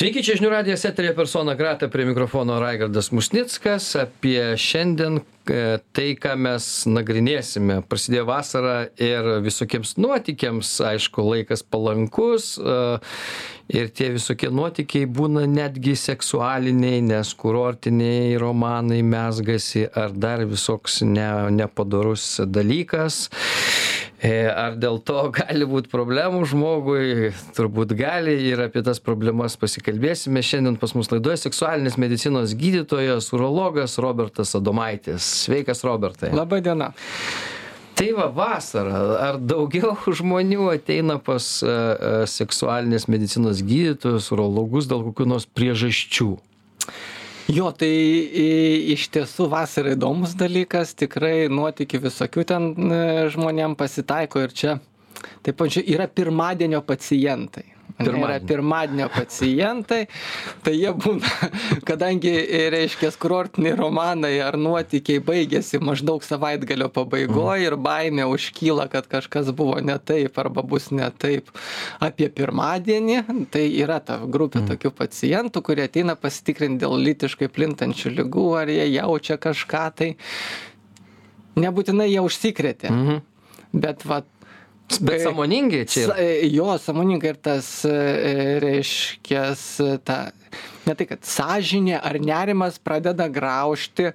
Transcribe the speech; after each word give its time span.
Sveiki, 0.00 0.22
čia 0.24 0.38
žinių 0.38 0.48
radijas 0.48 0.86
eterė 0.88 1.10
persona 1.12 1.52
grata 1.52 1.84
prie 1.92 2.06
mikrofono 2.08 2.54
Raigardas 2.62 3.10
Musnickas. 3.12 3.90
Apie 4.00 4.54
šiandien 4.56 5.18
e, 5.20 5.58
tai, 5.92 6.06
ką 6.16 6.38
mes 6.40 6.68
nagrinėsime. 6.88 7.82
Prasidėjo 7.84 8.22
vasara 8.30 8.78
ir 8.96 9.28
visokiems 9.44 9.98
nuotykiams, 10.00 10.70
aišku, 10.94 11.20
laikas 11.34 11.60
palankus. 11.68 12.54
E, 12.56 12.78
ir 13.76 13.92
tie 13.92 14.08
visokie 14.14 14.48
nuotykiai 14.48 15.04
būna 15.04 15.44
netgi 15.44 15.92
seksualiniai, 16.00 17.04
nes 17.04 17.36
kurortiniai 17.36 18.40
romanai 18.40 19.02
mesgasi 19.04 19.84
ar 19.92 20.16
dar 20.16 20.48
visoks 20.48 21.02
ne, 21.04 21.28
nepadarus 21.60 22.38
dalykas. 22.48 23.26
E, 24.20 24.32
ar 24.52 24.74
dėl 24.76 24.98
to 25.00 25.22
gali 25.38 25.66
būt 25.68 25.88
problemų 25.92 26.42
žmogui? 26.50 27.30
Turbūt 27.56 27.94
gali 27.96 28.34
ir 28.50 28.60
apie 28.66 28.82
tas 28.84 29.00
problemas 29.00 29.56
pasikalbėsime. 29.60 30.42
Šiandien 30.44 30.76
pas 30.80 30.92
mus 30.96 31.08
laidoje 31.12 31.40
seksualinės 31.46 31.96
medicinos 32.00 32.52
gydytojas, 32.58 33.30
urologas 33.36 33.96
Robertas 34.02 34.52
Adomaitis. 34.58 35.24
Sveikas, 35.46 35.80
Robertai. 35.88 36.34
Labai 36.36 36.60
diena. 36.64 36.92
Tai 37.96 38.10
va, 38.16 38.28
vasara. 38.32 39.00
Ar 39.30 39.40
daugiau 39.40 39.96
žmonių 40.20 40.68
ateina 40.74 41.16
pas 41.20 41.48
uh, 41.64 42.22
seksualinės 42.28 43.08
medicinos 43.12 43.64
gydytojus, 43.64 44.28
urologus 44.36 44.88
dėl 44.90 45.04
kokių 45.08 45.28
nors 45.32 45.48
priežasčių? 45.48 46.30
Jo, 47.48 47.70
tai 47.72 47.90
iš 48.92 49.08
tiesų 49.14 49.48
vasara 49.50 49.94
įdomus 49.96 50.36
dalykas, 50.38 50.92
tikrai 50.98 51.48
nuotikių 51.50 52.02
visokių 52.04 52.44
ten 52.46 52.70
e, 52.76 53.00
žmonėm 53.32 53.76
pasitaiko 53.80 54.44
ir 54.44 54.54
čia 54.54 54.76
taip 55.44 55.56
pat 55.58 55.80
yra 55.80 56.06
pirmadienio 56.06 56.82
pacientai. 56.86 57.79
Pirmadienio. 58.00 58.28
Yra 58.30 58.48
pirmadienio 58.48 59.08
pacientai, 59.12 60.00
tai 60.64 60.74
jie 60.76 60.92
būna, 60.96 61.50
kadangi, 61.88 62.32
reiškia, 62.74 63.12
kurortiniai 63.20 63.76
romanai 63.78 64.32
ar 64.44 64.56
nuotykiai 64.60 65.22
baigėsi 65.24 65.80
maždaug 65.84 66.24
savaitgalio 66.26 66.90
pabaigoje 66.94 67.68
ir 67.68 67.76
baimė 67.80 68.26
užkyla, 68.30 68.88
kad 68.92 69.08
kažkas 69.10 69.52
buvo 69.56 69.78
ne 69.84 69.98
taip 69.98 70.38
arba 70.40 70.64
bus 70.66 70.90
ne 70.94 71.08
taip 71.20 71.50
apie 72.00 72.30
pirmadienį, 72.32 73.20
tai 73.52 73.66
yra 73.82 74.00
ta 74.04 74.20
grupė 74.24 74.62
mm. 74.62 74.72
tokių 74.72 74.94
pacientų, 74.96 75.64
kurie 75.66 75.86
ateina 75.88 76.16
pasitikrinti 76.18 76.84
dėl 76.84 76.96
lytiškai 77.06 77.50
plintančių 77.52 78.14
lygų, 78.18 78.48
ar 78.62 78.72
jie 78.72 78.86
jaučia 78.94 79.36
kažką, 79.40 79.84
tai 79.96 80.12
nebūtinai 81.60 82.08
jie 82.10 82.22
užsikrėtė. 82.24 82.90
-hmm. 82.90 83.26
Bet 83.72 84.04
va, 84.04 84.22
Bet 84.98 85.22
sąmoningi 85.22 85.84
čia. 85.86 86.00
Yra. 86.08 86.16
E, 86.18 86.46
jo, 86.50 86.78
sąmoningai 86.78 87.30
ir 87.30 87.38
tas, 87.42 87.84
e, 87.84 88.58
reiškia, 88.62 89.44
ta, 90.04 90.18
ne 90.86 90.96
tai, 90.98 91.06
kad 91.06 91.24
sąžinė 91.26 92.00
ar 92.00 92.18
nerimas 92.20 92.80
pradeda 92.82 93.28
graužti 93.30 94.10
e, 94.10 94.12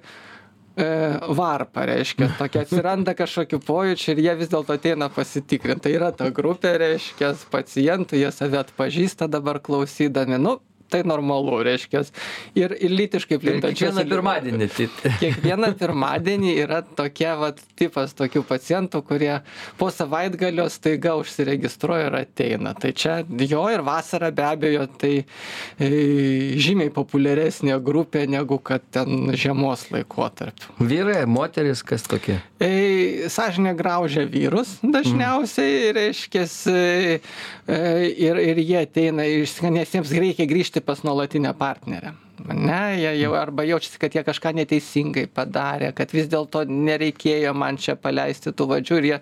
varpą, 1.40 1.86
reiškia, 1.88 2.30
tokia 2.38 2.62
atsiranda 2.66 3.16
kažkokiu 3.16 3.60
pojūčiu 3.64 4.12
ir 4.14 4.22
jie 4.26 4.36
vis 4.42 4.52
dėlto 4.52 4.76
ateina 4.76 5.08
pasitikrinti. 5.12 5.86
Tai 5.88 5.96
yra 5.96 6.12
ta 6.16 6.30
grupė, 6.34 6.76
reiškia, 6.82 7.32
pacientų, 7.52 8.20
jie 8.20 8.32
save 8.34 8.60
atpažįsta 8.60 9.30
dabar 9.32 9.62
klausydami. 9.64 10.40
Nu, 10.42 10.58
tai 10.90 11.02
normalu, 11.08 11.58
reiškia. 11.66 12.04
Ir, 12.58 12.74
ir 12.80 12.94
lytiškai 12.94 13.38
plintančios. 13.42 13.96
Kiekvieną 13.96 14.06
pirmadienį. 14.10 14.68
Kiekvieną 15.20 15.72
pirmadienį 15.80 16.54
yra 16.64 16.82
tokia, 16.98 17.34
vat, 17.40 17.60
tipas 17.78 18.14
tokių 18.16 18.42
pacientų, 18.46 19.02
kurie 19.06 19.32
po 19.80 19.90
savaitgalio 19.92 20.68
staiga 20.72 21.16
užsiregistruoja 21.20 22.10
ir 22.10 22.18
ateina. 22.20 22.74
Tai 22.78 22.92
čia 22.96 23.18
jo 23.26 23.64
ir 23.72 23.84
vasara 23.86 24.30
be 24.34 24.46
abejo, 24.46 24.86
tai 25.00 25.14
e, 25.22 25.90
žymiai 26.62 26.92
populiaresnė 26.94 27.78
grupė 27.84 28.26
negu 28.30 28.58
kad 28.62 28.84
ten 28.94 29.32
žiemos 29.36 29.88
laikotarpiu. 29.92 30.76
Vyrai, 30.86 31.24
moteris, 31.30 31.82
kas 31.86 32.06
tokie? 32.08 32.38
E, 32.62 33.28
Sažinė 33.32 33.74
graužia 33.76 34.24
vyrus 34.30 34.76
dažniausiai, 34.82 35.90
mm. 35.90 35.94
reiškia, 35.96 36.44
e, 36.72 37.18
ir, 38.26 38.40
ir 38.40 38.60
jie 38.62 38.80
ateina, 38.82 39.26
nes 39.26 39.94
jiems 39.94 40.12
reikia 40.16 40.46
grįžti 40.48 40.75
pas 40.80 41.04
nuolatinę 41.04 41.54
partnerę 41.54 42.12
ne 42.44 42.80
jie 43.00 43.12
jau 43.20 43.32
arba 43.38 43.64
jaučiasi 43.66 44.00
kad 44.02 44.14
jie 44.14 44.22
kažką 44.26 44.52
neteisingai 44.60 45.26
padarė 45.32 45.92
kad 45.96 46.12
vis 46.14 46.28
dėlto 46.32 46.64
nereikėjo 46.68 47.54
man 47.56 47.78
čia 47.80 47.96
paleisti 48.00 48.52
tų 48.56 48.68
vadžių 48.72 48.98
ir 49.00 49.08
jie 49.10 49.18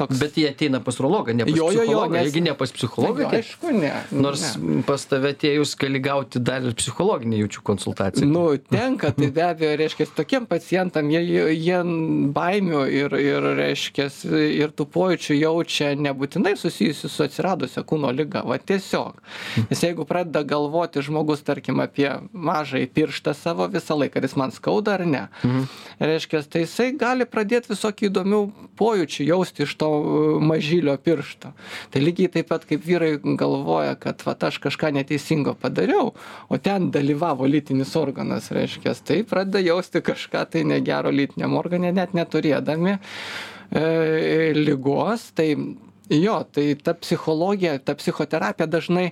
toks 0.00 0.20
bet 0.20 0.38
jie 0.40 0.48
ateina 0.50 0.80
pas 0.84 0.98
urologą 1.00 1.34
ne 1.36 1.46
pas 1.48 1.56
jo, 1.56 1.70
jo, 1.74 1.84
jo, 1.88 2.04
nes... 2.12 2.28
jeigu 2.28 2.44
ne 2.44 2.54
pas 2.58 2.72
psichologą? 2.72 3.28
Tai 3.30 3.40
aišku 3.42 3.72
ne 3.76 3.92
nors 4.12 4.44
ne. 4.56 4.82
pas 4.88 5.04
tave 5.10 5.32
atėjus 5.34 5.74
gali 5.80 6.02
gauti 6.04 6.42
dar 6.42 6.66
ir 6.66 6.76
psichologinę 6.78 7.40
jaučiu 7.42 7.64
konsultaciją. 7.66 8.28
Nu 8.28 8.44
tenka 8.70 9.12
tai 9.16 9.30
be 9.34 9.44
abejo 9.46 9.76
reiškias 9.80 10.14
tokiem 10.16 10.46
pacientam 10.50 11.10
jie 11.12 11.22
jie 11.54 11.80
baimių 12.36 12.84
ir 13.00 13.16
ir 13.18 13.48
reiškias 13.58 14.22
ir 14.28 14.74
tų 14.76 14.88
pojūčių 14.94 15.38
jaučia 15.38 15.92
nebūtinai 15.98 16.54
susijusių 16.58 17.10
su 17.12 17.26
atsiradusia 17.26 17.84
kūno 17.88 18.12
liga 18.14 18.44
va 18.46 18.58
tiesiog. 18.58 19.20
Nes 19.70 19.82
jeigu 19.84 20.06
pradeda 20.08 20.44
galvoti 20.46 21.02
žmogus 21.04 21.44
tarkim 21.46 21.82
apie 21.84 22.10
mažąjį 22.58 22.88
pirštą 22.94 23.34
savo 23.36 23.66
visą 23.70 23.96
laiką, 23.98 24.18
ar 24.18 24.26
jis 24.26 24.36
man 24.38 24.52
skauda 24.54 24.96
ar 24.98 25.06
ne. 25.06 25.24
Mhm. 25.44 25.66
Reiškia, 26.00 26.42
tai 26.50 26.64
jisai 26.64 26.90
gali 26.98 27.26
pradėti 27.28 27.72
visokių 27.72 28.10
įdomių 28.10 28.40
pojūčių 28.78 29.26
jausti 29.28 29.64
iš 29.66 29.74
to 29.80 29.88
uh, 29.88 30.42
mažylio 30.42 30.96
piršto. 31.02 31.52
Tai 31.92 32.02
lygiai 32.02 32.32
taip 32.36 32.50
pat 32.52 32.66
kaip 32.68 32.84
vyrai 32.86 33.16
galvoja, 33.18 33.96
kad 34.00 34.22
va 34.26 34.36
aš 34.48 34.60
kažką 34.62 34.92
neteisingo 34.98 35.54
padariau, 35.58 36.12
o 36.48 36.58
ten 36.62 36.90
dalyvavo 36.94 37.48
lytinis 37.48 37.94
organas, 37.98 38.52
reiškia, 38.54 38.94
tai 39.04 39.22
pradeda 39.28 39.62
jausti 39.64 40.02
kažką 40.04 40.46
tai 40.52 40.64
negero 40.68 41.12
lytiniam 41.14 41.56
organė, 41.58 41.92
net 41.94 42.14
neturėdami 42.16 42.96
e, 42.98 44.52
lygos. 44.56 45.30
Tai 45.38 45.48
jo, 46.14 46.38
tai 46.54 46.70
ta 46.82 46.94
psichologija, 46.96 47.78
ta 47.82 47.96
psichoterapija 47.98 48.68
dažnai 48.70 49.10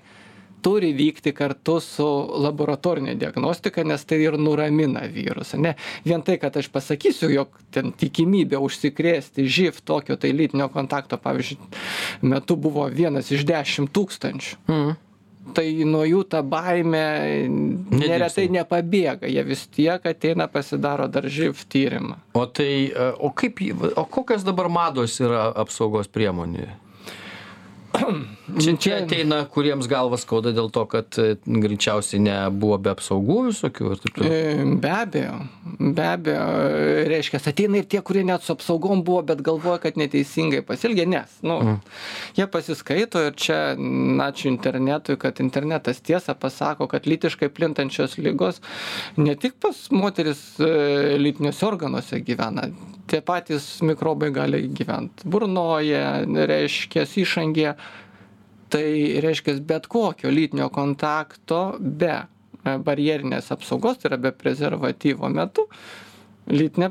turi 0.66 0.91
vykti 0.99 1.31
kartu 1.37 1.78
su 1.81 2.06
laboratorine 2.43 3.15
diagnostika, 3.15 3.84
nes 3.87 4.03
tai 4.04 4.19
ir 4.25 4.34
nuramina 4.38 5.04
virusą. 5.15 5.60
Ne 5.62 5.77
vien 6.03 6.25
tai, 6.27 6.41
kad 6.43 6.56
aš 6.59 6.66
pasakysiu, 6.75 7.31
jog 7.31 7.54
ten 7.71 7.93
tikimybė 7.94 8.59
užsikrėsti 8.59 9.47
živ 9.47 9.78
tokio 9.87 10.19
tai 10.19 10.32
lytinio 10.34 10.66
kontakto, 10.75 11.21
pavyzdžiui, 11.22 11.71
metu 12.27 12.59
buvo 12.59 12.88
vienas 12.91 13.31
iš 13.31 13.47
dešimt 13.47 13.94
tūkstančių. 13.94 14.62
Mm 14.66 14.94
tai 15.54 15.66
nuo 15.87 16.03
jų 16.06 16.25
ta 16.31 16.41
baimė 16.43 17.06
neretai 17.94 18.48
nepabėga, 18.53 19.28
jie 19.31 19.44
vis 19.47 19.62
tiek 19.72 20.03
ateina 20.10 20.48
pasidaro 20.50 21.06
dar 21.06 21.28
živ 21.31 21.62
tyrimą. 21.71 22.19
O 22.34 22.47
tai, 22.50 22.91
o 23.22 23.31
kaip, 23.31 23.62
o 23.94 24.04
kokios 24.10 24.43
dabar 24.47 24.66
mados 24.72 25.21
yra 25.22 25.47
apsaugos 25.54 26.10
priemonė? 26.10 26.66
Čia, 28.56 28.72
čia 28.80 28.92
ateina, 29.02 29.40
kuriems 29.52 29.88
galvas 29.90 30.22
skauda 30.24 30.52
dėl 30.54 30.68
to, 30.72 30.84
kad 30.88 31.18
e, 31.20 31.34
greičiausiai 31.44 32.22
nebuvo 32.22 32.78
be 32.80 32.92
apsaugų 32.94 33.36
visokių 33.48 33.90
ir 33.90 34.00
taip 34.02 34.14
toliau. 34.16 34.36
E, 34.36 34.66
be 34.80 34.92
abejo, 34.94 35.34
be 35.80 36.06
abejo, 36.06 36.44
reiškia, 37.10 37.40
ateina 37.52 37.82
ir 37.82 37.88
tie, 37.90 38.00
kurie 38.06 38.22
net 38.26 38.46
su 38.46 38.54
apsaugom 38.54 39.02
buvo, 39.06 39.24
bet 39.28 39.42
galvoja, 39.44 39.80
kad 39.82 39.98
neteisingai 40.00 40.62
pasilgė, 40.66 41.08
nes, 41.10 41.36
nu, 41.46 41.58
mm. 41.58 41.96
jie 42.38 42.48
pasiskaito 42.54 43.26
ir 43.28 43.36
čia, 43.36 43.60
ačiū 44.28 44.48
internetui, 44.52 45.18
kad 45.20 45.42
internetas 45.44 46.00
tiesą 46.06 46.36
pasako, 46.38 46.88
kad 46.92 47.10
lytiškai 47.10 47.50
plintančios 47.52 48.16
lygos 48.22 48.62
ne 49.20 49.36
tik 49.36 49.58
pas 49.62 49.86
moteris 49.92 50.46
e, 50.62 51.18
lytiniuose 51.20 51.66
organuose 51.66 52.22
gyvena, 52.24 52.70
tie 53.10 53.20
patys 53.24 53.68
mikrobai 53.86 54.30
gali 54.34 54.62
gyventi 54.74 55.28
burnoje, 55.30 56.02
reiškia, 56.50 57.06
išangėje 57.06 57.76
tai 58.72 58.86
reiškias 59.22 59.60
bet 59.66 59.86
kokio 59.90 60.30
lytinio 60.32 60.68
kontakto 60.74 61.60
be 61.78 62.24
barjerinės 62.66 63.53
apsaugos 63.54 64.00
tai 64.00 64.10
yra 64.10 64.18
be 64.26 64.32
prezervatyvo 64.34 65.30
metu 65.30 65.68
lytinė 66.50 66.91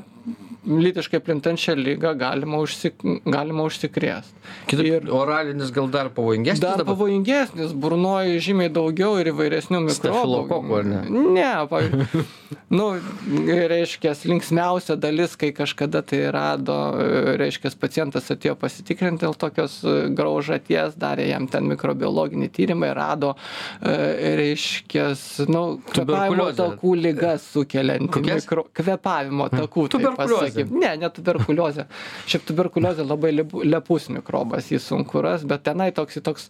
lytiškai 0.66 1.20
plintančią 1.22 1.76
ligą 1.78 2.12
galima, 2.18 2.58
užsik, 2.64 3.02
galima 3.26 3.66
užsikrėsti. 3.66 4.34
Kitaip, 4.70 4.86
ir 4.86 5.12
oralinis 5.14 5.70
gal 5.74 5.88
dar 5.90 6.10
pavojingesnis? 6.14 6.62
Dar 6.62 6.80
dabar? 6.80 6.94
pavojingesnis, 6.94 7.74
burnoji 7.74 8.40
žymiai 8.42 8.72
daugiau 8.72 9.16
ir 9.20 9.30
įvairesnių 9.30 9.82
mikrobų. 9.86 10.80
Ne, 10.86 11.02
ne 11.36 11.50
pavyzdžiui, 11.70 12.24
nu, 12.74 12.86
reiškia, 13.72 14.14
linksmiausia 14.30 14.96
dalis, 14.98 15.36
kai 15.38 15.52
kažkada 15.54 16.02
tai 16.06 16.24
rado, 16.34 16.78
reiškia, 17.38 17.70
pacientas 17.78 18.30
atėjo 18.34 18.56
pasitikrinti 18.58 19.26
dėl 19.26 19.38
tokios 19.38 19.78
graužaties, 20.18 20.98
darė 20.98 21.28
jam 21.30 21.46
ten 21.50 21.70
mikrobiologinį 21.70 22.50
tyrimą 22.58 22.90
ir 22.90 22.98
rado, 22.98 23.32
reiškia, 23.82 25.08
nu, 25.52 25.64
kvepavimo 25.92 26.50
takų 26.58 26.96
lygas 27.06 27.46
sukeliantį, 27.54 28.24
mikro, 28.32 28.66
kvepavimo 28.74 29.50
takų. 29.54 29.88
Tuberkuliozė 29.94 30.15
Tuberkuliozė. 30.16 30.66
Ne, 30.72 30.92
ne 31.00 31.10
tuberkuliozė. 31.12 31.86
Šiaip 32.30 32.46
tuberkuliozė 32.48 33.06
labai 33.06 33.32
lepus 33.36 34.08
mikrobas, 34.12 34.70
jis 34.72 34.86
sunku 34.90 35.22
ras, 35.24 35.44
bet 35.48 35.64
tenai 35.68 35.90
toks, 35.96 36.18
toks 36.26 36.48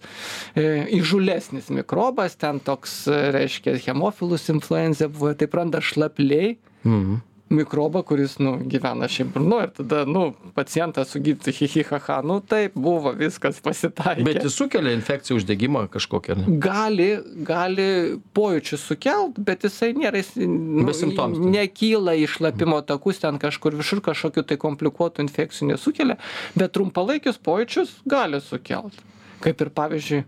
e, 0.55 0.87
įžulesnis 1.01 1.73
mikrobas, 1.75 2.39
ten 2.41 2.63
toks, 2.65 3.03
e, 3.11 3.21
reiškia, 3.37 3.77
hemofilus 3.89 4.49
influenza 4.55 5.11
buvo, 5.13 5.35
taip 5.39 5.59
randa 5.59 5.83
šlapliai 5.85 6.57
Mhm. 6.87 7.21
Mikrobą, 7.51 8.03
kuris, 8.03 8.39
nu, 8.43 8.57
gyvena 8.67 9.07
šiaip 9.11 9.31
burnu 9.35 9.61
ir 9.63 9.71
tada, 9.77 10.03
nu, 10.09 10.33
pacientas 10.57 11.13
sugytų 11.15 11.53
hihihaha, 11.55 12.19
nu, 12.27 12.41
taip 12.43 12.75
buvo, 12.75 13.13
viskas 13.17 13.61
pasitaikė. 13.63 14.25
Bet 14.27 14.41
jis 14.43 14.57
sukelia 14.59 14.95
infekciją, 14.97 15.39
uždegimą 15.39 15.87
kažkokią. 15.95 16.37
ne? 16.41 16.57
gali, 16.63 17.09
gali 17.47 17.89
pojūčius 18.37 18.87
sukelt, 18.91 19.39
bet 19.39 19.67
jisai 19.69 19.93
nėra, 19.95 20.23
jis 20.23 20.33
nu, 20.43 20.87
Besimptominis. 20.89 21.47
nekyla 21.55 22.17
į 22.19 22.27
šlapimo 22.35 22.81
takus, 22.87 23.23
ten 23.23 23.39
kažkur 23.43 23.79
viršur 23.79 24.03
kažkokiu 24.11 24.43
tai 24.47 24.59
komplikuotų 24.63 25.27
infekcijų 25.29 25.71
nesukelia, 25.71 26.19
bet 26.59 26.75
trumpalaikius 26.75 27.39
pojūčius 27.39 28.01
gali 28.11 28.43
sukelt. 28.43 28.99
Kaip 29.45 29.61
ir 29.61 29.71
pavyzdžiui, 29.77 30.25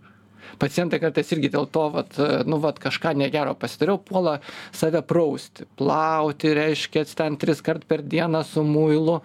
pacientai 0.60 1.00
kartais 1.02 1.32
irgi 1.34 1.50
dėl 1.52 1.68
to, 1.72 1.84
vat, 1.94 2.18
nu, 2.48 2.60
vat, 2.62 2.80
kažką 2.82 3.14
negero 3.18 3.54
pasidariau, 3.58 4.00
puola 4.00 4.38
save 4.72 5.02
prausti, 5.06 5.68
plauti, 5.78 6.52
reiškia, 6.56 7.04
ten 7.18 7.38
tris 7.40 7.62
kart 7.64 7.86
per 7.88 8.02
dieną 8.02 8.44
su 8.46 8.64
muilu. 8.66 9.20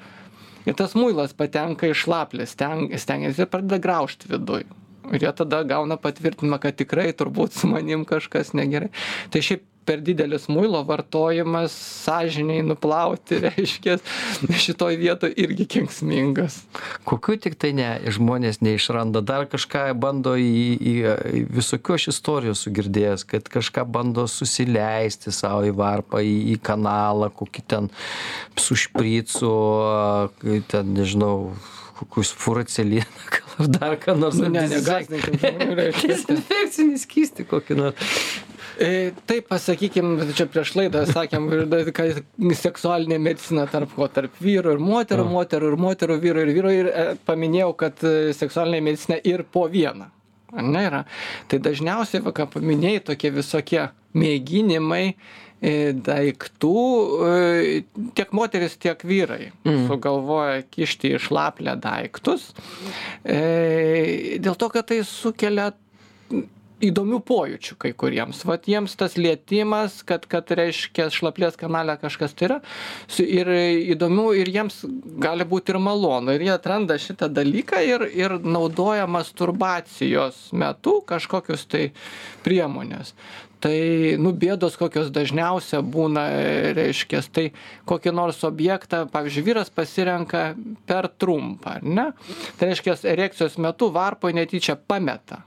Ir 0.63 0.77
tas 0.79 0.95
muilas 0.95 1.35
patenka 1.35 1.89
į 1.89 1.97
šlaplį, 1.97 2.47
steng, 2.47 2.93
stengiasi 2.95 3.43
ir 3.43 3.51
pradeda 3.51 3.81
graužti 3.83 4.31
viduj. 4.31 4.63
Ir 5.11 5.25
jie 5.25 5.31
tada 5.35 5.59
gauna 5.67 5.97
patvirtinimą, 5.99 6.61
kad 6.63 6.77
tikrai 6.79 7.09
turbūt 7.11 7.57
su 7.57 7.67
manim 7.67 8.05
kažkas 8.07 8.53
negerai. 8.55 8.87
Tai 9.33 9.41
šiaip 9.43 9.65
per 9.85 10.01
didelis 10.03 10.47
muilo 10.51 10.81
vartojimas 10.87 11.73
sąžiniai 12.05 12.63
nuplauti, 12.65 13.39
reiškia, 13.47 13.97
šitoj 14.65 14.97
vietoje 15.01 15.35
irgi 15.43 15.67
kenksmingas. 15.77 16.61
Kokiu 17.07 17.37
tik 17.41 17.57
tai 17.61 17.73
ne, 17.77 17.89
žmonės 18.13 18.61
neišranda, 18.63 19.23
dar 19.25 19.47
kažką 19.51 19.85
bando 19.99 20.35
į, 20.39 20.55
į, 20.77 20.95
į 21.39 21.43
visokių 21.59 21.97
aš 21.97 22.09
istorijų 22.13 22.55
sugirdėjęs, 22.59 23.27
kad 23.29 23.51
kažką 23.51 23.85
bando 23.89 24.27
susileisti 24.31 25.33
savo 25.35 25.65
į 25.67 25.75
varpą, 25.77 26.23
į, 26.23 26.35
į 26.55 26.57
kanalą, 26.63 27.31
kokį 27.33 27.67
ten 27.75 27.91
su 28.59 28.77
špricu, 28.79 29.53
ten 30.71 30.93
nežinau, 30.97 31.53
kokius 31.99 32.33
furaceliną, 32.37 33.05
gal 33.31 33.69
dar 33.75 33.97
ką 34.01 34.17
nors. 34.19 34.39
Nu, 34.39 34.49
ne, 34.49 34.65
reiškia. 34.67 36.15
Dezinfekcinį 36.15 36.99
skystį 37.01 37.47
kokį 37.49 37.79
nors. 37.79 38.17
E, 38.83 39.11
Taip, 39.29 39.47
pasakykim, 39.47 40.17
čia 40.35 40.47
prieš 40.51 40.73
laidą 40.75 41.05
sakėm, 41.07 41.45
kad 41.95 42.17
seksualinė 42.59 43.19
medicina 43.21 43.63
tarp 43.71 43.93
ko, 43.95 44.09
tarp 44.11 44.35
vyrų 44.43 44.75
ir 44.75 44.81
moterų, 44.83 45.27
moterų 45.31 45.69
ir 45.71 45.77
moterų, 45.79 46.17
vyrų 46.23 46.43
ir 46.43 46.51
vyrų. 46.57 46.73
Ir 46.81 46.89
e, 46.89 47.05
paminėjau, 47.27 47.69
kad 47.79 48.03
e, 48.07 48.33
seksualinė 48.35 48.81
medicina 48.89 49.19
ir 49.23 49.45
po 49.47 49.69
vieną. 49.71 50.09
Ne 50.53 50.83
yra? 50.89 51.03
Tai 51.49 51.61
dažniausiai, 51.63 52.21
va, 52.25 52.33
ką 52.35 52.49
paminėjai, 52.57 53.05
tokie 53.07 53.31
visokie 53.33 53.87
mėginimai 54.13 55.15
daiktų, 55.63 56.79
tiek 58.19 58.33
moteris, 58.35 58.73
tiek 58.83 58.99
vyrai 59.07 59.53
mm. 59.63 59.85
sugalvoja 59.87 60.57
kišti 60.67 61.13
į 61.15 61.21
šlaplę 61.23 61.77
daiktus, 61.79 62.49
dėl 63.23 64.59
to, 64.59 64.69
kad 64.75 64.89
tai 64.91 64.99
sukelia 65.07 65.69
įdomių 66.89 67.19
pojūčių 67.27 67.77
kai 67.81 67.91
kuriems. 67.97 68.43
Vat 68.47 68.67
jiems 68.69 68.95
tas 68.99 69.15
lietimas, 69.19 70.01
kad, 70.07 70.25
kad 70.29 70.51
reiškia 70.51 71.09
šlaplės 71.13 71.57
kanale 71.59 71.95
kažkas 72.01 72.35
tai 72.37 72.49
yra 72.49 72.59
ir 73.23 73.53
įdomių 73.95 74.27
ir 74.41 74.51
jiems 74.53 74.81
gali 75.23 75.47
būti 75.47 75.73
ir 75.73 75.79
malonu. 75.83 76.33
Ir 76.35 76.47
jie 76.47 76.53
atranda 76.55 76.97
šitą 76.99 77.29
dalyką 77.33 77.81
ir, 77.87 78.05
ir 78.11 78.37
naudoja 78.43 79.07
masturbacijos 79.09 80.49
metu 80.55 80.99
kažkokius 81.07 81.65
tai 81.71 81.87
priemonės. 82.45 83.15
Tai, 83.63 83.77
nu, 84.19 84.33
bėdos 84.35 84.75
kokios 84.75 85.07
dažniausia 85.15 85.79
būna, 85.87 86.25
reiškia, 86.75 87.21
tai 87.31 87.45
kokį 87.87 88.11
nors 88.11 88.41
objektą, 88.43 89.05
pavyzdžiui, 89.13 89.45
vyras 89.45 89.71
pasirenka 89.71 90.49
per 90.89 91.07
trumpą, 91.07 91.77
ar 91.77 91.87
ne? 91.87 92.05
Tai 92.59 92.71
reiškia, 92.73 92.97
erekcijos 93.13 93.55
metu 93.63 93.87
varpo 93.95 94.27
netyčia 94.35 94.75
pameta 94.75 95.45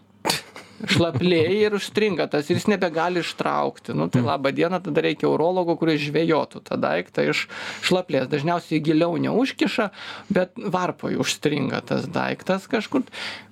šlaplėja 0.85 1.69
ir 1.69 1.77
užstringa 1.77 2.27
tas 2.31 2.51
ir 2.51 2.59
jis 2.59 2.69
nebegali 2.71 3.23
ištraukti. 3.25 3.95
Nu, 3.97 4.09
tai 4.13 4.23
laba 4.25 4.53
diena, 4.55 4.81
tada 4.83 5.05
reikia 5.05 5.29
urologo, 5.31 5.77
kuris 5.81 6.03
žvėjotų 6.05 6.63
tą 6.67 6.79
daiktą 6.81 7.25
iš 7.31 7.47
šlaplės. 7.87 8.29
Dažniausiai 8.33 8.83
giliau 8.85 9.17
neužkiša, 9.21 9.89
bet 10.33 10.57
varpoj 10.57 11.19
užstringa 11.23 11.83
tas 11.87 12.09
daiktas 12.13 12.69
kažkur. 12.71 13.07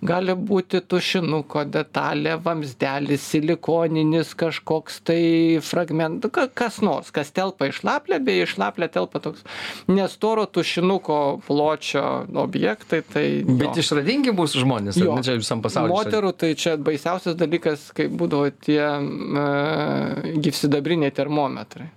Gali 0.04 0.36
būti 0.36 0.82
tušinuko 0.84 1.64
detalė, 1.70 2.36
vamsdelis, 2.44 3.24
silikoninis 3.32 4.34
kažkoks 4.38 5.00
tai 5.08 5.22
fragmentas, 5.64 6.52
kas 6.54 6.80
nors, 6.84 7.12
kas 7.14 7.32
telpa 7.34 7.70
į 7.70 7.76
šlaplę, 7.80 8.20
bei 8.24 8.44
į 8.44 8.50
šlaplę 8.54 8.90
telpa 8.92 9.22
toks 9.24 9.44
nestoro 9.90 10.46
tušinuko 10.50 11.20
pločio 11.46 12.04
objektai. 12.44 13.02
Tai 13.14 13.24
Bet 13.44 13.78
išradingi 13.80 14.34
bus 14.36 14.56
žmonės, 14.58 14.98
ar 15.00 15.16
ne 15.18 15.24
čia 15.26 15.38
visam 15.38 15.62
pasauliu. 15.64 15.94
Moterų 15.94 16.32
tai 16.36 16.52
čia 16.58 16.76
baisiausias 17.14 17.36
dalykas, 17.38 17.92
kai 17.94 18.08
būdavo 18.10 18.50
tie 18.64 18.82
uh, 18.82 20.38
gyvsidabriniai 20.42 21.12
termometrai. 21.14 21.90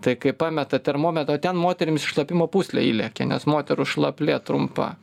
Tai 0.00 0.16
kai 0.16 0.32
pameta 0.32 0.78
termometrą, 0.78 1.38
ten 1.40 1.56
moterims 1.56 2.04
šlapimo 2.04 2.46
puslė 2.48 2.82
įlėkė, 2.88 3.26
nes 3.28 3.44
moterų 3.46 3.84
šlaplė 3.84 4.38
trumpa. 4.44 4.96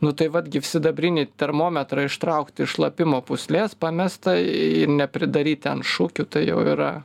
Nu 0.00 0.14
tai 0.16 0.30
vad 0.32 0.48
gyvsidabrinį 0.48 1.26
termometrą 1.36 2.06
ištraukti 2.08 2.64
iš 2.64 2.78
šlapimo 2.78 3.20
puslės, 3.20 3.74
pamesta 3.76 4.38
ir 4.40 4.88
nepridaryti 4.88 5.68
ant 5.68 5.84
šūkių, 5.84 6.24
tai 6.24 6.46
jau 6.46 6.60
yra 6.64 7.02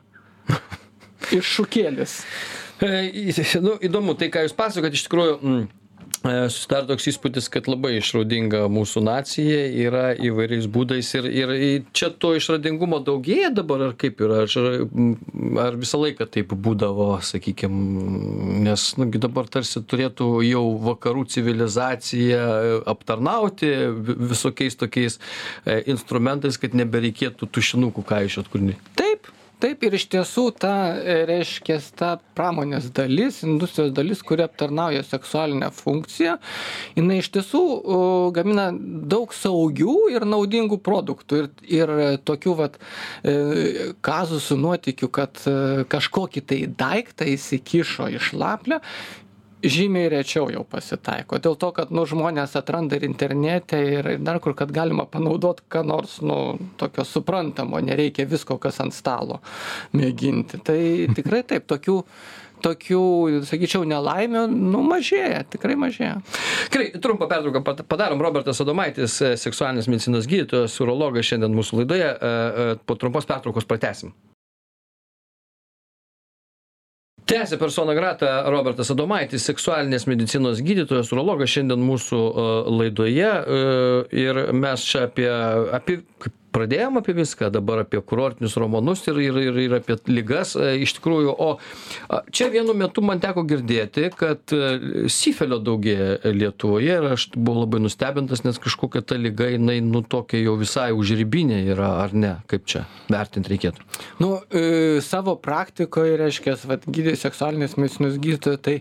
iššūkėlis. 1.40 2.22
E, 2.80 3.10
nu, 3.64 3.76
įdomu 3.84 4.16
tai, 4.16 4.32
ką 4.32 4.46
jūs 4.46 4.56
pasakojat, 4.56 4.96
iš 4.96 5.08
tikrųjų. 5.10 5.36
Mm, 5.42 5.68
e, 5.68 5.85
Susidaro 6.26 6.88
toks 6.90 7.06
įspūdis, 7.12 7.48
kad 7.54 7.68
labai 7.70 7.96
išradinga 8.00 8.64
mūsų 8.74 9.02
nacija 9.06 9.60
yra 9.86 10.06
įvairiais 10.18 10.66
būdais 10.74 11.12
ir, 11.20 11.28
ir 11.30 11.54
čia 11.96 12.10
to 12.10 12.32
išradingumo 12.38 12.98
daugėja 13.06 13.52
dabar 13.54 13.84
ar 13.90 13.94
kaip 14.00 14.24
yra, 14.26 14.44
mm, 14.50 15.60
ar 15.62 15.78
visą 15.78 16.00
laiką 16.02 16.26
taip 16.34 16.56
būdavo, 16.66 17.12
sakykime, 17.26 18.66
nes 18.66 18.88
nugi 18.98 19.22
dabar 19.22 19.50
tarsi 19.54 19.84
turėtų 19.86 20.32
jau 20.48 20.64
vakarų 20.90 21.28
civilizacija 21.36 22.42
e, 22.42 22.76
aptarnauti 22.96 23.72
vi- 23.94 24.18
visokiais 24.34 24.80
tokiais 24.82 25.20
e, 25.66 25.82
instrumentais, 25.94 26.58
kad 26.58 26.74
nebereikėtų 26.74 27.52
tušinukų 27.54 28.06
kaišiot 28.10 28.50
kurnį. 28.54 28.80
Taip, 28.98 29.30
taip 29.66 29.84
ir 29.86 29.96
iš 29.98 30.06
tiesų 30.14 30.46
ta, 30.62 30.74
e, 31.00 31.18
reiškia, 31.30 31.80
ta 31.98 32.12
pramonės 32.38 32.92
dalis, 32.96 33.42
industrijos 33.48 33.94
dalis, 33.96 34.22
kuri 34.26 34.46
aptarnauja 34.46 35.02
seksualinę 35.08 35.72
funkciją, 35.74 36.38
jinai 36.98 37.20
iš 37.24 37.32
tiesų 37.38 37.64
o, 37.66 38.00
gamina 38.36 38.70
daug 39.16 39.34
saugių 39.34 39.98
ir 40.14 40.28
naudingų 40.30 40.80
produktų. 40.86 41.42
Ir, 41.42 41.50
ir 41.82 41.94
tokių 42.28 42.56
vat, 42.62 42.80
e, 43.26 43.92
kazusų 44.06 44.60
nuotikių, 44.62 45.12
kad 45.20 45.42
e, 45.50 45.58
kažkokį 45.90 46.46
tai 46.46 46.62
daiktą 46.70 47.30
įsikišo 47.34 48.12
į 48.14 48.22
šlaplę, 48.30 48.82
žymiai 49.72 50.10
rečiau 50.12 50.48
jau 50.54 50.64
pasitaiko. 50.70 51.40
Dėl 51.42 51.58
to, 51.60 51.72
kad 51.76 51.92
nu, 51.96 52.06
žmonės 52.10 52.56
atranda 52.60 52.98
ir 52.98 53.06
internete, 53.08 53.80
ir, 53.80 54.10
ir 54.16 54.24
dar 54.26 54.40
kur, 54.44 54.56
kad 54.58 54.74
galima 54.76 55.08
panaudoti 55.10 55.66
ką 55.72 55.84
nors 55.88 56.20
nu, 56.26 56.58
tokio 56.80 57.06
suprantamo, 57.08 57.82
nereikia 57.84 58.28
visko, 58.30 58.60
kas 58.62 58.82
ant 58.84 58.96
stalo 58.96 59.42
mėginti. 59.96 60.62
Tai 60.66 60.80
tikrai 61.18 61.44
taip, 61.48 61.68
tokių, 61.72 61.98
tokių 62.66 63.02
sakyčiau, 63.48 63.86
nelaimių 63.90 64.46
nu, 64.52 64.84
mažėja, 64.86 65.44
tikrai 65.56 65.78
mažėja. 65.80 66.20
Gerai, 66.74 66.92
trumpą 67.02 67.30
pertrauką 67.32 67.84
padarom. 67.86 68.22
Robertas 68.26 68.62
Adomaitis, 68.64 69.20
seksualinės 69.42 69.90
medicinos 69.92 70.30
gydytojas, 70.30 70.78
urologas 70.84 71.28
šiandien 71.30 71.56
mūsų 71.58 71.84
laidoje. 71.84 72.14
E, 72.14 72.38
e, 72.70 72.80
Po 72.86 72.98
trumpos 73.00 73.28
pertraukos 73.30 73.68
pratesim. 73.68 74.14
Tęsė 77.26 77.58
persona 77.58 77.96
grata 77.98 78.44
Robertas 78.54 78.92
Adomaitis, 78.94 79.48
seksualinės 79.50 80.04
medicinos 80.06 80.60
gydytojas, 80.62 81.10
urologas 81.16 81.50
šiandien 81.56 81.82
mūsų 81.82 82.20
e, 82.22 82.44
laidoje. 82.70 83.32
e, 83.32 84.26
Ir 84.26 84.42
mes 84.54 84.84
čia 84.86 85.08
apie, 85.08 85.30
apie 85.74 86.04
kaip 86.22 86.36
pradėjom 86.56 87.00
apie 87.02 87.16
viską, 87.18 87.50
dabar 87.54 87.84
apie 87.84 88.00
kurortinius 88.00 88.56
romanus 88.62 89.04
ir, 89.10 89.20
ir, 89.24 89.40
ir, 89.50 89.60
ir 89.66 89.76
apie 89.80 89.98
lygas 90.10 90.56
e, 90.56 90.72
iš 90.86 90.96
tikrųjų. 90.98 91.36
O 91.36 91.50
čia 92.36 92.50
vienu 92.54 92.76
metu 92.78 93.04
man 93.06 93.22
teko 93.24 93.44
girdėti, 93.48 94.08
kad 94.16 94.56
e, 94.56 95.08
sifelio 95.12 95.60
daugėja 95.64 96.34
Lietuvoje 96.36 96.98
ir 97.00 97.10
aš 97.16 97.28
buvau 97.36 97.66
labai 97.66 97.84
nustebintas, 97.84 98.46
nes 98.48 98.60
kažkokia 98.62 99.04
ta 99.06 99.20
lyga, 99.20 99.50
jinai 99.56 99.80
nu 99.86 100.04
tokia 100.06 100.42
jau 100.44 100.56
visai 100.60 100.90
užribinė 100.96 101.62
yra, 101.76 101.92
ar 102.06 102.16
ne, 102.16 102.36
kaip 102.52 102.68
čia 102.70 102.86
vertinti 103.12 103.54
reikėtų. 103.54 103.86
Nu, 104.24 104.36
e, 104.50 104.66
savo 105.06 105.36
praktikoje, 105.42 106.18
reiškia, 106.22 106.58
gydė 106.88 107.16
seksualinės 107.20 107.78
medicinos 107.80 108.20
gydytojai, 108.22 108.62
tai 108.66 108.78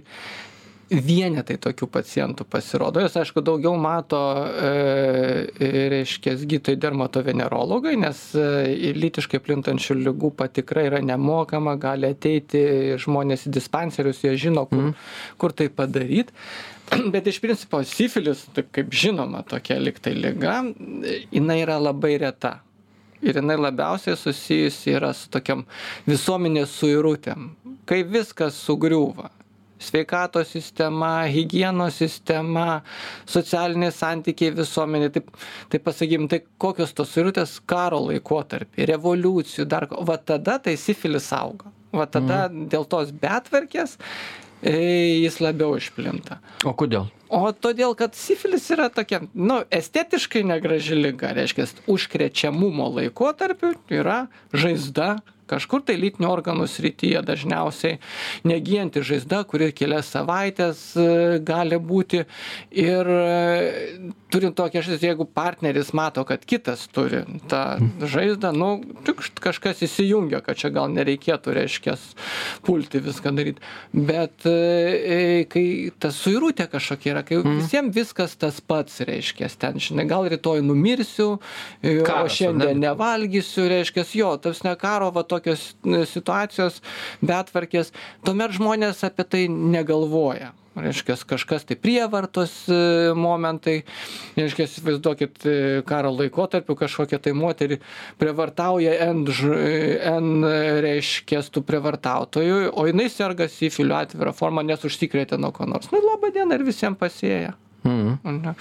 vienetai 1.03 1.57
tokių 1.63 1.89
pacientų 1.93 2.47
pasirodo. 2.51 3.03
Jos, 3.03 3.17
aišku, 3.21 3.43
daugiau 3.45 3.75
mato, 3.81 4.21
e, 4.45 5.71
reiškia, 5.93 6.37
gydytojai 6.43 6.81
dermatovenerologai, 6.83 7.95
nes 8.01 8.21
e, 8.39 8.93
lytiškai 8.97 9.41
plintančių 9.45 9.99
lygų 10.03 10.33
patikra 10.39 10.87
yra 10.89 11.01
nemokama, 11.05 11.77
gali 11.81 12.11
ateiti 12.15 12.65
žmonės 13.03 13.49
į 13.49 13.55
dispanserius, 13.59 14.23
jie 14.25 14.37
žino, 14.47 14.67
kur, 14.71 14.91
mm. 14.91 14.95
kur 15.41 15.57
tai 15.57 15.71
padaryti. 15.73 16.35
Bet 17.15 17.31
iš 17.31 17.41
principo 17.43 17.83
sifilis, 17.89 18.47
taip 18.57 18.71
kaip 18.75 18.95
žinoma, 18.95 19.45
tokia 19.49 19.81
liktai 19.81 20.15
lyga, 20.19 20.61
jinai 21.33 21.61
yra 21.65 21.81
labai 21.81 22.17
reta 22.23 22.59
ir 23.25 23.39
jinai 23.41 23.57
labiausiai 23.57 24.19
susijusi 24.21 24.93
yra 24.99 25.15
su 25.17 25.31
tokiam 25.33 25.65
visuomenės 26.05 26.75
suirutėm 26.77 27.55
kai 27.89 28.03
viskas 28.09 28.59
sugriūva 28.67 29.31
sveikatos 29.91 30.51
sistema 30.55 31.13
higienos 31.31 31.99
sistema 32.03 32.83
socialiniai 33.29 33.93
santykiai 33.95 34.55
visuomenėj 34.57 35.11
taip 35.19 35.31
taip 35.73 35.85
pasakykim 35.89 36.29
tai 36.33 36.43
kokios 36.63 36.95
tos 36.97 37.13
suirutės 37.15 37.59
karo 37.71 38.01
laikotarpiai 38.09 38.89
revoliucijų 38.95 39.67
dar 39.71 39.89
va 39.91 40.17
tada 40.19 40.59
tai 40.59 40.77
sifilis 40.81 41.31
auga 41.37 41.73
va 41.95 42.07
tada 42.11 42.47
Mhm. 42.49 42.69
dėl 42.73 42.85
tos 42.91 43.13
betvarkės 43.13 43.99
e, 44.65 44.73
jis 45.25 45.37
labiau 45.45 45.77
išplinta 45.79 46.41
O 46.65 46.73
kodėl? 46.75 47.07
o 47.29 47.51
todėl 47.53 47.95
kad 47.99 48.15
sifilis 48.15 48.67
yra 48.71 48.89
tokia 48.91 49.21
nu 49.35 49.61
estetiškai 49.71 50.43
negraži 50.47 50.95
liga 50.99 51.33
reiškias 51.37 51.75
užkrečiamumo 51.91 52.89
laikotarpiu 52.99 53.75
yra 53.91 54.27
žaizda 54.53 55.19
kažkur 55.51 55.85
tai 55.87 55.97
lytinių 56.01 56.29
organų 56.31 56.67
srityje 56.71 57.23
dažniausiai 57.27 57.99
negyjanti 58.49 59.03
žaizda 59.05 59.43
kuri 59.49 59.71
kelias 59.77 60.11
savaites 60.15 60.83
e, 60.97 61.39
gali 61.45 61.79
būti. 61.81 62.25
Ir 62.75 63.11
e, 63.15 64.13
turint 64.33 64.57
tokią 64.59 64.83
žaizdą 64.87 65.11
jeigu 65.11 65.27
partneris 65.31 65.93
mato 65.97 66.25
kad 66.29 66.45
kitas 66.49 66.87
turi 66.95 67.23
tą 67.51 67.63
žaizdą 68.01 68.53
nu 68.57 68.71
tikšt 69.07 69.41
kažkas 69.45 69.85
įsijungia 69.87 70.41
kad 70.45 70.59
čia 70.61 70.73
gal 70.75 70.91
nereikėtų 70.93 71.55
reiškias 71.59 72.07
pulti 72.67 73.03
viską 73.05 73.35
daryt. 73.37 73.61
Bet 73.93 74.47
e, 74.49 75.45
kai 75.51 75.67
ta 76.01 76.11
suirutė 76.15 76.67
kažkokia 76.73 77.15
yra 77.15 77.25
kai 77.27 77.41
visiem 77.45 77.93
viskas 77.95 78.37
tas 78.41 78.61
pats 78.65 79.03
reiškias 79.05 79.59
ten 79.61 79.79
žinai 79.83 80.09
gal 80.11 80.27
rytoj 80.31 80.65
numirsiu 80.65 81.37
e, 81.83 82.01
o 82.01 82.07
Karas, 82.07 82.25
ar 82.25 82.29
ne? 82.29 82.35
šiandien 82.39 82.83
nevalgysiu 82.85 83.69
reiškias 83.71 84.15
jo 84.19 84.35
ta 84.39 84.55
prasme 84.55 84.75
karo 84.81 85.11
va 85.15 85.25
tokios 85.35 85.71
e, 85.85 86.05
situacijos 86.11 86.81
betvarkės 87.25 87.95
tuomet 88.27 88.55
žmonės 88.59 89.05
apie 89.07 89.27
tai 89.29 89.47
negalvoja. 89.53 90.55
Reiškias 90.75 91.23
kažkas 91.23 91.63
tai 91.69 91.77
prievartos 91.79 92.53
e, 92.67 92.77
momentai. 93.15 93.77
Reiškias 94.35 94.75
įsivaizduokit 94.75 95.47
e, 95.47 95.55
karo 95.87 96.11
laikotarpiu 96.17 96.75
kažkokią 96.81 97.21
tai 97.23 97.35
moterį 97.39 97.79
prievartauja 98.19 98.97
n 99.07 99.23
n 99.25 100.55
reiškias 100.85 101.53
tų 101.55 101.63
prievartautojų 101.69 102.73
o 102.75 102.89
jinai 102.91 103.07
serga 103.07 103.47
sifiliu 103.49 103.95
atvira 104.01 104.35
forma 104.35 104.67
nes 104.67 104.83
užsikrėtė 104.83 105.39
nuo 105.39 105.55
ko 105.55 105.69
nors. 105.71 105.93
Nu 105.95 106.03
laba 106.03 106.35
diena 106.35 106.59
ir 106.59 106.67
visiem 106.67 106.99
pasėja 106.99 107.55
Mhm. 107.85 108.55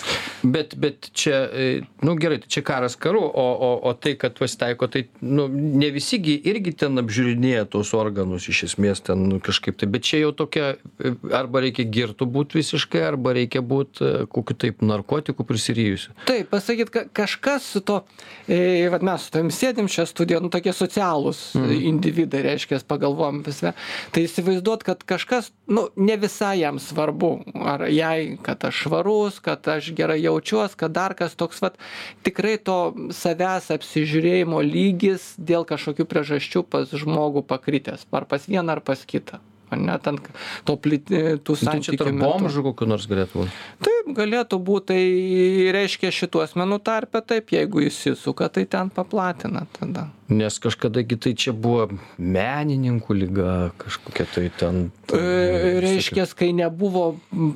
Bet, 0.43 0.75
bet 0.75 1.07
čia, 1.15 1.37
e, 1.53 1.81
nu 2.03 2.15
gerai, 2.19 2.37
tai 2.43 2.49
čia 2.51 2.61
karas 2.65 2.95
karu, 2.99 3.21
o, 3.23 3.45
o, 3.67 3.69
o 3.89 3.93
tai, 3.95 4.15
kad 4.19 4.35
pasitaiko, 4.35 4.87
tai 4.91 5.05
nu, 5.21 5.45
ne 5.47 5.89
visigi 5.95 6.35
irgi 6.51 6.73
ten 6.83 6.99
apžiūrinėja 6.99 7.63
tos 7.71 7.93
organus 7.95 8.49
iš 8.51 8.63
esmės 8.67 8.99
ten 9.07 9.23
nu, 9.29 9.39
kažkaip 9.43 9.77
tai, 9.79 9.87
bet 9.87 10.03
čia 10.03 10.19
jau 10.25 10.33
tokia, 10.43 10.73
e, 10.99 11.13
arba 11.31 11.63
reikia 11.63 11.85
girtų 11.87 12.27
būti 12.35 12.59
visiškai, 12.59 13.03
arba 13.13 13.31
reikia 13.37 13.61
būti 13.63 14.09
kokiu 14.33 14.57
taip 14.65 14.83
narkotikų 14.83 15.45
prisiryjusiu. 15.47 16.11
taip 16.27 16.49
pasakyt 16.51 16.91
ka 16.91 17.05
kažkas 17.13 17.63
su 17.73 17.79
tuo 17.81 18.01
e, 18.47 18.89
vat 18.91 19.01
mes 19.07 19.23
su 19.23 19.31
tavim 19.31 19.51
sėdim 19.55 19.87
čia 19.87 20.03
studijoj 20.09 20.43
nu 20.43 20.49
tokie 20.51 20.73
socialūs 20.75 21.53
Mhm. 21.55 21.71
individai 21.93 22.41
reiškias 22.43 22.83
pagalvojam 22.83 23.39
apie 23.41 23.53
save 23.55 23.73
tai 24.11 24.23
įsivaizduot 24.27 24.83
kad 24.83 25.03
kažkas 25.07 25.51
nu 25.67 25.87
ne 25.95 26.17
visai 26.17 26.59
jam 26.59 26.79
svarbu 26.79 27.31
ar 27.63 27.87
jai 27.87 28.37
kad 28.43 28.63
aš 28.67 28.83
švarus 29.13 29.39
kad 29.39 29.67
aš 29.67 29.93
gerai 29.93 30.21
jaučiuos 30.21 30.75
kad 30.75 30.91
dar 30.91 31.13
kas 31.13 31.35
toks 31.35 31.61
vat 31.61 31.77
tikrai 32.23 32.57
to 32.57 32.93
savęs 33.11 33.71
apsižiūrėjimo 33.71 34.61
lygis 34.61 35.35
dėl 35.37 35.65
kažkokių 35.65 36.05
priežasčių 36.05 36.63
pas 36.63 36.89
žmogų 36.89 37.43
pakritęs. 37.47 38.07
Ar 38.11 38.25
pas 38.25 38.47
vieną 38.47 38.77
ar 38.77 38.81
pas 38.81 39.05
kitą 39.05 39.39
ane 39.75 39.97
ten 40.03 40.19
to 40.67 40.77
plit 40.77 41.07
tų 41.09 41.53
Nu, 41.53 41.59
Tai 41.63 41.79
santykių 41.79 42.11
metu. 42.11 42.23
bomžų 42.23 42.63
kokiu 42.69 42.87
nors 42.89 43.05
galėtų 43.09 43.43
būti. 43.43 43.53
Taip, 43.85 44.09
galėtų 44.17 44.59
būti, 44.59 44.85
tai 44.93 45.71
reiškia 45.75 46.11
šitų 46.13 46.43
asmenų 46.47 46.79
tarpe 46.83 47.21
taip, 47.25 47.53
jeigu 47.55 47.85
įsisuka, 47.87 48.49
tai 48.53 48.65
ten 48.65 48.89
paplatina 48.93 49.65
tada. 49.77 50.07
Nes 50.33 50.55
kažkadagi 50.59 51.17
tai 51.19 51.33
čia 51.37 51.51
buvo 51.53 51.89
menininkų 52.17 53.15
lyga, 53.17 53.49
kažkokia 53.81 54.25
tai 54.33 54.45
ten. 54.57 54.79
E, 55.13 55.79
Reiškia, 55.83 56.25
kai 56.37 56.51
nebuvo 56.55 57.03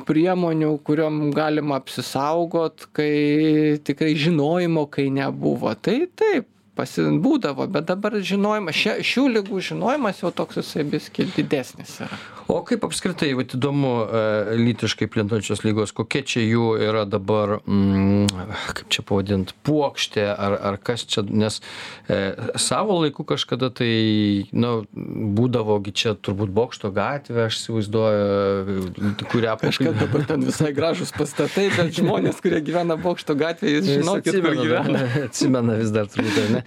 priemonių, 0.07 0.73
kuriuom 0.85 1.31
galima 1.35 1.79
apsisaugot, 1.81 2.87
kai 2.95 3.79
tikrai 3.87 4.13
žinojimo, 4.19 4.85
kai 4.91 5.07
nebuvo, 5.13 5.73
tai 5.79 6.05
taip, 6.19 6.49
pasibūdavo, 6.77 7.67
bet 7.73 7.89
dabar 7.91 8.17
žinojimas, 8.21 8.77
šia, 8.77 8.97
šių 9.05 9.27
lygų 9.37 9.61
žinojimas 9.71 10.23
jau 10.23 10.33
toks 10.35 10.61
jisai 10.61 10.85
biski 10.87 11.27
didesnis 11.35 11.99
yra. 12.05 12.19
O 12.47 12.61
kaip 12.63 12.85
apskritai, 12.87 13.33
vat 13.35 13.51
įdomu, 13.57 13.89
e, 14.07 14.55
lytiškai 14.55 15.09
plintančios 15.11 15.65
lygos, 15.65 15.91
kokie 15.95 16.21
čia 16.23 16.45
jų 16.45 16.67
yra 16.79 17.03
dabar, 17.03 17.57
mm, 17.67 18.29
kaip 18.77 18.93
čia 18.93 19.03
pavadinti, 19.03 19.55
puokštė 19.67 20.23
ar, 20.31 20.55
ar 20.69 20.77
kas 20.79 21.03
čia, 21.03 21.25
nes 21.27 21.59
e, 22.07 22.19
savo 22.55 23.01
laiku 23.01 23.25
kažkada 23.27 23.67
tai, 23.75 24.47
na, 24.55 24.77
būdavogi 24.95 25.91
čia 25.91 26.15
turbūt 26.15 26.53
bokšto 26.55 26.93
gatvė, 26.95 27.49
aš 27.49 27.59
įsivaizduoju, 27.59 28.93
kurią 29.27 29.57
Kažkas 29.67 29.99
dabar 29.99 30.23
ten 30.29 30.47
visai 30.47 30.71
gražus 30.77 31.11
pastatai, 31.15 31.67
bet 31.75 31.91
žmonės, 31.99 32.39
kurie 32.43 32.61
gyvena 32.63 32.95
bokšto 33.01 33.35
gatvėje, 33.35 33.83
žinokit, 33.89 34.39
kur 34.39 34.55
gyvena. 34.55 35.03
atsimena 35.27 35.75
vis 35.81 35.91
dar 35.91 36.07
turbūt, 36.11 36.39
ne, 36.55 36.63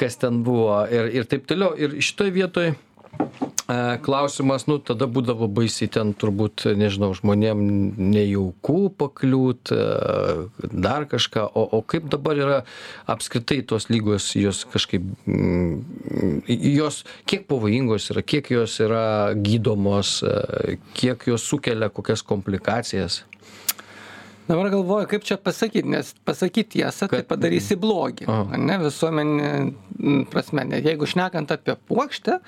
kas 0.00 0.20
ten 0.22 0.42
buvo 0.46 0.82
ir, 0.92 1.12
ir 1.20 1.30
taip 1.30 1.48
toliau. 1.50 1.74
Ir 1.78 1.98
šitoje 2.04 2.34
vietoje 2.36 2.74
klausimas, 4.02 4.66
nu, 4.70 4.76
tada 4.78 5.08
būdavo 5.10 5.48
baisiai 5.50 5.88
ten 5.90 6.12
turbūt, 6.14 6.68
nežinau, 6.78 7.10
žmonėm 7.18 7.58
nejaukų 7.98 8.92
pakliūt, 9.00 9.72
e, 9.74 10.68
dar 10.70 11.06
kažką, 11.10 11.48
o, 11.50 11.64
o 11.78 11.82
kaip 11.82 12.06
dabar 12.12 12.38
yra 12.38 12.58
apskritai 13.10 13.64
tos 13.66 13.88
lygos, 13.90 14.30
jos 14.38 14.62
kažkaip, 14.70 15.02
mm, 15.26 16.46
jos 16.76 17.02
kiek 17.26 17.48
pavojingos 17.50 18.12
yra, 18.14 18.22
kiek 18.22 18.52
jos 18.54 18.78
yra 18.86 19.34
gydomos, 19.34 20.20
e, 20.22 20.78
kiek 20.94 21.26
jos 21.26 21.48
sukelia 21.50 21.90
kokias 21.90 22.22
komplikacijas. 22.22 23.24
Dabar 24.46 24.68
galvoju, 24.70 25.08
kaip 25.10 25.24
čia 25.26 25.36
pasakyti, 25.42 25.88
nes 25.90 26.12
pasakyti 26.24 26.78
tiesą, 26.78 27.08
tai 27.10 27.18
Kad- 27.24 27.28
padarysi 27.32 27.74
blogį. 27.82 28.28
Aha. 28.30 28.56
Ne 28.62 28.76
visuomenė 28.78 29.48
m, 29.98 30.20
prasme, 30.30 30.62
net 30.70 30.86
jeigu 30.86 31.08
šnekant 31.10 31.50
apie 31.50 31.74
puokštę, 31.90 32.38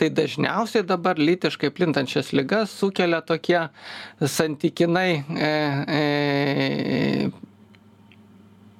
tai 0.00 0.08
dažniausiai 0.16 0.86
dabar 0.88 1.20
lytiškai 1.20 1.68
plintančias 1.76 2.32
lygas 2.32 2.72
sukelia 2.72 3.20
tokie 3.20 3.66
santykinai 4.22 5.10
e, 5.20 5.52
e, 5.98 7.30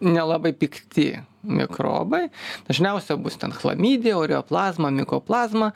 nelabai 0.00 0.52
pikti 0.56 1.10
mikrobai. 1.42 2.26
Dažniausiai 2.68 3.18
bus 3.20 3.38
ten 3.40 3.54
chlamydija, 3.54 4.16
oreoplazma, 4.18 4.90
mikoplazma. 4.94 5.72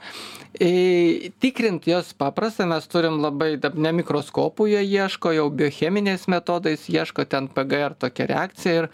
E, 0.59 1.31
tikrint 1.43 1.87
jos 1.87 2.13
paprasta, 2.17 2.65
mes 2.69 2.87
turim 2.91 3.19
labai, 3.23 3.55
ne 3.75 3.93
mikroskopų 4.01 4.69
jie 4.71 4.83
ieško, 4.85 5.33
jau 5.37 5.49
biocheminiais 5.53 6.27
metodais 6.31 6.87
ieško 6.89 7.27
ten 7.29 7.49
PGR 7.51 7.97
tokia 7.99 8.29
reakcija 8.31 8.83
ir, 8.83 8.91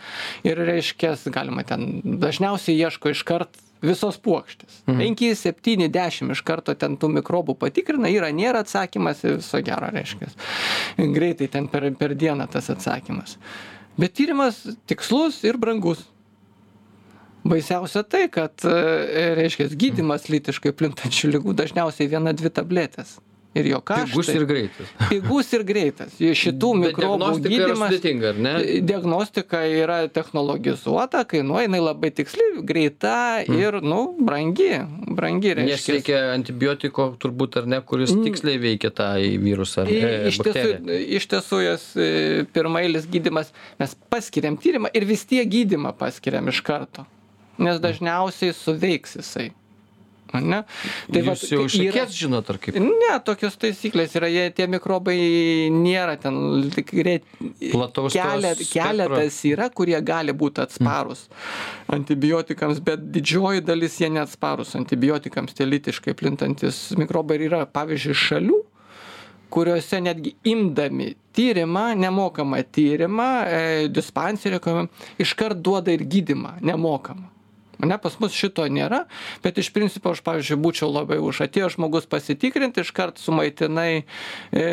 ir 0.48 0.64
reiškia, 0.72 1.16
galima 1.34 1.66
ten 1.68 2.02
dažniausiai 2.04 2.82
ieško 2.84 3.14
iškart 3.14 3.62
visos 3.84 4.18
puokštės. 4.24 4.84
5, 4.88 5.26
7, 5.40 5.90
10 5.92 6.32
iš 6.34 6.42
karto 6.48 6.76
ten 6.80 6.96
tų 7.00 7.10
mikrobų 7.20 7.58
patikrina, 7.60 8.10
yra, 8.12 8.32
nėra 8.36 8.64
atsakymas 8.64 9.24
ir 9.26 9.38
viso 9.42 9.60
gero 9.66 9.92
reiškia. 9.92 10.32
Greitai 11.18 11.50
ten 11.52 11.68
per, 11.72 11.90
per 12.00 12.16
dieną 12.16 12.48
tas 12.52 12.72
atsakymas. 12.74 13.38
Bet 14.00 14.16
tyrimas 14.18 14.64
tikslus 14.90 15.44
ir 15.46 15.60
brangus. 15.62 16.08
Baisiausia 17.44 18.06
tai, 18.08 18.26
kad, 18.32 18.56
e, 18.64 19.28
reiškia, 19.40 19.68
gydimas 19.76 20.30
lytiškai 20.32 20.72
plintančių 20.80 21.36
lygų 21.38 21.56
dažniausiai 21.60 22.08
viena, 22.12 22.32
dvi 22.36 22.52
tabletės. 22.54 23.18
ir 23.54 23.68
jo 23.70 23.80
kaštai. 23.86 24.10
Pigus 24.10 24.30
ir 24.34 24.46
greitas. 24.50 24.92
Pigus 25.12 25.52
ir 25.54 25.64
greitas. 25.68 26.16
Šitų 26.18 26.70
mikrobų 26.80 27.20
diagnostika 27.22 27.54
yra 27.54 27.68
gydymas. 27.68 27.92
sudėtinga, 27.92 28.32
ar 28.32 28.40
ne? 28.46 28.54
Diagnostika 28.90 29.62
yra 29.70 29.98
technologizuota, 30.14 31.22
kainuoja 31.30 31.68
jinai 31.68 31.82
labai 31.84 32.10
tiksli, 32.18 32.48
greita 32.66 33.16
ir, 33.46 33.78
nu, 33.86 34.02
brangi. 34.18 34.72
Brangi 35.06 35.54
Nes 35.60 35.70
reiškia. 35.70 35.98
reikia 36.00 36.22
antibiotiko 36.34 37.12
turbūt 37.22 37.62
ar 37.62 37.70
ne, 37.70 37.82
kuris 37.86 38.16
tiksliai 38.16 38.58
veikia 38.64 38.90
tą 38.96 39.12
virusą 39.44 39.86
ar 39.86 39.94
e, 39.94 40.14
Iš 40.32 40.42
tiesų, 40.48 41.00
iš 41.20 41.30
tiesų 41.36 41.64
jas 41.68 41.90
e, 41.94 42.10
pirmailis 42.56 43.06
gydimas, 43.12 43.54
mes 43.78 43.94
paskiriam 44.10 44.58
tyrimą 44.58 44.90
ir 44.98 45.06
vis 45.06 45.28
tiek 45.30 45.46
gydimą 45.50 45.94
paskiriam 46.00 46.50
iš 46.50 46.66
karto. 46.66 47.06
Nes 47.58 47.80
dažniausiai 47.80 48.54
suveiks 48.58 49.18
jisai. 49.20 49.52
Ne? 50.34 50.64
Jūs 51.14 51.44
jau 51.46 51.60
yra- 51.62 51.70
šakės 51.70 52.14
žinot, 52.18 52.48
ar 52.50 52.58
kaip? 52.58 52.74
Ne, 52.82 53.12
tokios 53.22 53.54
taisyklės 53.62 54.16
yra, 54.18 54.26
jie, 54.34 54.48
tie 54.58 54.66
mikrobai 54.66 55.14
nėra 55.70 56.16
ten 56.20 56.72
tik 56.74 56.90
re- 57.06 57.20
Plataus 57.70 58.16
spektro. 58.16 58.66
keletas 58.74 59.38
yra, 59.46 59.68
kurie 59.70 60.00
gali 60.02 60.34
būti 60.34 60.64
atsparus 60.64 61.28
antibiotikams, 61.94 62.80
bet 62.82 63.04
didžioji 63.14 63.62
dalis 63.62 64.00
jie 64.02 64.10
neatsparus 64.10 64.74
antibiotikams, 64.80 65.54
tie 65.54 65.68
litiškai 65.70 66.16
plintantis 66.18 66.82
mikrobai 66.98 67.38
yra, 67.46 67.68
pavyzdžiui, 67.70 68.18
šalių, 68.24 68.58
kuriuose 69.54 70.02
netgi 70.02 70.34
imdami 70.50 71.12
tyrimą, 71.38 71.92
nemokamą 72.00 72.64
tyrimą, 72.74 73.30
e, 73.46 73.88
dispanserį, 73.94 74.58
iškart 75.22 75.62
duoda 75.62 75.94
ir 75.94 76.00
gydimą 76.10 76.58
nemokamą. 76.62 77.30
Ne, 77.90 77.98
pas 78.02 78.16
mus 78.22 78.36
šito 78.38 78.66
nėra, 78.72 79.04
bet 79.44 79.60
iš 79.62 79.72
principo 79.76 80.14
aš, 80.14 80.24
pavyzdžiui, 80.26 80.60
būčiau 80.64 80.92
labai 80.92 81.20
už 81.24 81.44
atėjo 81.48 81.74
žmogus 81.76 82.08
pasitikrinti, 82.12 82.86
iškart 82.86 83.22
sumaitinai 83.22 83.92
e, 84.00 84.64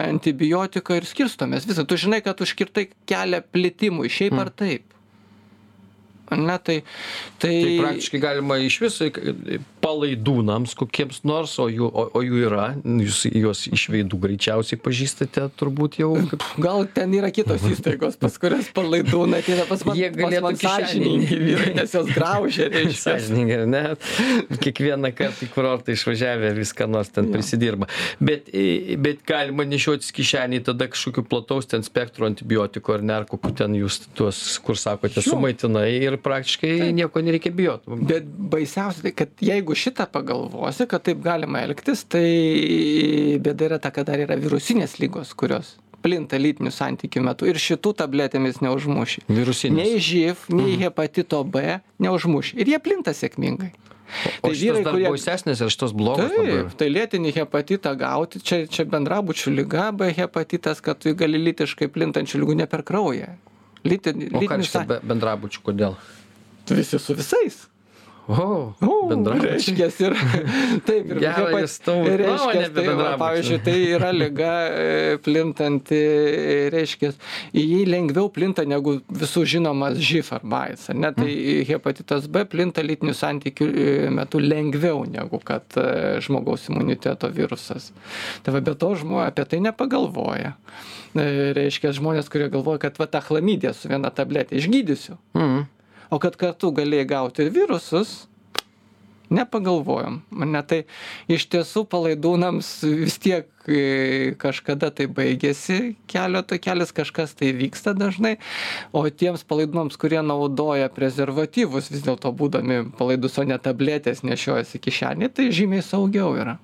antibiotiką 0.00 0.98
ir 0.98 1.08
skirstomės 1.08 1.68
visą. 1.68 1.86
Tu 1.86 2.00
žinai, 2.06 2.22
kad 2.26 2.42
užkirtai 2.42 2.88
kelią 3.08 3.44
plitimui, 3.54 4.10
šiaip 4.12 4.38
ar 4.42 4.52
taip. 4.54 4.95
Ne, 6.30 6.58
tai, 6.58 6.80
tai, 7.38 7.54
Tai 7.62 7.78
praktiškai 7.80 8.20
galima 8.20 8.58
iš 8.62 8.80
viso 8.82 9.10
palaidūnams 9.86 10.74
kokiems 10.78 11.22
nors, 11.28 11.54
o 11.62 11.68
jų, 11.70 11.86
o, 11.86 12.06
o 12.16 12.22
jų 12.24 12.40
yra, 12.48 12.66
jūs 12.82 13.22
juos 13.30 13.62
iš 13.70 13.86
veidų 13.92 14.18
greičiausiai 14.24 14.80
pažįstate 14.82 15.46
turbūt 15.58 16.00
jau. 16.00 16.10
Kaip... 16.32 16.46
gal 16.62 16.86
ten 16.92 17.14
yra 17.16 17.30
kitos 17.34 17.62
įstaigos, 17.68 18.18
pas 18.20 18.34
kurias 18.42 18.70
palaidūnai 18.76 19.42
ateina 19.44 19.66
pas 19.68 19.84
man, 19.86 19.98
Jie 19.98 20.10
galėtų 20.14 20.52
sąžiningi 20.62 21.38
vyrai, 21.42 21.70
nes 21.78 21.94
jos 21.94 22.10
graužia. 22.14 22.68
Sąžininkai, 23.06 23.60
ne? 23.70 23.84
Kiekvieną 24.64 25.12
kartą 25.16 25.46
į 25.46 25.50
kurortą 25.54 25.94
išvažiavę 25.94 26.50
viską 26.58 26.88
nors 26.90 27.12
ten 27.14 27.30
prisidirba. 27.32 27.88
Bet, 28.18 28.50
bet 29.02 29.22
galima 29.28 29.66
nešiotis 29.68 30.10
kišenį 30.16 30.64
tada 30.66 30.90
kažkokiu 30.90 31.26
plataus 31.30 31.70
ten 31.70 31.86
spektro 31.86 32.26
antibiotikų 32.28 32.96
ar 32.96 33.06
ne, 33.06 33.16
ar 33.20 33.28
kokiu 33.30 33.54
ten 33.62 33.76
jūs 33.78 34.02
tuos, 34.18 34.40
kur 34.64 34.78
sakote, 34.80 35.22
sumaitinai 35.24 35.88
ir 36.00 36.15
praktiškai 36.22 36.92
nieko 36.96 37.22
nereikia 37.24 37.52
bijoti. 37.56 37.98
Bet 38.08 38.28
baisiausia, 38.52 39.06
tai, 39.06 39.14
kad 39.16 39.42
jeigu 39.44 39.76
šitą 39.78 40.08
pagalvosi, 40.12 40.86
kad 40.90 41.04
taip 41.06 41.24
galima 41.24 41.64
elgtis, 41.66 42.04
tai 42.08 42.26
bėda 43.42 43.70
yra 43.70 43.80
ta, 43.82 43.92
kad 43.94 44.08
dar 44.08 44.22
yra 44.22 44.38
virusinės 44.40 44.98
lygos, 45.02 45.34
kurios 45.38 45.76
plinta 46.06 46.38
lytinių 46.38 46.70
santykių 46.70 47.22
metu 47.26 47.48
ir 47.50 47.58
šitų 47.58 47.96
tabletėmis 47.98 48.60
neužmuši. 48.62 49.24
Virusinės. 49.26 49.80
Nei 49.80 50.02
živ, 50.02 50.44
nei 50.54 50.76
hepatito 50.78 51.40
B 51.42 51.80
neužmuši. 52.02 52.60
Ir 52.62 52.70
jie 52.76 52.78
plinta 52.82 53.14
sėkmingai. 53.16 53.72
O 54.46 54.52
šitos 54.54 54.84
dar 54.86 54.94
kurie... 54.94 55.08
baisesnės 55.10 55.60
ir 55.64 55.72
šitos 55.74 55.94
blogos. 55.96 56.30
Taip, 56.30 56.76
tai 56.78 56.88
lėtinį 56.92 57.32
hepatitą 57.40 57.96
gauti, 57.98 58.38
čia, 58.38 58.62
čia 58.70 58.86
bendrabučių 58.86 59.56
lyga, 59.56 59.88
B 59.96 60.12
hepatitas, 60.14 60.82
kad 60.84 61.00
tu 61.02 61.14
gali 61.18 61.40
lytiškai 61.42 61.90
plintančių 61.90 62.44
lygų 62.44 62.60
ne 62.62 62.68
per 62.70 62.86
kraują. 62.86 63.34
Lytinį, 63.90 64.32
O 64.34 64.42
ką 64.44 64.58
reiškia 64.60 64.84
be- 64.88 65.00
bendrabučių, 65.14 65.62
kodėl? 65.70 65.96
Visi 66.70 66.98
su 66.98 67.14
visais. 67.14 67.64
O, 68.26 68.74
O, 68.82 68.94
bendrabučiai. 69.06 69.52
reiškias 69.54 70.00
ir 70.02 70.14
taip 70.88 71.12
ir 71.14 71.20
tau- 71.22 72.00
nuomonę 72.02 72.16
reiškias, 72.18 72.64
apie 72.72 72.82
tai, 72.88 72.94
va, 72.98 73.12
pavyzdžiui, 73.20 73.58
tai 73.62 73.74
yra 73.94 74.08
lyga 74.10 74.48
e, 74.74 74.88
plintanti, 75.22 76.00
reiškias, 76.74 77.14
jį 77.54 77.84
lengviau 77.86 78.26
plinta 78.34 78.64
negu 78.66 78.96
visų 79.14 79.44
žinomas 79.54 80.00
živ 80.02 80.32
arba 80.40 80.64
AIDS, 80.72 80.88
ne? 80.90 81.12
Tai 81.14 81.28
Mm. 81.30 81.62
hepatitas 81.70 82.26
B 82.26 82.42
plinta 82.50 82.82
lytinių 82.82 83.14
santykių 83.14 83.68
e, 83.70 83.86
metu 84.10 84.42
lengviau 84.42 85.04
negu 85.06 85.38
kad 85.46 85.62
e, 85.78 86.18
žmogaus 86.26 86.66
imuniteto 86.68 87.30
virusas. 87.30 87.92
Tai 88.42 88.56
va, 88.58 88.60
be 88.60 88.74
to 88.74 88.90
žmonės 88.98 89.30
apie 89.30 89.46
tai 89.54 89.62
nepagalvoja. 89.70 90.56
E, 91.14 91.52
Reiškia, 91.56 91.94
žmonės, 91.96 92.30
kurie 92.32 92.48
galvoja, 92.52 92.82
kad 92.86 92.98
va 93.00 93.08
tą 93.10 93.22
chlamydiją 93.24 93.74
su 93.76 93.90
viena 93.92 94.10
tabletė 94.14 94.58
išgydysiu. 94.60 95.18
Mhm. 95.36 95.66
O 96.10 96.22
kad 96.22 96.38
kartu 96.38 96.70
galėjai 96.74 97.06
gauti 97.10 97.46
ir 97.46 97.52
virusus, 97.54 98.26
nepagalvojom. 99.30 100.20
Ne, 100.46 100.62
tai 100.62 100.84
iš 101.30 101.46
tiesų 101.50 101.84
palaidūnams 101.90 102.68
vis 102.86 103.16
tiek 103.22 103.48
e, 103.66 104.34
kažkada 104.40 104.92
tai 104.94 105.08
baigėsi 105.10 105.96
kelio 106.10 106.42
to 106.46 106.58
kelias, 106.62 106.94
kažkas 106.94 107.34
tai 107.38 107.52
vyksta 107.56 107.94
dažnai, 107.96 108.36
o 108.94 109.02
tiems 109.10 109.42
palaidūnams, 109.48 109.98
kurie 110.00 110.22
naudoja 110.22 110.90
prezervatyvus, 110.94 111.90
vis 111.90 112.06
dėlto 112.06 112.32
būdami 112.36 112.84
palaidus, 112.98 113.38
o 113.40 113.46
ne 113.46 113.58
tabletės 113.58 114.22
nešiojasi 114.26 114.82
kišenį, 114.82 115.32
tai 115.34 115.50
žymiai 115.54 115.84
saugiau 115.84 116.34
yra. 116.38 116.58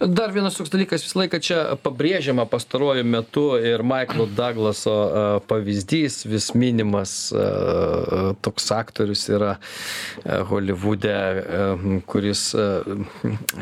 Dar 0.00 0.32
vienas 0.32 0.56
toks 0.56 0.70
dalykas 0.72 1.02
visą 1.04 1.20
laiką 1.22 1.40
čia 1.42 1.58
pabrėžiama 1.82 2.46
pastaruoju 2.50 3.04
metu 3.04 3.44
ir 3.58 3.82
Michaelo 3.86 4.28
Douglaso 4.30 4.94
e, 4.94 5.24
pavyzdys 5.50 6.22
vis 6.30 6.52
minimas 6.54 7.16
e, 7.32 7.46
toks 8.44 8.70
aktorius 8.76 9.26
yra 9.32 9.56
e, 9.58 10.38
Holivude, 10.50 11.16
e, 11.16 11.98
kuris 12.08 12.48
e, 12.54 12.68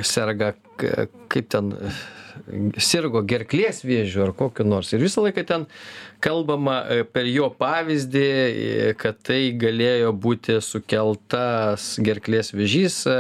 serga, 0.05 0.53
kaip 0.77 1.51
ten, 1.53 1.73
e, 1.73 1.95
sirgo 2.83 3.23
gerklės 3.27 3.83
vėžiu 3.87 4.27
ar 4.29 4.35
kokiu 4.37 4.67
nors. 4.69 4.93
Ir 4.93 5.05
visą 5.05 5.25
laiką 5.25 5.47
ten 5.49 5.67
kalbama 6.27 6.81
e, 6.91 7.05
per 7.07 7.29
jo 7.31 7.47
pavyzdį, 7.55 8.25
e, 8.27 8.93
kad 8.99 9.19
tai 9.27 9.53
galėjo 9.59 10.11
būti 10.19 10.59
sukeltas 10.65 11.93
gerklės 12.03 12.53
vėžys, 12.57 12.99
e, 13.11 13.17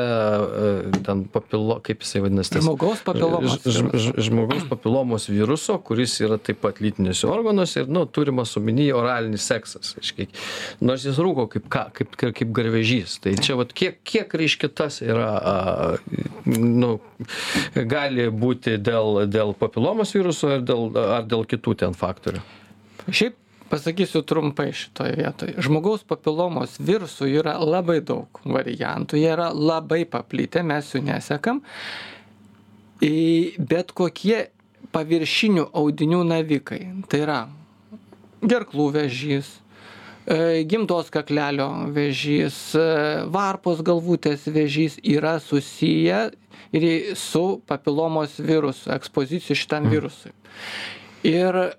ten 1.06 1.24
papilo, 1.32 1.78
kaip 1.86 2.02
jisai 2.02 2.24
vadinasi, 2.24 2.56
tas 2.56 2.66
Žmogaus 2.66 3.04
papilomos 3.06 3.62
žmogaus 4.26 4.66
papilomos 4.70 5.28
viruso, 5.30 5.78
kuris 5.86 6.16
yra 6.24 6.40
taip 6.42 6.60
pat 6.64 6.80
lytiniuose 6.82 7.28
organuose 7.30 7.84
ir, 7.84 7.92
nu, 7.92 8.06
turimas 8.10 8.56
omeny 8.58 8.88
oralinis 8.96 9.46
seksas. 9.46 9.94
Reiškia, 10.00 10.28
nors 10.82 11.06
jis 11.06 11.20
rūko 11.22 11.46
kaip, 11.52 11.70
ką, 11.72 11.86
kaip, 12.00 12.18
kaip, 12.24 12.52
garvežys. 12.56 13.20
Tai 13.22 13.36
čia, 13.38 13.58
vat, 13.60 13.74
kiek, 13.76 14.00
kiek 14.06 14.34
reiškia 14.40 14.72
tas 14.74 14.98
yra, 15.04 15.30
nu, 16.46 16.96
gali 17.76 18.28
būti 18.34 18.78
dėl, 18.82 19.26
dėl 19.30 19.54
papilomos 19.58 20.14
viruso 20.16 20.56
ar 20.58 20.66
dėl, 20.66 20.88
ar 21.20 21.26
dėl 21.28 21.46
kitų 21.48 21.78
ten 21.84 21.96
faktorių. 21.96 22.42
Šiaip 23.06 23.36
pasakysiu 23.70 24.22
trumpai 24.22 24.72
šitoje 24.72 25.16
vietoje. 25.18 25.54
Žmogaus 25.62 26.04
papilomos 26.06 26.76
virusų 26.82 27.28
yra 27.40 27.56
labai 27.62 28.00
daug 28.04 28.40
variantų, 28.44 29.18
jie 29.18 29.30
yra 29.32 29.50
labai 29.54 30.04
paplitę, 30.10 30.62
mes 30.66 30.92
jų 30.94 31.02
nesekam. 31.06 31.62
Bet 33.00 33.92
kokie 33.96 34.46
paviršinių 34.94 35.68
audinių 35.76 36.22
navikai, 36.24 36.80
tai 37.10 37.22
yra 37.26 37.40
gerklų 38.46 38.86
vėžys, 38.94 39.50
e, 40.26 40.62
gimdos 40.68 41.10
kaklelio 41.12 41.68
vėžys, 41.92 42.56
e, 42.78 42.86
varpos 43.32 43.82
galvutės 43.84 44.46
vėžys 44.46 44.96
yra 45.02 45.36
susiję 45.42 46.30
ir 46.72 46.86
su 47.18 47.60
papilomos 47.66 48.38
virusu, 48.38 48.90
ekspozicija 48.94 49.58
šitam 49.58 49.90
virusui. 49.92 50.32
Ir 51.26 51.76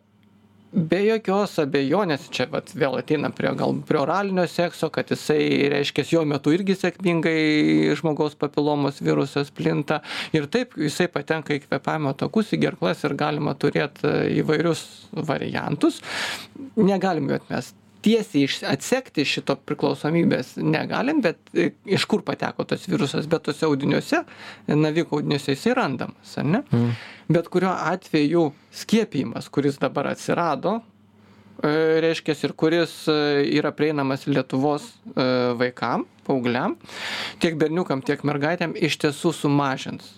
be 0.71 0.99
jokios 1.05 1.55
abejonės 1.61 2.27
čia 2.33 2.47
vat 2.51 2.71
vėl 2.75 2.97
ateinam 2.99 3.33
prie 3.35 3.53
gal 3.57 3.75
prie 3.87 4.01
oralinio 4.01 4.45
sekso 4.51 4.89
kad 4.93 5.09
jisai 5.13 5.69
reiškias 5.73 6.11
jo 6.11 6.23
metu 6.27 6.53
irgi 6.55 6.75
sėkmingai 6.77 7.95
žmogaus 7.99 8.35
papilomos 8.39 9.01
virusas 9.03 9.51
plinta. 9.55 10.01
Ir 10.35 10.49
taip 10.51 10.75
jisai 10.79 11.07
patenka 11.11 11.55
į 11.55 11.63
kvėpavimo 11.65 12.13
takus 12.19 12.53
į 12.53 12.61
gerklas 12.67 13.03
ir 13.07 13.15
galima 13.19 13.55
turėt 13.55 14.03
e, 14.03 14.15
įvairius 14.41 14.83
variantus. 15.27 16.01
Negalim 16.75 17.31
jų 17.31 17.39
atmest 17.41 17.75
tiesiai 18.07 18.45
iš 18.47 18.57
atsekti 18.67 19.25
šito 19.27 19.57
priklausomybės 19.67 20.55
negalim 20.63 21.19
bet 21.23 21.39
e, 21.53 21.71
iš 21.97 22.05
kur 22.09 22.23
pateko 22.27 22.63
tas 22.67 22.85
virusas? 22.87 23.27
Bet 23.29 23.47
tuose 23.47 23.67
audiniuose 23.67 24.23
navikų 24.71 25.19
audiniuose 25.19 25.55
jisai 25.55 25.75
randamas 25.77 26.37
ar 26.39 26.47
ne? 26.47 26.63
Bet 27.27 27.49
kuriuo 27.51 27.73
atveju 27.75 28.51
skiepijimas 28.83 29.49
kuris 29.51 29.79
dabar 29.81 30.13
atsirado 30.13 30.77
e, 30.79 31.73
reiškias 32.05 32.45
ir 32.47 32.55
kuris 32.55 32.95
e, 33.11 33.17
yra 33.59 33.73
prieinamas 33.75 34.27
lietuvos 34.29 34.87
vaikam 35.59 36.07
paaugliam 36.27 36.77
tiek 37.43 37.59
berniukam 37.59 38.03
tiek 38.05 38.23
mergaitėm 38.27 38.75
iš 38.87 38.99
tiesų 39.03 39.35
sumažins 39.35 40.15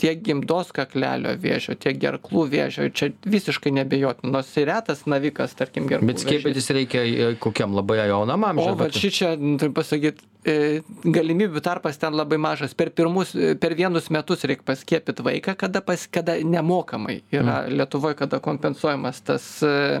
tiek 0.00 0.22
gimdos 0.24 0.72
kaklelio 0.76 1.34
vėžio 1.40 1.76
tiek 1.80 1.98
gerklų 2.02 2.46
vėžio 2.52 2.88
čia 2.96 3.10
visiškai 3.26 3.72
neabejotina 3.78 4.32
nors 4.38 4.52
ir 4.60 4.70
retas 4.70 5.04
navikas 5.10 5.56
tarkim 5.58 5.88
gerklų 5.90 6.12
Bet 6.12 6.24
skiepytis 6.24 6.70
reikia 6.76 7.04
e, 7.06 7.34
kokiam 7.42 7.76
labai 7.76 8.02
jaunam 8.04 8.46
O 8.46 8.52
amžiui. 8.52 8.78
va 8.80 8.90
šičia, 8.92 9.34
turiu 9.60 9.76
pasakyti, 9.76 10.24
galimybių 10.46 11.60
tarpas 11.64 11.98
ten 11.98 12.14
labai 12.16 12.38
mažas. 12.38 12.74
Per, 12.78 12.90
pirmus, 12.94 13.34
e, 13.34 13.54
per 13.58 13.74
vienus 13.78 14.10
metus 14.14 14.44
reikia 14.46 14.66
paskiepyti 14.68 15.24
vaiką, 15.26 15.56
kada, 15.58 15.82
pas, 15.84 16.06
kada 16.06 16.36
nemokamai 16.42 17.20
yra 17.34 17.64
mm. 17.64 17.76
Lietuvoje, 17.80 18.18
kada 18.20 18.40
kompensuojamas 18.42 19.20
tas 19.26 19.46
e, 19.66 19.72
e, 19.72 20.00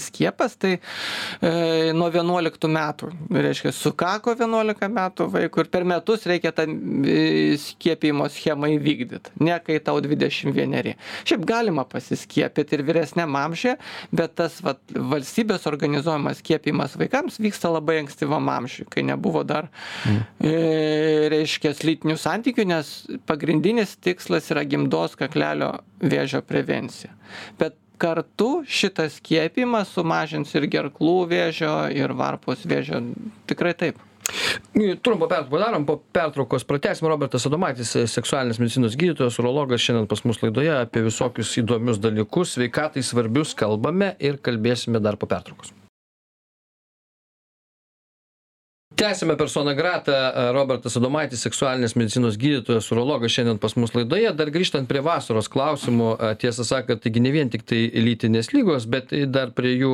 skiepas, 0.00 0.56
tai 0.56 0.78
e, 0.78 1.92
nuo 1.96 2.08
11 2.08 2.68
metų, 2.72 3.10
reiškia, 3.34 3.72
sukako 3.76 4.34
11 4.38 4.88
metų 4.94 5.26
vaikų 5.34 5.64
ir 5.64 5.70
per 5.72 5.84
metus 5.88 6.24
reikia 6.28 6.52
tą 6.56 6.64
e, 6.64 7.56
skiepimo 7.60 8.28
schemą 8.32 8.70
įvykdyti, 8.76 9.34
ne 9.44 9.58
kai 9.64 9.76
tau 9.84 10.00
21. 10.00 10.94
Šiaip 11.28 11.44
galima 11.48 11.84
pasiskiepyti 11.88 12.78
ir 12.78 12.84
vyresniam 12.88 13.36
amžiuje, 13.36 13.76
bet 14.16 14.38
tas 14.40 14.60
vat, 14.64 14.80
valstybės 14.94 15.68
organizuojamas 15.68 16.40
skiepimas 16.40 16.96
vaikams 17.00 17.40
vyksta 17.42 17.72
labai 17.74 18.00
ankstyvam 18.04 18.48
amžiui, 18.56 18.88
kai 18.90 19.04
nebuvo 19.06 19.44
dar, 19.44 19.68
mm. 20.08 20.24
e, 20.48 20.56
reiškia, 21.34 21.74
lytinių 21.90 22.16
santykių, 22.20 22.66
nes 22.72 22.94
pagrindinis 23.28 23.98
tikslas 24.00 24.48
yra 24.54 24.64
gimdos 24.68 25.16
kaklelio 25.20 25.74
vėžio 26.00 26.40
prevencija. 26.46 27.12
Bet 27.60 27.76
kartu 28.00 28.50
šitas 28.68 29.18
skiepimas 29.20 29.92
sumažins 29.94 30.54
ir 30.56 30.68
gerklų 30.72 31.16
vėžio, 31.30 31.74
ir 31.94 32.14
varpos 32.16 32.64
vėžio. 32.68 33.02
Tikrai 33.50 33.74
taip. 33.78 34.00
Trumpą 35.02 35.26
pertrauką 35.26 35.50
padarom, 35.50 35.86
po 35.86 35.96
pertraukos 36.14 36.64
pratęsim. 36.64 37.08
Robertas 37.10 37.46
Adomaitis, 37.48 37.96
seksualinės 38.12 38.60
medicinos 38.62 38.96
gydytojas, 39.00 39.40
urologas, 39.42 39.82
šiandien 39.82 40.06
pas 40.10 40.22
mus 40.28 40.38
laidoje 40.44 40.72
apie 40.76 41.02
visokius 41.06 41.56
įdomius 41.62 41.98
dalykus, 42.02 42.54
sveikatai 42.56 43.02
svarbius 43.06 43.56
kalbame 43.58 44.14
ir 44.22 44.38
kalbėsime 44.38 45.02
dar 45.02 45.18
po 45.18 45.30
pertraukos. 45.30 45.74
Tęsiame 49.00 49.36
persona 49.36 49.72
grata 49.74 50.16
robertas 50.52 50.96
adomaitis 50.98 51.40
seksualinės 51.46 51.94
medicinos 51.96 52.34
gydytojas 52.40 52.90
urologas 52.92 53.32
šiandien 53.32 53.56
pas 53.60 53.72
mus 53.80 53.94
laidoje. 53.96 54.28
Dar 54.36 54.50
grįžtant 54.52 54.88
prie 54.90 55.00
vasaros 55.00 55.48
klausimų 55.48 56.08
tiesą 56.42 56.66
sakant 56.68 57.00
taigi 57.00 57.22
ne 57.24 57.32
vien 57.32 57.48
tiktai 57.48 57.86
lytinės 58.04 58.50
ligos 58.52 58.84
bet 58.92 59.14
dar 59.32 59.54
prie 59.56 59.72
jų 59.78 59.92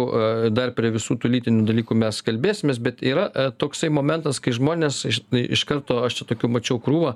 dar 0.57 0.73
prie 0.75 0.91
visų 0.97 1.21
tų 1.23 1.31
lytinių 1.37 1.63
dalykų 1.69 1.99
mes 2.01 2.19
kalbėsimės 2.27 2.81
bet 2.83 3.05
yra 3.07 3.29
toksai 3.61 3.93
momentas 3.95 4.43
kai 4.43 4.57
žmonės 4.59 4.99
iš 5.13 5.21
iš 5.45 5.63
karto 5.71 6.01
aš 6.09 6.19
čia 6.19 6.27
tokių 6.33 6.51
mačiau 6.57 6.81
krūvą 6.83 7.15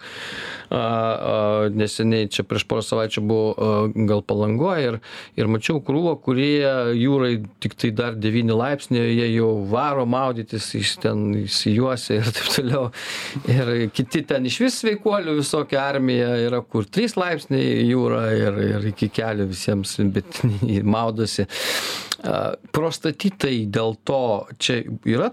a 0.71 0.85
a 0.85 1.35
neseniai 1.75 2.31
čia 2.31 2.47
prieš 2.47 2.69
porą 2.71 2.87
savaičių 2.87 3.25
buvau 3.27 3.91
gal 4.13 4.23
palangoj 4.23 4.87
ir 4.87 5.01
ir 5.35 5.51
mačiau 5.51 5.83
krūvą 5.83 6.15
kurie 6.23 6.71
jūrai 7.01 7.35
tiktai 7.59 7.91
dar 7.91 8.15
devyni 8.15 8.55
laipsniai 8.55 9.11
jie 9.11 9.29
jau 9.35 9.51
varo 9.75 10.07
maudytis 10.07 10.71
iš 10.79 10.97
ten 11.03 11.27
išsijungia 11.43 11.80
juose 11.81 12.21
ir 12.21 12.31
taip 12.37 12.53
toliau. 12.55 12.87
Ir 13.51 13.73
kiti 13.97 14.23
ten 14.29 14.47
iš 14.49 14.61
vis 14.65 14.79
sveikuolių 14.85 15.37
visokia 15.41 15.83
armija 15.89 16.31
yra, 16.47 16.63
kur 16.63 16.87
3 16.87 17.17
laipsniai 17.21 17.87
jūra 17.89 18.25
ir, 18.37 18.63
ir 18.77 18.89
iki 18.93 19.11
kelių 19.21 19.49
visiems, 19.51 19.97
bet 20.15 20.43
maudosi. 20.97 21.49
Prostatitai 22.77 23.65
dėl 23.73 23.97
to 24.05 24.25
čia 24.61 24.83
yra 25.09 25.33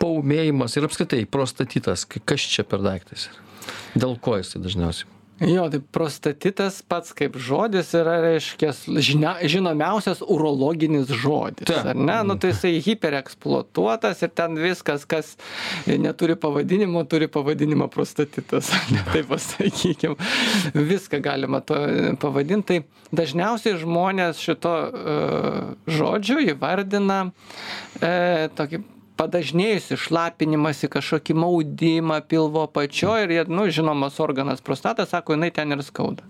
paumėjimas 0.00 0.76
ir 0.76 0.86
apskritai 0.88 1.24
prostatitas, 1.30 2.04
kas 2.04 2.44
čia 2.54 2.66
per 2.68 2.82
daiktas? 2.84 3.30
Dėl 3.94 4.18
ko 4.20 4.36
jisai 4.40 4.62
dažniausiai? 4.64 5.21
Jo, 5.48 5.66
tai 5.72 5.80
prostatitas 5.94 6.78
pats 6.86 7.14
kaip 7.16 7.36
žodis 7.40 7.90
yra, 7.98 8.18
reiškia, 8.22 8.70
žinia, 9.02 9.34
žinomiausias 9.50 10.22
urologinis 10.22 11.10
žodis. 11.10 11.66
Ta. 11.68 11.80
Ar 11.92 11.98
ne? 11.98 12.18
Nu, 12.26 12.36
tai 12.40 12.52
jisai 12.52 12.76
hipereksploatuotas 12.84 14.22
ir 14.22 14.32
ten 14.36 14.56
viskas, 14.60 15.06
kas 15.08 15.34
neturi 15.86 16.36
pavadinimo, 16.38 17.02
turi 17.10 17.28
pavadinimą 17.32 17.90
prostatitas. 17.92 18.70
Taip 19.12 19.28
pasakykime. 19.32 20.16
Viską 20.78 21.22
galima 21.24 21.62
to 21.66 21.78
pavadinti. 22.22 22.62
Tai 22.62 22.78
dažniausiai 23.18 23.76
žmonės 23.80 24.38
šito 24.40 24.72
uh, 24.72 25.72
žodžio 25.90 26.38
įvardina 26.52 27.24
uh, 27.26 28.46
tokį 28.56 28.84
padažnėjusį 29.20 29.98
šlapinimąsi, 30.06 30.90
kažkokį 30.92 31.36
maudimą 31.42 32.20
pilvo 32.28 32.66
apačioje 32.68 33.28
ir, 33.30 33.50
nu, 33.52 33.68
žinomas 33.70 34.18
organas 34.22 34.64
prostata, 34.64 35.06
sako, 35.08 35.36
jinai 35.36 35.52
ten 35.54 35.76
ir 35.76 35.84
skauda. 35.86 36.26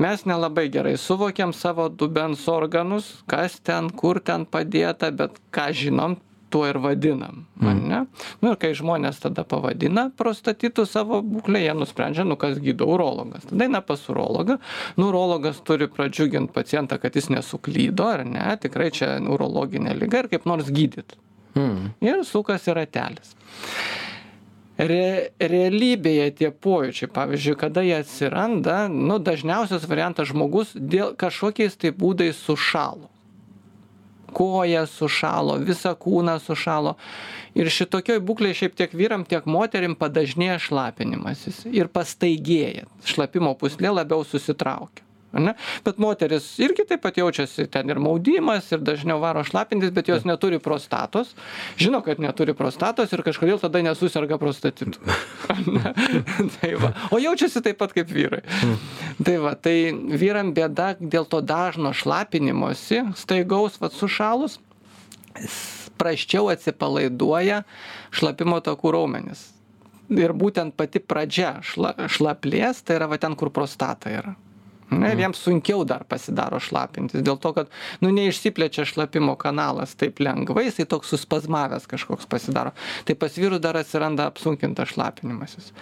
Mes 0.00 0.22
nelabai 0.24 0.68
gerai 0.70 0.94
suvokiam 1.00 1.52
savo 1.52 1.88
dubens 1.88 2.46
organus, 2.48 3.10
kas 3.26 3.58
ten, 3.58 3.90
kur 3.90 4.20
ten 4.22 4.46
padėta, 4.46 5.10
bet 5.10 5.40
ką 5.54 5.70
žinom, 5.74 6.14
tuo 6.50 6.66
ir 6.66 6.78
vadinam. 6.82 7.46
Mm. 7.62 7.80
Ne? 7.88 8.00
Nu, 8.42 8.52
ir 8.52 8.58
kai 8.60 8.72
žmonės 8.76 9.20
tada 9.22 9.44
pavadina 9.46 10.08
prostatitų 10.18 10.84
savo 10.88 11.20
būklę, 11.26 11.62
jie 11.62 11.74
nusprendžia, 11.78 12.26
nu 12.26 12.36
kas 12.40 12.58
gydo 12.62 12.88
urologas. 12.90 13.46
Tada 13.50 13.66
eina 13.68 13.82
pas 13.86 14.02
urologą. 14.10 14.58
Nu, 14.98 15.10
urologas 15.12 15.62
turi 15.66 15.88
pradžiuginti 15.90 16.54
pacientą, 16.54 16.98
kad 17.02 17.16
jis 17.16 17.30
nesuklydo, 17.30 18.08
ar 18.18 18.26
ne, 18.26 18.46
tikrai 18.62 18.90
čia 18.94 19.16
urologinė 19.22 19.94
lyga 19.98 20.24
ir 20.24 20.32
kaip 20.34 20.48
nors 20.50 20.70
gydyti. 20.74 21.18
Mm. 21.60 21.90
Ir 22.00 22.22
sukasi 22.24 22.74
ratelis. 22.76 23.34
Re, 24.80 25.30
realybėje 25.36 26.30
tie 26.38 26.48
pojūčiai, 26.56 27.10
pavyzdžiui, 27.12 27.56
kada 27.60 27.82
jie 27.84 27.98
atsiranda, 28.00 28.86
nu, 28.88 29.18
dažniausias 29.20 29.84
variantas 29.90 30.30
žmogus 30.30 30.72
dėl 30.72 31.12
kažkokiais 31.20 31.76
tai 31.76 31.92
būdais 31.92 32.40
sušalo. 32.40 33.10
Koja 34.32 34.86
sušalo, 34.88 35.58
visą 35.66 35.92
kūną 35.98 36.38
sušalo. 36.40 36.94
Ir 37.58 37.68
šitokioj 37.74 38.22
būklėje 38.24 38.60
šiaip 38.62 38.78
tiek 38.78 38.96
vyram, 38.96 39.26
tiek 39.28 39.44
moterim 39.50 39.98
padažnėja 39.98 40.56
šlapinimasis 40.62 41.64
ir 41.68 41.90
pastaigėja. 41.92 42.86
Šlapimo 43.04 43.56
puslė 43.58 43.90
labiau 43.98 44.24
susitraukia 44.24 45.09
ane 45.32 45.54
bet 45.84 45.98
moterys 46.02 46.46
irgi 46.62 46.84
taip 46.88 47.02
pat 47.04 47.18
jaučiasi 47.20 47.66
ten 47.70 47.90
ir 47.90 48.00
maudimas 48.02 48.70
ir 48.72 48.82
dažniau 48.84 49.20
varo 49.22 49.44
šlapintis 49.46 49.92
bet 49.94 50.08
jos 50.10 50.26
neturi 50.28 50.58
prostatos. 50.58 51.34
Žino 51.78 52.02
kad 52.06 52.20
neturi 52.22 52.54
prostatos 52.56 53.12
ir 53.12 53.22
kažkodėl 53.26 53.60
tada 53.62 53.82
nesuserga 53.84 54.38
prostatitu. 54.42 54.98
Ane 55.54 55.94
tai 56.56 56.74
va. 56.80 56.92
O 57.14 57.20
jaučiasi 57.22 57.62
taip 57.64 57.78
pat 57.80 57.94
kaip 57.96 58.10
vyrai. 58.10 58.42
Tai 59.24 59.36
va 59.44 59.54
tai 59.54 59.92
vyram 59.94 60.54
bėda 60.56 60.94
dėl 61.00 61.28
to 61.30 61.42
dažno 61.44 61.94
šlapinimosi 61.96 63.04
staigaus 63.18 63.78
vat 63.82 63.94
sušalus 63.96 64.58
prasčiau 66.00 66.48
atsipalaiduoja 66.50 67.62
šlapimo 68.14 68.60
takų 68.64 68.94
raumenys. 68.96 69.50
Ir 70.10 70.32
būtent 70.34 70.74
pati 70.74 70.98
pradžia 70.98 71.60
šla 71.62 72.08
šlaplės 72.10 72.80
tai 72.82 72.98
yra 72.98 73.06
va 73.12 73.20
ten 73.22 73.36
kur 73.38 73.52
prostata 73.54 74.10
yra 74.10 74.34
ne 74.90 75.12
ir 75.12 75.22
jiems 75.22 75.40
sunkiau 75.44 75.84
dar 75.86 76.04
pasidaro 76.08 76.58
šlapintis 76.62 77.22
dėl 77.26 77.38
to 77.42 77.52
kad 77.56 77.70
nu 78.02 78.10
neišsiplečia 78.14 78.86
šlapimo 78.88 79.36
kanalas 79.40 79.94
taip 79.98 80.20
lengvai 80.22 80.66
jisai 80.66 80.86
toks 80.90 81.12
suspazmavęs 81.14 81.86
kažkoks 81.90 82.28
pasidaro. 82.30 82.74
Tai 83.06 83.14
pas 83.14 83.36
vyrus 83.38 83.62
dar 83.62 83.78
atsiranda 83.78 84.26
apsunkintas 84.30 84.94
šlapinimasis. 84.94 85.72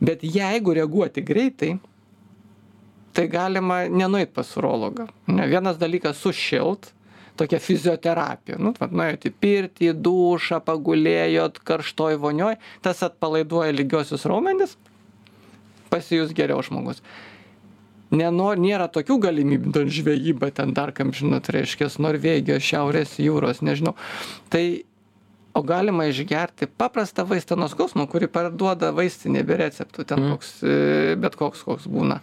Bet 0.00 0.24
jeigu 0.24 0.74
reaguoti 0.76 1.24
greitai 1.24 1.76
tai 3.16 3.28
galima 3.32 3.86
nenueit 3.88 4.34
pas 4.36 4.50
urologą. 4.60 5.06
Ne 5.32 5.46
vienas 5.48 5.78
dalykas 5.80 6.20
sušilt 6.20 6.90
tokia 7.36 7.60
fizioterapija. 7.60 8.58
Nu 8.60 8.74
vat 8.76 8.92
nuėjot 8.92 9.24
į 9.28 9.32
pirtį 9.40 9.94
dušą 10.04 10.60
pagulėjot 10.64 11.62
karštoj 11.64 12.20
vonioj 12.20 12.58
tas 12.84 13.00
atpalaiduoja 13.06 13.72
lygiuosius 13.76 14.28
raumenis 14.28 14.76
pasijus 15.88 16.32
geriau 16.36 16.60
žmogus 16.66 17.00
neno 18.14 18.50
nėra 18.58 18.88
tokių 18.92 19.18
galimybių 19.26 19.72
ten 19.74 19.90
žvejyba 19.90 20.50
ten 20.54 20.74
dar 20.76 20.92
kam 20.96 21.12
žinot 21.16 21.48
reiškias 21.52 21.98
norvegijos 22.02 22.64
šiaurės 22.66 23.16
jūros 23.22 23.62
nežinau. 23.66 23.96
Tai 24.52 24.64
o 25.56 25.62
galima 25.62 26.06
išgerti 26.06 26.66
paprastą 26.66 27.24
vaistą 27.26 27.56
nuo 27.56 27.68
skausmo 27.72 28.04
kurį 28.10 28.28
parduoda 28.32 28.92
vaistinėj 28.94 29.46
be 29.48 29.56
receptų 29.62 30.04
ten 30.04 30.20
Mm. 30.20 30.34
koks 30.34 30.52
e, 30.62 31.16
bet 31.16 31.36
koks 31.36 31.62
koks 31.64 31.88
būna. 31.88 32.20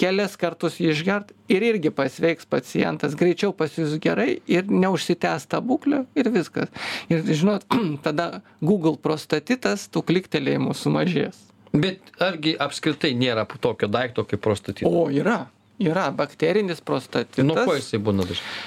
Kelis 0.00 0.36
kartus 0.40 0.78
jį 0.80 0.94
išgert 0.94 1.34
ir 1.48 1.62
irgi 1.62 1.90
pasveiks 1.92 2.48
pacientas 2.48 3.14
greičiau 3.14 3.52
pasijus 3.52 3.98
gerai 4.00 4.40
ir 4.48 4.64
neužsitęs 4.64 5.46
ta 5.46 5.60
būklė 5.60 6.06
ir 6.16 6.30
viskas. 6.32 6.72
Ir 7.12 7.22
žinot 7.22 7.68
tada 8.06 8.42
google 8.60 8.96
prostatitas 8.96 9.88
tų 9.92 10.02
kliktelėjimų 10.08 10.74
sumažės 10.74 11.49
Bet 11.72 12.12
argi 12.18 12.56
apskritai 12.58 13.12
nėra 13.14 13.46
tokio 13.60 13.88
daikto 13.88 14.26
kaip 14.26 14.42
prostatitas? 14.42 14.90
o 14.90 15.08
yra. 15.10 15.46
Yra 15.80 16.10
bakterinis 16.12 16.82
prostatitas. 16.84 17.46
Nuo 17.46 17.56
ko 17.64 17.78
jisai 17.78 18.02
būna 18.02 18.26
dažnai? 18.28 18.58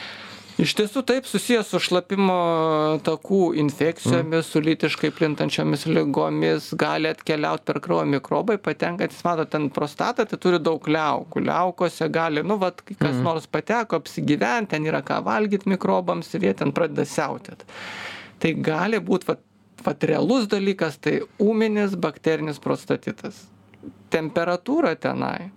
iš 0.61 0.73
tiesų 0.77 1.01
taip 1.07 1.27
susiję 1.27 1.61
su 1.65 1.79
šlapimo 1.81 2.35
takų 3.05 3.41
infekcijomis 3.63 4.51
su 4.53 4.61
lytiškai 4.63 5.09
plintančiomis 5.15 5.85
ligomis 5.89 6.69
gali 6.79 7.09
atkeliaut 7.09 7.63
per 7.65 7.79
kraują 7.83 8.05
mikrobai 8.11 8.59
patenkantys 8.61 9.23
matot 9.25 9.49
ten 9.53 9.69
prostata 9.73 10.27
tai 10.29 10.37
turi 10.37 10.61
daug 10.61 10.85
liaukų. 10.85 11.43
Liaukose 11.47 12.09
gali 12.13 12.43
nu 12.45 12.59
vat 12.61 12.83
kas 12.91 13.17
nors 13.25 13.49
pateko 13.49 13.99
apsigyvent 14.01 14.71
ten 14.73 14.85
yra 14.89 15.01
ką 15.05 15.23
valgyt 15.25 15.65
mikrobams 15.69 16.33
ir 16.37 16.49
jie 16.49 16.53
ten 16.61 16.75
pradeda 16.75 17.07
siautėt 17.09 17.65
tai 18.43 18.53
gali 18.59 18.99
būt 19.01 19.27
vat 19.29 19.41
vat 19.85 20.03
realus 20.03 20.47
dalykas 20.51 20.97
tai 21.01 21.19
ūminis 21.41 21.97
bakterinis 21.99 22.59
prostatitas. 22.63 23.43
Temperatūra 24.13 24.95
tenai 24.95 25.51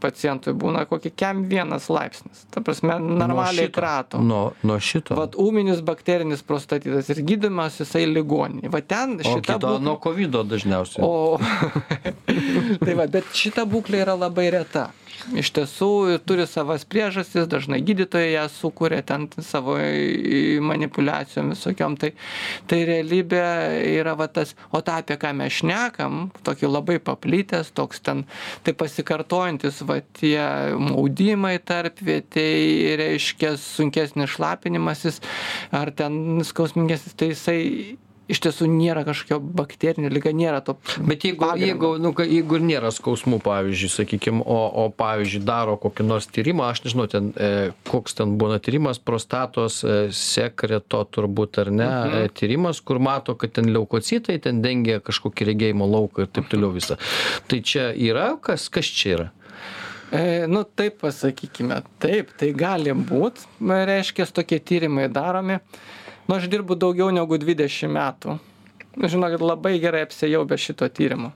pacientui 0.00 0.54
būna 0.56 0.84
kokie 0.90 1.12
kem 1.14 1.44
vienas 1.50 1.88
laipsnis. 1.92 2.44
Ta 2.54 2.62
prasme 2.64 2.98
normaliai 3.02 3.70
krato 3.72 4.20
Nuo, 4.22 4.52
nuo 4.66 4.78
šito. 4.80 5.16
vat 5.18 5.36
ūminis 5.40 5.82
bakterinis 5.86 6.44
prostatitas 6.46 7.10
ir 7.12 7.22
gydymas 7.26 7.80
jisai 7.82 8.06
ligoninėj. 8.10 8.70
Va 8.72 8.82
ten 8.82 9.18
šita 9.22 9.58
būklė 9.62 9.82
nuo 9.86 9.96
COVID 10.02 10.38
dažniausiai. 10.50 11.02
o 11.04 11.38
tai 12.84 12.94
va 12.98 13.08
bet 13.10 13.32
šita 13.34 13.66
būklė 13.68 14.04
yra 14.06 14.16
labai 14.18 14.50
reta. 14.54 14.90
Iš 15.34 15.50
tiesų 15.56 16.18
turi 16.28 16.44
savas 16.46 16.84
priežastis 16.86 17.48
dažnai 17.50 17.80
gydytojai 17.84 18.34
ją 18.34 18.44
sukuria 18.52 19.00
ten 19.06 19.26
savo 19.42 19.76
manipuliacijom 20.62 21.50
visokiom. 21.54 21.96
Tai 22.00 22.12
tai 22.70 22.82
realybė 22.88 23.42
yra 23.96 24.14
va 24.18 24.28
tas 24.28 24.54
o 24.70 24.82
tą 24.84 24.98
apie 25.00 25.16
ką 25.20 25.32
mes 25.38 25.60
šnekam 25.60 26.28
tokį 26.46 26.70
labai 26.70 26.98
paplitęs 27.02 27.72
toks 27.76 28.02
ten 28.06 28.24
tai 28.66 28.76
pasikartojantys 28.76 29.82
va 29.88 30.00
tie 30.20 30.40
maudimai 30.80 31.56
tarpvietėj 31.62 32.96
reiškia 33.00 33.54
sunkesnis 33.60 34.34
šlapinimasis 34.36 35.20
ar 35.74 35.92
ten 35.96 36.42
skausmingesnis 36.46 37.14
tai 37.16 37.32
jisai 37.34 37.60
iš 38.26 38.40
tiesų 38.42 38.66
nėra 38.66 39.04
kažkokio 39.06 39.36
bakterinė 39.38 40.08
liga 40.10 40.32
nėra 40.34 40.58
to 40.66 40.72
Bet 40.98 41.22
jeigu, 41.22 41.44
pagrindo. 41.44 41.68
jeigu, 41.68 41.90
nu, 42.02 42.10
jeigu 42.26 42.58
nėra 42.58 42.88
skausmų, 42.90 43.38
pavyzdžiui, 43.44 43.90
sakykime, 44.00 44.40
o, 44.42 44.56
o 44.82 44.86
pavyzdžiui, 44.90 45.44
daro 45.46 45.76
kokį 45.78 46.06
nors 46.08 46.26
tyrimą, 46.34 46.64
aš 46.72 46.80
nežinau, 46.88 47.06
ten, 47.12 47.28
e, 47.38 47.50
koks 47.86 48.18
ten 48.18 48.32
būna 48.40 48.58
tyrimas, 48.58 48.98
prostatos 48.98 49.78
e, 49.86 50.08
sekreto 50.10 51.04
turbūt 51.14 51.60
ar 51.62 51.70
ne, 51.70 51.86
Mhm. 51.86 52.18
e, 52.24 52.34
tyrimas, 52.34 52.82
kur 52.82 52.98
mato, 52.98 53.36
kad 53.38 53.54
ten 53.60 53.70
leukocitai, 53.70 54.40
ten 54.42 54.58
dengia 54.58 54.98
kažkokį 55.06 55.46
regėjimo 55.52 55.86
lauką 55.86 56.26
ir 56.26 56.32
taip 56.34 56.50
toliau 56.50 56.74
visą. 56.74 56.98
Tai 57.46 57.62
čia 57.62 57.92
yra, 57.94 58.32
kas, 58.42 58.66
kas 58.68 58.90
čia 58.90 59.14
yra? 59.20 59.30
E, 60.12 60.46
nu 60.46 60.62
taip 60.62 61.00
pasakykime, 61.02 61.80
taip, 62.02 62.30
tai 62.38 62.52
gali 62.54 62.92
būt, 62.94 63.42
reiškia, 63.60 64.28
tokie 64.30 64.60
tyrimai 64.62 65.08
daromi. 65.10 65.58
Nu, 66.26 66.36
aš 66.38 66.46
dirbu 66.50 66.76
daugiau 66.78 67.10
negu 67.14 67.38
20 67.38 67.90
metų. 67.90 68.36
Žinokit, 68.96 69.42
labai 69.42 69.76
gerai 69.82 70.04
apsėjau 70.06 70.44
be 70.48 70.58
šito 70.58 70.86
tyrimo. 70.88 71.32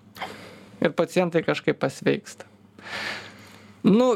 Ir 0.81 0.95
pacientai 0.97 1.43
kažkaip 1.45 1.79
pasveiksta. 1.83 2.47
Nu, 3.85 4.09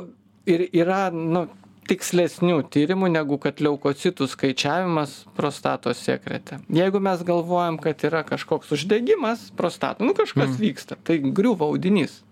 ir 0.49 0.69
yra, 0.73 1.09
nu, 1.12 1.45
tikslesnių 1.88 2.62
tyrimų 2.73 3.11
negu 3.12 3.37
kad 3.43 3.61
leukocitų 3.64 4.29
skaičiavimas 4.31 5.17
prostatos 5.37 6.01
sekrete. 6.05 6.61
Jeigu 6.73 7.01
mes 7.05 7.25
galvojam, 7.27 7.77
kad 7.83 8.01
yra 8.07 8.23
kažkoks 8.27 8.73
uždegimas 8.77 9.51
prostato, 9.59 10.07
nu 10.07 10.14
kažkas 10.17 10.57
vyksta, 10.61 10.97
tai 11.05 11.19
griūva 11.25 11.69
audinys. 11.69 12.23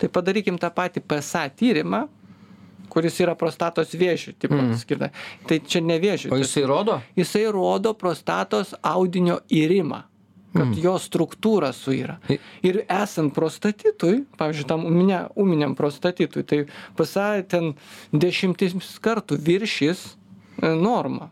Tai 0.00 0.10
padarykim 0.12 0.60
tą 0.62 0.70
patį 0.74 1.02
PSA 1.08 1.46
tyrimą, 1.58 2.06
kuris 2.92 3.20
yra 3.20 3.36
prostatos 3.38 3.94
vėžių 3.98 4.36
tipo 4.40 4.56
mm. 4.56 4.74
skirta. 4.80 5.12
Tai 5.48 5.60
čia 5.68 5.82
ne 5.84 5.98
vėžių. 6.02 6.32
O 6.34 6.40
jisai 6.40 6.66
rodo? 6.68 7.00
Jisai 7.18 7.46
rodo 7.52 7.94
prostatos 7.98 8.74
audinio 8.82 9.40
įrimą 9.52 10.04
kad 10.56 10.66
mm. 10.70 10.80
jo 10.80 10.94
struktūra 11.00 11.70
suyra. 11.76 12.16
Ir 12.64 12.80
esant 12.88 13.34
prostatitui, 13.36 14.22
pavyzdžiui, 14.40 14.68
tam 14.68 14.86
ūminė, 14.88 15.20
ūminiam 15.36 15.76
prostatitui, 15.78 16.44
tai 16.48 16.62
PSA 16.96 17.28
ten 17.50 17.74
dešimtis 18.12 18.76
kartų 19.04 19.36
viršys 19.46 20.06
e, 20.06 20.72
normą. 20.72 21.28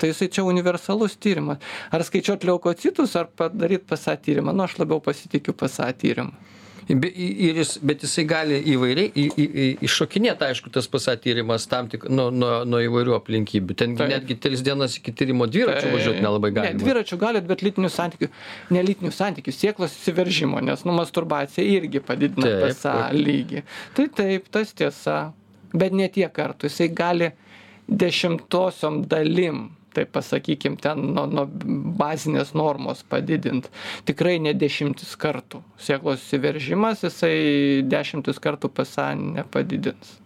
Tai 0.00 0.08
jisai 0.08 0.30
čia 0.32 0.46
universalus 0.48 1.16
tyrimas. 1.20 1.60
Ar 1.92 2.04
skaičiuot 2.06 2.46
leukocitus, 2.48 3.16
ar 3.20 3.28
padaryti 3.36 3.84
PSA 3.90 4.16
tyrimą? 4.24 4.54
Nu, 4.56 4.64
aš 4.64 4.78
labiau 4.80 5.00
pasitikiu 5.04 5.56
PSA 5.56 5.90
tyrimu. 6.00 6.32
Be, 6.90 7.06
ir 7.14 7.54
jis, 7.60 7.76
bet 7.86 8.02
jisai 8.02 8.24
gali 8.26 8.56
įvairiai 8.72 9.12
į- 9.14 9.26
į- 9.38 9.48
į- 9.64 9.78
iššokinėti, 9.86 10.42
aišku, 10.48 10.72
tas 10.74 10.88
pasatyrimas 10.90 11.66
tam 11.70 11.86
tik 11.92 12.08
nuo, 12.10 12.30
nuo, 12.34 12.64
nuo 12.66 12.80
įvairių 12.82 13.14
aplinkybių. 13.14 13.76
Ten 13.78 13.94
netgi 13.94 14.34
tris 14.40 14.62
dienas 14.66 14.96
iki 14.98 15.12
tyrimo 15.12 15.46
dviračiu 15.46 15.92
važiuoti 15.92 16.20
nelabai 16.24 16.50
Ne, 16.50 16.56
galima. 16.56 16.80
dviračiu 16.82 17.18
galit, 17.20 17.46
bet 17.46 17.62
lytinių 17.62 17.90
santykių, 17.94 18.28
ne 18.70 18.82
lytinių 18.82 19.12
santykių, 19.14 19.52
sieklos 19.54 19.94
įsiveržimo, 20.00 20.62
nes 20.64 20.82
nu 20.84 20.92
masturbacija 20.96 21.62
irgi 21.64 22.00
padidina 22.00 22.46
PSA 22.66 23.10
lygį. 23.14 23.62
Tai 23.94 24.08
taip, 24.08 24.48
tas 24.50 24.72
tiesa, 24.72 25.32
bet 25.72 25.92
ne 25.92 26.08
tiek 26.08 26.32
kartų, 26.32 26.66
jisai 26.66 26.88
gali 26.94 27.30
dešimtosiom 27.90 29.04
dalim 29.06 29.68
tai 29.94 30.06
pasakykim 30.06 30.78
ten 30.80 31.12
nuo 31.16 31.26
nuo 31.30 31.46
bazinės 32.00 32.54
normos 32.54 33.02
padidint. 33.10 33.70
Tikrai 34.08 34.38
ne 34.42 34.54
dešimtis 34.54 35.16
kartų. 35.20 35.62
Sėklos 35.80 36.24
įsiveržimas 36.24 37.04
jisai 37.06 37.36
dešimtis 37.90 38.42
kartų 38.42 38.72
psa 38.80 39.12
nepadidins 39.18 40.20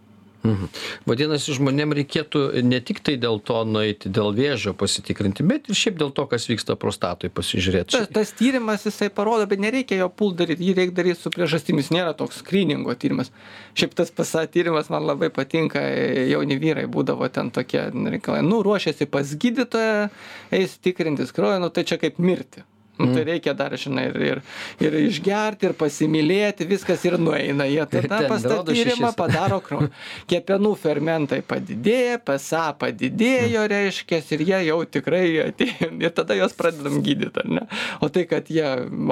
Mhm. 0.44 0.68
Vadinasi, 1.08 1.54
žmonėm 1.56 1.94
reikėtų 1.96 2.40
ne 2.68 2.80
tik 2.84 3.00
tai 3.00 3.14
dėl 3.16 3.38
to 3.40 3.62
nueiti, 3.64 4.10
dėl 4.12 4.34
vėžio 4.36 4.74
pasitikrinti, 4.76 5.40
bet 5.46 5.70
ir 5.72 5.78
šiaip 5.78 5.96
dėl 6.02 6.12
to, 6.12 6.26
kas 6.28 6.44
vyksta 6.50 6.76
prostatoj 6.76 7.30
pasižiūrėti. 7.32 7.96
tas 7.96 8.10
tas 8.12 8.32
tyrimas 8.36 8.84
jisai 8.84 9.08
parodo 9.08 9.46
bet 9.48 9.62
nereikia 9.62 9.96
jo 10.02 10.08
pult 10.12 10.36
daryt 10.36 10.60
jį 10.60 10.74
reik 10.76 10.92
daryt 10.96 11.20
su 11.20 11.32
priežastimis 11.32 11.88
nėra 11.94 12.12
toks 12.18 12.42
skryningo 12.42 12.92
tyrimas 13.00 13.32
šiaip 13.78 13.96
tas 13.96 14.12
psa 14.12 14.44
tyrimas 14.50 14.90
man 14.92 15.06
labai 15.08 15.30
patinka 15.32 15.80
jauni 16.28 16.58
vyrai 16.60 16.84
būdavo 16.92 17.28
ten 17.32 17.50
tokie 17.54 17.86
reikalai 17.88 18.44
nu 18.44 18.60
ruošiasi 18.66 19.08
pas 19.08 19.24
gydytoją 19.24 20.10
eis 20.52 20.76
tikrintis 20.84 21.32
kraujo 21.32 21.58
nu 21.64 21.72
tai 21.72 21.86
čia 21.88 21.96
kaip 22.00 22.20
mirti 22.20 22.64
nu 22.98 23.10
tai 23.14 23.24
reikia 23.24 23.52
dar 23.58 23.74
žinai 23.78 24.06
ir 24.10 24.16
ir 24.22 24.40
ir 24.86 24.96
išgerti 25.00 25.66
ir 25.68 25.74
pasimylėti 25.78 26.66
viskas 26.68 27.04
ir 27.08 27.18
nueina. 27.18 27.66
Jie 27.66 27.82
tada 27.90 28.18
Ten 28.22 28.28
pas 28.30 28.42
tą 28.42 28.52
rodo 28.58 28.72
tyrimą 28.72 29.10
šešis. 29.10 29.18
padaro 29.22 29.60
kraujo 29.64 29.90
kepenų 30.30 30.72
fermentai 30.78 31.40
padidėja 31.42 32.20
psa 32.28 32.64
padidėjo 32.78 33.66
reiškias 33.70 34.30
ir 34.36 34.46
jie 34.50 34.60
jau 34.68 34.78
tikrai 34.86 35.24
atėjo. 35.48 35.90
Ir 36.04 36.12
tada 36.14 36.36
juos 36.38 36.54
pradedam 36.56 37.00
gydyt 37.04 37.38
ar 37.40 37.50
ne? 37.50 37.66
O 38.04 38.10
tai 38.12 38.26
kad 38.30 38.50
jie 38.52 38.66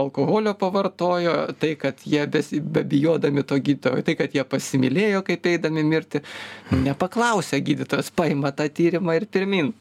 alkoholio 0.04 0.54
pavartojo 0.58 1.36
tai 1.58 1.74
kad 1.80 2.02
jie 2.06 2.26
bebijodami 2.62 3.42
to 3.42 3.58
gydytojo 3.58 4.04
tai 4.06 4.16
kad 4.18 4.34
jie 4.34 4.44
pasimylėjo 4.46 5.22
kaip 5.26 5.46
eidami 5.54 5.84
mirti 5.86 6.22
nepaklausė 6.70 7.62
gydytojas 7.64 8.12
paima 8.14 8.52
tą 8.54 8.68
tyrimą 8.70 9.18
ir 9.18 9.26
pirmyn 9.26 9.72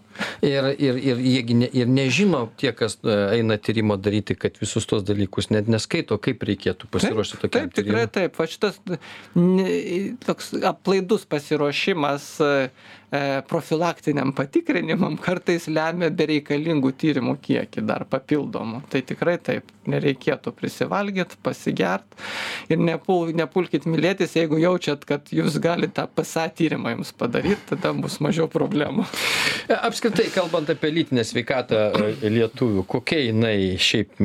Ir, 0.46 0.68
ir, 0.82 0.98
ir 0.98 1.20
jie 1.22 1.56
ne, 1.58 1.68
ir 1.78 1.90
nežino 1.90 2.46
tie, 2.60 2.72
kas 2.78 2.98
e, 3.04 3.16
eina 3.38 3.58
tyrimo 3.62 3.98
daryti, 4.02 4.36
kad 4.40 4.58
visus 4.62 4.88
tos 4.90 5.04
dalykus 5.08 5.52
net 5.54 5.70
neskaito, 5.72 6.18
kaip 6.22 6.44
reikėtų 6.48 6.90
pasiruošti 6.94 7.42
tokiam 7.44 7.68
Taip, 7.68 7.76
tikrai 7.78 8.06
tyrimui. 8.08 8.14
taip. 8.18 8.40
Va 8.40 8.48
šitas 8.50 8.80
ne, 9.36 9.68
toks 10.26 10.54
aplaidus 10.72 11.28
pasiruošimas 11.30 12.28
e, 12.42 12.52
profilaktiniam 13.48 14.32
patikrinimam 14.36 15.18
kartais 15.20 15.68
lemia 15.68 16.08
bereikalingų 16.16 16.94
tyrimų 17.02 17.38
kiekį 17.44 17.84
dar 17.88 18.06
papildomų. 18.10 18.84
Tai 18.92 19.02
tikrai 19.08 19.38
taip, 19.44 19.72
nereikėtų 19.90 20.54
prisivalgyti, 20.56 21.40
pasigert 21.44 22.06
ir 22.72 22.80
nepul, 22.82 23.34
nepulkit 23.36 23.88
mylėtis, 23.90 24.36
jeigu 24.38 24.60
jaučiat, 24.62 25.04
kad 25.08 25.32
jūs 25.34 25.58
galite 25.62 26.02
tą 26.02 26.08
PSA 26.08 26.48
tyrimą 26.56 26.96
jums 26.96 27.12
padaryti, 27.18 27.62
tada 27.70 27.94
bus 27.98 28.20
mažiau 28.24 28.48
problemų. 28.52 29.06
E, 29.68 29.76
Apskritai, 29.76 30.30
kalbant 30.34 30.70
apie 30.72 30.92
lytinę 30.94 31.26
sveikatą 31.28 31.84
e, 31.92 32.32
lietuvių, 32.32 32.86
kokia 32.90 33.22
jinai 33.28 33.76
šiaip, 33.82 34.16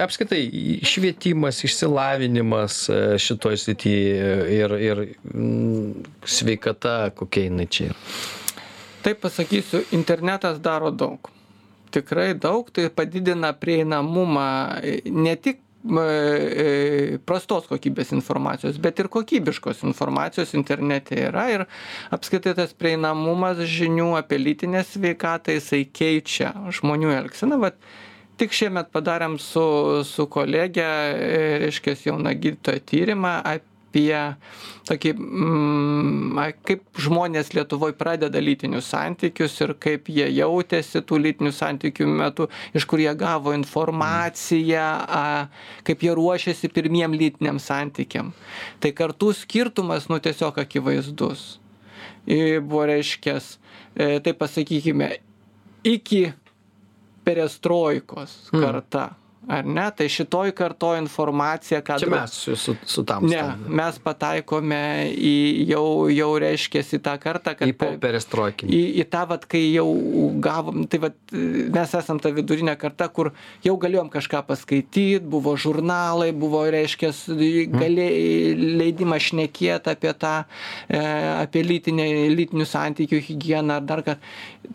apskritai 0.00 0.42
švietimas, 0.86 1.62
išsilavinimas 1.66 2.82
e, 2.90 3.00
šitoj 3.20 3.60
srityje 3.60 4.36
ir, 4.56 4.76
ir 4.90 5.06
m, 5.34 6.04
sveikata, 6.24 6.98
kokia 7.16 7.48
jinai 7.50 7.68
čia 7.70 7.90
yra. 7.90 7.98
Taip 9.00 9.22
pasakysiu, 9.24 9.80
internetas 9.96 10.60
daro 10.60 10.90
daug. 10.92 11.30
Tikrai 11.90 12.34
daug, 12.38 12.68
tai 12.70 12.90
padidina 12.94 13.52
prieinamumą 13.56 14.46
e, 14.84 15.00
ne 15.10 15.32
tik 15.40 15.62
m, 15.84 15.98
e, 16.04 17.18
prastos 17.26 17.66
kokybės 17.70 18.12
informacijos, 18.14 18.76
bet 18.82 19.00
ir 19.00 19.08
kokybiškos 19.12 19.80
informacijos 19.88 20.52
internete 20.58 21.16
yra 21.30 21.46
ir 21.54 21.64
apskritai 22.12 22.54
tas 22.58 22.76
prieinamumas 22.76 23.64
žinių 23.64 24.12
apie 24.20 24.38
lytinę 24.42 24.84
sveikatą, 24.86 25.56
jisai 25.56 25.86
keičia 25.88 26.52
žmonių 26.78 27.14
elgseną. 27.22 27.58
Vat, 27.64 27.80
tik 28.40 28.54
šiemet 28.56 28.92
padarėm 28.92 29.40
su, 29.40 29.64
su 30.06 30.28
kolegė, 30.30 30.86
e, 31.16 31.42
reiškia, 31.64 31.96
jauna 32.12 32.36
gydytoja 32.36 32.84
tyrimą 32.92 33.40
apie 33.40 33.69
tokį, 34.88 35.12
mm, 35.18 36.40
kaip 36.66 37.00
žmonės 37.00 37.52
Lietuvoje 37.56 37.96
pradeda 37.98 38.40
lytinius 38.42 38.90
santykius 38.92 39.56
ir 39.60 39.74
kaip 39.82 40.10
jie 40.12 40.28
jautėsi 40.30 41.02
tų 41.06 41.18
lytinių 41.24 41.52
santykių 41.54 42.06
metu, 42.06 42.48
iš 42.74 42.86
kur 42.86 43.02
jie 43.02 43.12
gavo 43.18 43.54
informaciją, 43.56 44.86
a, 45.06 45.24
kaip 45.86 46.04
jie 46.06 46.14
ruošėsi 46.14 46.70
pirmiem 46.72 47.14
lytiniam 47.18 47.58
santykiam. 47.58 48.32
Tai 48.80 48.94
kartų 48.96 49.34
skirtumas, 49.42 50.08
nu 50.10 50.20
tiesiog 50.22 50.62
akivaizdus. 50.62 51.58
Ir 52.30 52.60
buvo 52.60 52.84
reiškęs, 52.90 53.56
e, 53.96 54.20
tai 54.22 54.34
pasakykime, 54.36 55.16
iki 55.84 56.28
perestroikos 57.24 58.50
karta. 58.54 59.10
Mm 59.10 59.19
ar 59.48 59.64
ne 59.64 59.86
tai 59.96 60.08
šitoj 60.12 60.52
kartoj 60.56 60.98
informacija 61.00 61.80
ką 61.84 61.96
Čia 62.02 62.08
mes 62.12 62.34
su, 62.34 62.74
su, 62.84 63.04
tamsta. 63.08 63.28
Ne, 63.30 63.74
mes 63.80 63.98
pataikome 64.04 64.80
į 65.16 65.34
jau, 65.70 65.84
jau 66.12 66.28
reiškėsi 66.42 67.00
tą 67.04 67.14
kartą, 67.22 67.54
kad... 67.56 67.70
Į 67.70 67.96
perestroikinį. 68.02 68.76
Į, 68.76 68.82
į 69.00 69.06
tą, 69.12 69.24
vat, 69.30 69.46
kai 69.50 69.62
jau 69.62 69.86
gavom, 70.44 70.84
tai 70.90 71.00
vat, 71.06 71.16
mes 71.32 71.96
esam 71.96 72.20
ta 72.20 72.32
vidurinė 72.36 72.76
karta, 72.80 73.08
kur 73.08 73.32
jau 73.64 73.76
galėjom 73.80 74.12
kažką 74.12 74.44
paskaityti, 74.50 75.22
buvo 75.24 75.56
žurnalai, 75.60 76.30
buvo, 76.36 76.62
reiškės, 76.72 77.24
galė, 77.72 78.08
leidimas 78.80 79.30
šnekėti 79.30 79.94
apie 79.94 80.12
tą, 80.20 80.34
e, 80.88 81.00
apie 81.40 81.64
lytinę, 81.64 82.08
lytinių 82.36 82.68
santykių 82.68 83.24
higieną 83.30 83.80
ar 83.80 83.88
dar 83.88 84.04
ką. 84.04 84.18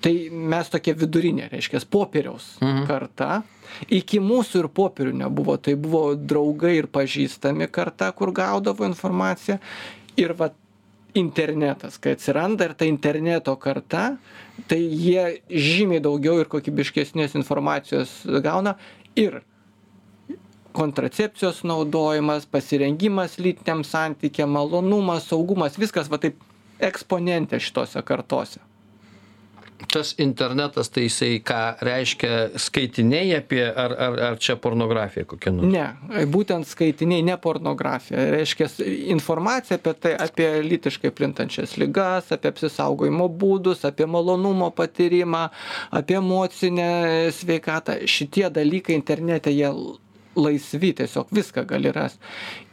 Tai 0.02 0.14
mes 0.34 0.72
tokia 0.74 0.96
vidurinė, 0.98 1.52
reiškės, 1.54 1.86
popieriaus 1.86 2.56
mhm. 2.64 2.88
karta 2.90 3.44
iki 3.90 4.20
mūsų 4.24 4.64
ir 4.64 4.70
popierių 4.76 5.16
nebuvo. 5.24 5.58
Tai 5.58 5.76
buvo 5.80 6.04
draugai 6.16 6.76
ir 6.80 6.90
pažįstami 6.92 7.70
karta 7.72 8.12
kur 8.16 8.34
gaudavo 8.36 8.88
informaciją. 8.88 9.60
Ir 10.20 10.36
vat 10.40 10.56
internetas 11.16 11.98
kai 12.02 12.16
atsiranda 12.16 12.68
ir 12.68 12.76
ta 12.76 12.88
interneto 12.88 13.56
karta 13.56 14.18
tai 14.68 14.80
jie 14.84 15.42
žymiai 15.48 16.04
daugiau 16.04 16.42
ir 16.42 16.52
kokybiškesnės 16.52 17.38
informacijos 17.40 18.22
gauna. 18.44 18.76
Ir 19.16 19.42
kontracepcijos 20.76 21.64
naudojimas 21.64 22.46
pasirengimas 22.52 23.40
lytiniam 23.40 23.86
santykiam 23.88 24.52
malonumas 24.52 25.30
saugumas 25.32 25.80
viskas 25.80 26.12
va 26.12 26.20
taip 26.20 26.42
eksponentė 26.84 27.62
šitose 27.64 28.04
kartose 28.04 28.60
tas 29.92 30.14
internetas 30.18 30.90
tai 30.90 31.06
jisai 31.08 31.40
ką 31.46 31.62
reiškia 31.84 32.60
skaitiniai 32.60 33.36
apie 33.38 33.64
ar 33.66 33.94
ar 34.08 34.20
ar 34.30 34.38
čia 34.40 34.56
pornografija 34.62 35.28
kokia 35.28 35.52
nors? 35.56 35.72
Ne 35.72 36.26
būtent 36.32 36.68
skaitiniai 36.68 37.24
ne 37.26 37.38
pornografija. 37.42 38.28
Reiškias 38.36 38.80
informacija 39.16 39.80
apie 39.80 39.94
tai 40.00 40.14
apie 40.28 40.48
lytiškai 40.66 41.12
plintančias 41.16 41.76
ligas 41.82 42.32
apie 42.36 42.52
apsisaugojimo 42.54 43.28
būdus 43.42 43.86
apie 43.88 44.08
malonumo 44.08 44.72
patyrimą 44.76 45.48
apie 45.92 46.20
emocinę 46.22 46.90
sveikatą. 47.36 48.00
Šitie 48.08 48.48
dalykai 48.54 48.96
internete 48.96 49.52
jie 49.54 49.72
laisvi 50.36 50.94
tiesiog 51.02 51.32
viską 51.36 51.66
gali 51.68 51.92
rast. 51.96 52.20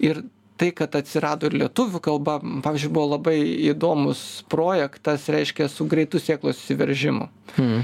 Ir 0.02 0.22
tai 0.62 0.70
kad 0.78 0.94
atsirado 0.94 1.48
ir 1.50 1.56
lietuvių 1.58 1.98
kalba 2.04 2.36
pavyzdžiui 2.62 2.92
buvo 2.94 3.16
labai 3.16 3.34
įdomus 3.72 4.20
projektas 4.52 5.26
reiškia 5.34 5.66
su 5.66 5.88
greitu 5.90 6.20
sėklos 6.22 6.60
išsiveržimu 6.60 7.26
hmm. 7.56 7.80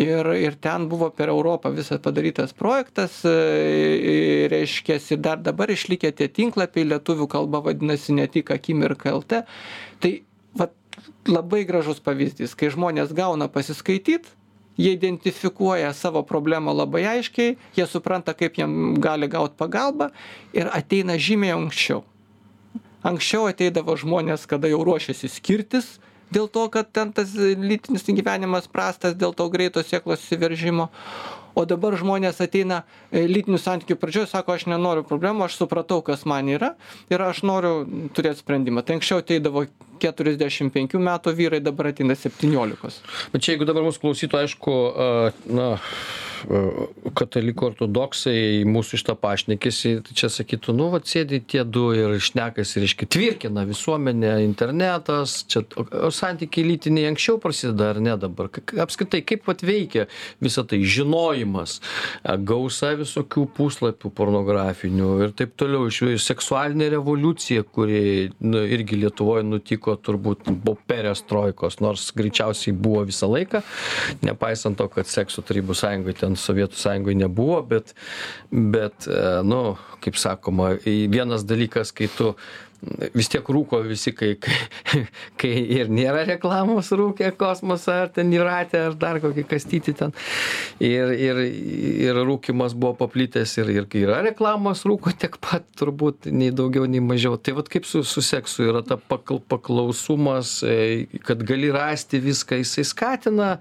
ir 0.00 0.30
ir 0.40 0.56
ten 0.64 0.86
buvo 0.88 1.10
per 1.12 1.28
europą 1.28 1.74
visas 1.76 2.00
padarytas 2.00 2.54
projektas 2.56 3.18
e, 3.28 4.48
reiškias 4.48 5.10
ir 5.12 5.20
dar 5.26 5.42
dabar 5.44 5.68
išlikę 5.74 6.08
tie 6.16 6.30
tinklapiai 6.32 6.88
lietuvių 6.94 7.26
kalba 7.34 7.60
vadinasi 7.66 8.16
ne 8.16 8.24
tik 8.32 8.54
akimirka 8.56 9.12
lt 9.18 9.42
tai 10.00 10.12
vat 10.56 10.72
labai 11.28 11.66
gražus 11.68 12.00
pavyzdys 12.00 12.56
kai 12.56 12.70
žmonės 12.72 13.12
gauna 13.12 13.50
pasiskaityt 13.52 14.30
jie 14.80 14.94
identifikuoja 14.96 15.92
savo 15.92 16.24
problemą 16.24 16.72
labai 16.72 17.04
aiškiai 17.10 17.58
jie 17.76 17.86
supranta 17.86 18.32
kaip 18.32 18.56
jiem 18.56 18.96
gali 19.04 19.28
gaut 19.28 19.52
pagalbą 19.60 20.08
ir 20.56 20.72
ateina 20.72 21.18
žymiai 21.20 21.52
anksčiau 21.58 22.00
anksčiau 23.06 23.48
ateidavo 23.50 23.96
žmonės 23.98 24.46
kada 24.50 24.70
jau 24.70 24.82
ruošiasi 24.86 25.30
skirtis 25.30 25.96
dėl 26.32 26.48
to 26.48 26.64
kad 26.72 26.90
ten 26.94 27.12
tas 27.12 27.34
lytinis 27.36 28.06
gyvenimas 28.08 28.68
prastas 28.70 29.16
dėl 29.18 29.34
to 29.36 29.48
greito 29.52 29.82
sėklos 29.84 30.22
išsiveržimo 30.24 30.88
o 31.54 31.64
dabar 31.68 31.96
žmonės 31.98 32.40
ateina 32.44 32.82
e, 33.10 33.24
lytinių 33.28 33.60
santykių 33.60 33.98
pradžioj 34.00 34.28
sako 34.32 34.56
aš 34.56 34.66
nenoriu 34.72 35.06
problemų 35.08 35.46
aš 35.46 35.60
supratau 35.60 36.02
kas 36.06 36.26
man 36.28 36.50
yra 36.52 36.74
ir 37.12 37.22
aš 37.22 37.44
noriu 37.46 37.84
turėt 38.16 38.42
sprendimą. 38.42 38.84
Tai 38.86 38.98
anksčiau 38.98 39.22
ateidavo 39.22 39.66
keturiasdešim 40.02 40.72
penkių 40.74 41.00
metų 41.02 41.36
vyrai 41.38 41.62
dabar 41.62 41.92
ateina 41.92 42.16
septyniolikos. 42.18 43.00
Bet 43.34 43.44
čia 43.44 43.54
jeigu 43.54 43.68
dabar 43.68 43.86
mūsų 43.86 44.02
klausytų 44.02 44.42
aišku 44.42 44.76
na 45.52 45.72
katalikų 47.16 47.66
ortodoksai 47.70 48.64
mūsų 48.68 48.98
šitą 49.00 49.14
pašnekesį 49.20 49.92
tai 50.06 50.16
čia 50.18 50.30
sakytų 50.32 50.74
nu 50.76 50.88
vat 50.92 51.06
sėdi 51.10 51.42
tie 51.46 51.62
du 51.64 51.90
ir 51.96 52.16
šnekasi 52.22 52.82
reiškia 52.82 53.08
tvirkina 53.14 53.64
visuomenę 53.68 54.34
internetas 54.44 55.42
čia 55.50 55.64
o 55.76 56.10
santykiai 56.14 56.66
lytiniai 56.66 57.10
anksčiau 57.12 57.38
prasideda 57.42 57.92
ar 57.92 58.02
ne 58.02 58.16
dabar? 58.20 58.50
Apskritai 58.82 59.22
kaip 59.26 59.46
vat 59.48 59.62
veikia 59.66 60.08
visa 60.42 60.64
tai? 60.66 60.82
Žinojimas 60.82 61.41
gausa 62.46 62.92
visokių 62.98 63.46
puslapių 63.56 64.10
pornografinių 64.16 65.10
ir 65.26 65.34
taip 65.36 65.54
toliau 65.60 65.88
iš 65.90 66.24
seksualinė 66.24 66.90
revoliucija 66.96 67.64
kuri 67.64 68.30
nu 68.44 68.64
irgi 68.76 69.00
lietuvoj 69.02 69.44
nutiko 69.46 69.96
turbūt 69.96 70.48
po 70.64 70.76
perestroikos 70.88 71.80
nors 71.84 72.10
greičiausiai 72.16 72.74
buvo 72.76 73.04
visą 73.08 73.30
laiką 73.32 73.62
nepaisant 74.22 74.78
to 74.78 74.88
kad 74.92 75.10
sekso 75.10 75.44
tarybų 75.46 75.76
sąjungoj 75.78 76.18
ten 76.22 76.36
sovietų 76.38 76.80
sąjungoj 76.82 77.18
nebuvo 77.24 77.62
bet 77.74 77.94
bet 78.50 79.08
nu 79.44 79.62
kaip 80.02 80.18
sakoma 80.18 80.74
vienas 80.86 81.46
dalykas 81.46 81.92
kai 81.94 82.10
tu 82.16 82.34
vis 83.14 83.28
tiek 83.30 83.46
rūko 83.46 83.78
visi, 83.86 84.10
kai, 84.16 84.32
kai, 84.42 84.56
kai 85.40 85.52
ir 85.78 85.90
nėra 85.92 86.24
reklamos 86.26 86.90
rūkė 86.98 87.30
kosmosą, 87.38 87.98
ar 88.06 88.12
ten 88.14 88.32
įratė, 88.34 88.80
ar 88.88 88.96
dar 88.98 89.20
kokį 89.22 89.44
kastyti 89.50 89.94
ten. 89.98 90.14
Ir, 90.82 91.12
ir, 91.14 91.38
ir 92.08 92.18
rūkimas 92.26 92.74
buvo 92.74 92.96
paplitęs, 93.04 93.54
ir, 93.62 93.70
ir 93.76 93.88
kai 93.90 94.02
yra 94.06 94.20
reklamos 94.26 94.82
rūko 94.88 95.14
tiek 95.14 95.38
pat, 95.42 95.66
turbūt 95.78 96.30
nei 96.32 96.50
daugiau, 96.54 96.88
nei 96.90 97.02
mažiau. 97.04 97.38
Tai 97.38 97.56
vad 97.60 97.70
kaip 97.72 97.86
su, 97.88 98.02
su 98.06 98.24
seksu 98.24 98.66
yra 98.70 98.82
ta 98.86 98.98
pakl, 98.98 99.38
paklausumas, 99.52 100.58
e, 100.66 101.06
kad 101.26 101.44
gali 101.46 101.70
rasti 101.74 102.18
viską, 102.22 102.58
jisai 102.64 102.86
skatina 102.88 103.52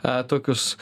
a, 0.00 0.22
tokius, 0.28 0.74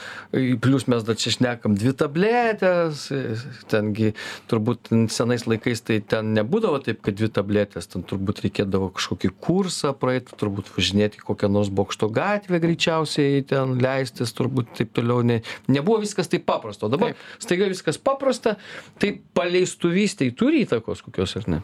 plus 0.63 0.87
mes 0.91 1.03
dar 1.07 1.19
čia 1.19 1.35
šnekam 1.35 1.75
dvi 1.79 1.97
tabletės, 1.99 3.09
e, 3.15 3.37
tengi 3.73 4.13
turbūt 4.51 4.93
senais 5.13 5.49
laikais 5.51 5.83
tai 5.87 5.99
ten 6.07 6.31
nebūdavo 6.39 6.83
taip, 6.87 7.03
kad 7.03 7.19
dvi 7.19 7.31
tabletės 7.33 7.72
savaitės 7.73 7.89
ten 7.89 8.03
turbūt 8.05 8.43
reikėdavo 8.45 8.91
kažkokį 8.93 9.31
kursą 9.41 9.93
praeit 9.97 10.31
turbūt 10.37 10.69
važinėt 10.77 11.17
į 11.17 11.25
kokią 11.25 11.49
nors 11.49 11.71
bokšto 11.71 12.09
gatvę 12.13 12.61
greičiausiai 12.61 13.43
ten 13.49 13.79
leistis 13.81 14.33
turbūt 14.33 14.77
taip 14.77 14.93
toliau 14.93 15.23
ne 15.23 15.43
nebuvo 15.69 16.01
viskas 16.03 16.29
taip 16.29 16.45
paprasta. 16.45 16.87
O 16.87 16.91
dabar 16.93 17.15
staiga 17.39 17.69
viskas 17.69 17.99
paprasta 17.99 18.57
tai 18.99 19.21
paleistuvystei 19.35 20.33
turi 20.33 20.65
įtakos 20.67 21.03
kokios 21.03 21.37
ar 21.37 21.49
ne? 21.49 21.63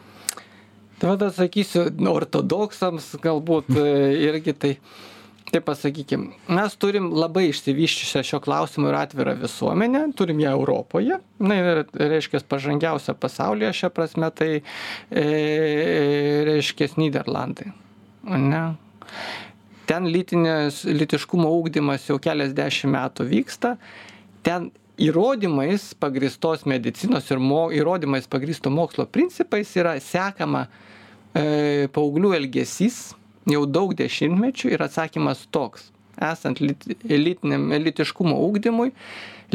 Vat 0.99 1.21
atsakysiu 1.21 1.87
ortodoksams 2.11 3.15
galbūt 3.23 3.69
e, 3.71 3.85
irgi 4.29 4.53
tai 4.53 4.73
taip 5.53 5.65
pasakykim 5.67 6.29
mes 6.51 6.75
turim 6.81 7.09
labai 7.15 7.47
išsivysčiusią 7.49 8.23
šiuo 8.25 8.39
klausimu 8.43 8.89
ir 8.91 8.97
atvirą 8.99 9.35
visuomenę 9.41 10.03
turim 10.17 10.39
ją 10.43 10.53
europoje. 10.57 11.19
Na 11.39 11.57
ir 11.59 11.83
reiškias 11.93 12.45
pažangiausia 12.49 13.15
pasaulyje 13.17 13.73
šia 13.81 13.89
prasme 13.93 14.29
tai 14.35 14.49
e, 14.59 15.25
reiškias 16.49 16.97
nyderlandai 16.99 17.71
ane? 18.29 18.63
Ten 19.89 20.05
lytinės 20.13 20.83
lytiškumo 20.85 21.49
ugdymas 21.61 22.05
jau 22.09 22.19
keliasdešim 22.21 22.93
metų 22.93 23.25
vyksta. 23.31 23.73
Ten 24.45 24.69
įrodymais 25.01 25.93
pagrįstos 25.97 26.67
medicinos 26.69 27.29
ir 27.31 27.41
mo 27.41 27.69
įrodymais 27.73 28.27
pagrįsto 28.29 28.69
mokslo 28.73 29.07
principais 29.09 29.71
yra 29.79 29.95
sekama 30.03 30.67
e, 31.33 31.87
paauglių 31.95 32.35
elgesys 32.37 32.99
jau 33.53 33.65
daug 33.69 33.93
dešimtmečių 33.97 34.73
ir 34.73 34.83
atsakymas 34.85 35.45
toks. 35.53 35.89
Esant 36.19 36.59
lyt 36.59 36.83
lytiniam 37.07 37.69
lytiškumo 37.79 38.35
ugdymui 38.47 38.91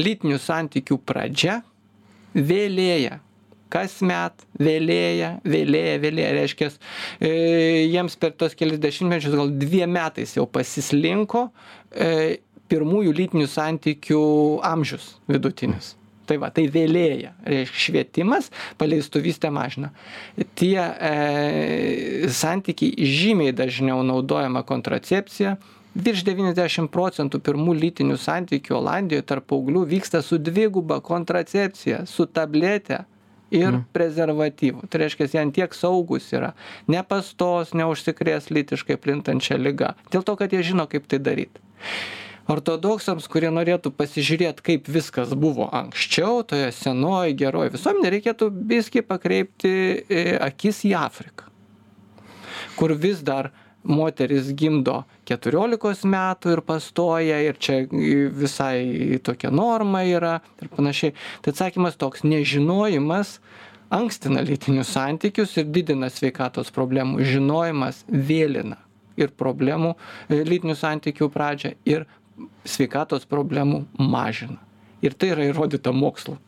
lytinių 0.01 0.41
santykių 0.41 0.99
pradžia 1.05 1.61
vėlėja. 2.35 3.21
Kasmet 3.75 4.47
vėlėja 4.61 5.35
vėlėja 5.45 5.99
vėlėja. 6.03 6.31
Reiškias 6.39 6.79
e, 7.19 7.33
jiems 7.91 8.17
per 8.21 8.37
tuos 8.39 8.55
kelis 8.57 8.81
dešimtmečius 8.83 9.35
gal 9.35 9.51
dviem 9.51 9.93
metais 9.97 10.37
jau 10.39 10.47
pasislinko 10.47 11.49
e, 11.91 12.39
pirmųjų 12.71 13.13
lytinių 13.19 13.51
santykių 13.51 14.25
amžius 14.65 15.15
vidutinis 15.29 15.95
Tai 16.29 16.39
va, 16.41 16.51
tai 16.55 16.67
vėlėja. 16.73 17.35
Švietimas 17.69 18.51
paleistuvystę 18.81 19.51
mažina. 19.53 19.93
Tie 20.57 20.79
e, 20.81 22.29
santykiai 22.33 23.09
žymiai 23.15 23.55
dažniau 23.57 24.03
naudojama 24.07 24.65
kontracepcija. 24.67 25.59
Virš 25.95 26.25
90 26.27 26.91
procentų 26.91 27.39
pirmų 27.45 27.77
lytinių 27.79 28.17
santykių 28.19 28.81
Olandijoje 28.81 29.27
tarp 29.29 29.47
paauglių 29.53 29.85
vyksta 29.93 30.25
su 30.27 30.41
dviguba 30.43 30.99
kontracepcija, 31.05 32.03
su 32.11 32.27
tabletė 32.27 33.05
ir 33.55 33.69
mm. 33.69 33.85
prezervatyvų. 33.95 34.89
Tai 34.91 35.05
reiškia, 35.05 35.29
jie 35.37 35.45
tiek 35.55 35.77
saugus 35.77 36.27
yra, 36.35 36.51
nepastos, 36.91 37.77
neužsikrės 37.79 38.51
lytiškai 38.51 38.99
plintančią 38.99 39.61
lygą. 39.61 39.95
Dėl 40.11 40.27
to, 40.27 40.35
kad 40.41 40.57
jie 40.57 40.65
žino, 40.67 40.89
kaip 40.91 41.07
tai 41.07 41.23
daryti 41.23 41.63
ortodoksams 42.51 43.29
kurie 43.31 43.51
norėtų 43.55 43.93
pasižiūrėt 43.97 44.61
kaip 44.65 44.89
viskas 44.91 45.33
buvo 45.39 45.69
anksčiau 45.73 46.43
toje 46.49 46.71
senoj 46.77 47.35
geroj 47.41 47.73
visuomenėj 47.75 48.17
reikėtų 48.19 48.51
biskį 48.73 49.05
pakreipti 49.09 49.75
e, 50.09 50.25
akis 50.43 50.85
į 50.89 50.95
afriką 51.01 51.53
kur 52.79 52.95
vis 52.99 53.23
dar 53.25 53.51
moteris 53.85 54.49
gimdo 54.57 55.03
keturiolikos 55.29 56.05
metų 56.09 56.57
ir 56.57 56.63
pastoja 56.65 57.41
ir 57.45 57.59
čia 57.61 57.83
visai 58.33 59.19
tokia 59.25 59.53
norma 59.53 60.05
yra 60.09 60.39
ir 60.63 60.71
panašiai. 60.73 61.15
Tai 61.45 61.53
atsakymas 61.53 61.99
toks 62.01 62.25
nežinojimas 62.25 63.39
ankstina 63.95 64.43
lytinius 64.45 64.95
santykius 64.97 65.57
ir 65.61 65.69
didina 65.69 66.09
sveikatos 66.11 66.73
problemų 66.75 67.25
žinojimas 67.29 68.03
vėlina 68.09 68.81
ir 69.21 69.31
problemų 69.39 69.95
e, 69.95 70.41
lytinių 70.49 70.75
santykių 70.79 71.29
pradžią 71.31 71.75
ir 71.87 72.09
sveikatos 72.65 73.29
problemų 73.31 73.85
mažina. 73.99 74.59
Ir 75.05 75.17
tai 75.19 75.35
yra 75.35 75.47
įrodyta 75.51 75.93
mokslu. 75.93 76.39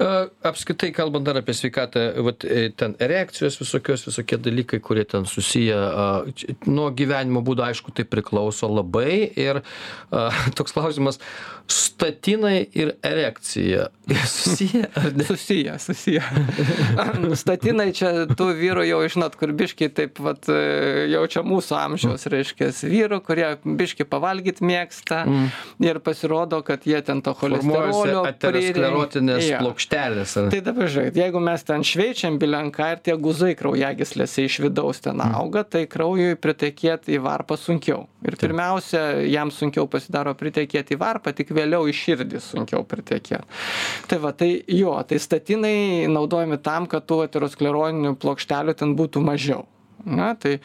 Apskritai, 0.00 0.88
kalbant 0.96 1.26
dar 1.26 1.36
apie 1.36 1.52
sveikatą, 1.52 2.02
vat, 2.24 2.44
e, 2.48 2.70
ten 2.72 2.94
erekcijos 3.02 3.58
visokios, 3.60 4.06
visokie 4.08 4.38
dalykai, 4.40 4.78
kurie 4.80 5.04
ten 5.04 5.26
susiję, 5.28 5.76
nuo 6.70 6.88
gyvenimo 6.96 7.42
būdo, 7.44 7.66
aišku, 7.66 7.92
tai 7.92 8.06
priklauso 8.08 8.70
labai. 8.70 9.28
Ir 9.36 9.60
toks 10.56 10.72
klausimas, 10.76 11.20
statinai 11.70 12.68
ir 12.74 12.94
erekcija 13.06 13.88
susiję 14.26 14.86
ar 14.94 15.16
ne? 15.16 15.24
Susiję, 15.24 15.78
susiję. 15.78 16.22
statinai 17.42 17.92
čia 17.94 18.10
tų 18.36 18.48
vyrų 18.58 18.84
jau, 18.88 19.00
žinot, 19.12 19.36
kur 19.38 19.52
biški 19.56 19.90
taip 19.94 20.18
vat, 20.22 20.48
e, 20.50 21.06
jaučia 21.12 21.42
mūsų 21.46 21.76
amžiaus, 21.78 22.26
reiškia, 22.30 22.70
vyrų, 22.90 23.20
kurie 23.26 23.48
biški 23.64 24.06
pavalgyti 24.08 24.66
mėgsta 24.66 25.22
mm. 25.26 25.46
ir 25.86 26.00
pasirodo, 26.04 26.62
kad 26.66 26.86
jie 26.88 27.00
ten 27.06 27.22
to 27.22 27.34
cholesterolio. 27.38 28.24
Aterosklerotinės 28.30 29.46
ja. 29.46 29.60
plokštelės. 29.62 30.36
Ar... 30.40 30.50
Tai 30.54 30.62
dabar 30.70 30.90
žiūrėk, 30.90 31.20
jeigu 31.22 31.44
mes 31.44 31.66
ten 31.66 31.86
šveičiam 31.86 32.38
bilenką 32.42 32.90
ir 32.96 33.04
tie 33.06 33.16
guzai 33.20 33.54
kraujagyslėse 33.58 34.46
iš 34.48 34.60
vidaus 34.66 35.02
ten 35.04 35.18
mm. 35.18 35.38
auga, 35.40 35.64
tai 35.76 35.86
kraujui 35.90 36.34
pritekėti 36.40 37.16
į 37.18 37.22
varpą 37.26 37.58
sunkiau. 37.60 38.06
Ir 38.26 38.36
pirmiausia, 38.40 39.22
jam 39.30 39.52
sunkiau 39.54 39.86
pasidaro 39.90 40.34
pritekėti 40.36 40.96
į 40.96 41.00
varpą, 41.00 41.32
tik 41.36 41.54
vėliau 41.56 41.59
į 41.90 41.96
širdį 41.96 42.40
sunkiau 42.44 42.84
pritekėt. 42.88 43.44
Tai 44.10 44.20
va, 44.22 44.32
tai 44.36 44.52
jo, 44.68 44.94
tai 45.08 45.20
statinai 45.22 46.06
naudojami 46.10 46.60
tam, 46.64 46.86
kad 46.90 47.06
tų 47.08 47.24
ateroskleroninių 47.26 48.16
plokštelių 48.20 48.76
ten 48.80 48.96
būtų 48.98 49.24
mažiau. 49.24 49.66
Na, 50.04 50.32
tai 50.34 50.58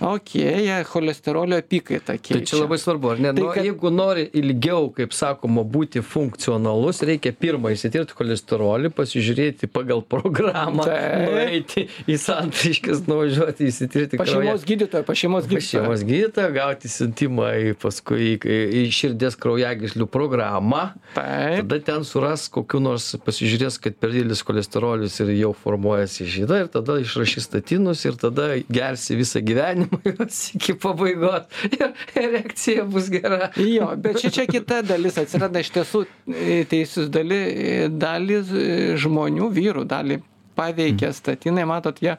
okei, 0.00 0.68
okay, 0.68 0.84
cholesterolio 0.88 1.58
apykaita 1.58 2.16
keičia. 2.18 2.38
Tai 2.38 2.48
čia 2.50 2.60
labai 2.62 2.78
svarbu, 2.80 3.12
ar 3.14 3.22
ne? 3.22 3.32
Tai, 3.32 3.42
nu, 3.42 3.50
kad... 3.54 3.66
Jeigu 3.66 3.90
nori 3.92 4.26
ilgiau, 4.38 4.88
kaip 4.94 5.14
sakoma, 5.16 5.64
būti 5.66 6.02
funkcionalus, 6.04 7.02
reikia 7.06 7.32
pirmą 7.34 7.72
įsitirti 7.74 8.16
cholesterolį, 8.18 8.92
pasižiūrėti 8.96 9.70
pagal 9.72 10.04
programą, 10.06 10.86
nueiti 10.86 11.88
į 12.08 12.18
santriškas, 12.22 13.04
nuvažiuoti 13.08 13.68
įsitirti. 13.68 14.20
Pa 14.20 14.28
šeimos 14.28 14.66
gydytoją, 14.68 15.06
pa 15.08 15.16
šeimos 15.18 15.48
gydytoją. 15.48 15.64
Pa 15.64 15.72
šeimos 15.72 16.06
gydytoją, 16.08 16.52
gauti 16.54 16.92
siuntimą 16.92 17.50
į 17.68 17.74
paskui 17.82 18.34
į, 18.36 18.60
į 18.82 18.84
širdies 18.94 19.38
kraujagyslių 19.40 20.08
programą. 20.12 20.92
Tai. 21.16 21.60
Tada 21.62 21.80
ten 21.90 22.06
suras 22.06 22.48
kokiu 22.52 22.80
nors, 22.84 23.10
pasižiūrės, 23.24 23.80
kad 23.82 23.98
per 23.98 24.14
didelis 24.14 24.42
cholesterolius 24.46 25.18
ir 25.24 25.32
jau 25.36 25.52
formuojasi 25.56 26.28
žyda 26.28 26.62
ir 26.64 26.72
tada 26.72 26.98
išrašys 27.02 27.48
statinus 27.48 28.04
ir 28.08 28.18
tada 28.20 28.50
gersi 28.70 29.16
visą 29.16 29.40
gyvenimą 29.44 30.00
jos 30.04 30.40
iki 30.54 30.74
pabaigos 30.74 31.48
ir 31.68 31.92
erekcija 32.14 32.84
bus 32.84 33.10
gera. 33.12 33.50
Jo, 33.56 33.92
bet 33.96 34.20
čia, 34.22 34.30
čia 34.30 34.46
kita 34.48 34.82
dalis 34.86 35.18
atsiranda 35.20 35.62
iš 35.64 35.72
tiesų 35.76 36.04
e, 36.04 36.64
teisus 36.70 37.08
dalis, 37.12 37.88
dalis 37.92 38.52
e, 38.52 38.96
žmonių, 39.00 39.48
vyrų, 39.54 39.86
dalį 39.88 40.20
paveikia 40.58 41.12
statinai, 41.14 41.64
matot, 41.68 42.00
jie 42.02 42.16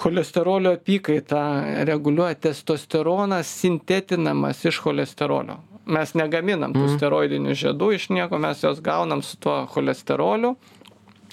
cholesterolio 0.00 0.74
apykaitą 0.78 1.40
reguliuoja 1.88 2.38
testosteronas 2.46 3.50
sintetinamas 3.60 4.64
iš 4.64 4.80
cholesterolio. 4.84 5.58
Mes 5.90 6.12
negaminam 6.14 6.74
tų 6.76 6.84
mhm. 6.84 6.98
steroidinių 6.98 7.56
žiedų 7.58 7.94
iš 7.96 8.10
nieko, 8.14 8.38
mes 8.40 8.62
juos 8.62 8.80
gaunam 8.84 9.24
su 9.26 9.40
tuo 9.40 9.64
cholesteroliu 9.72 10.54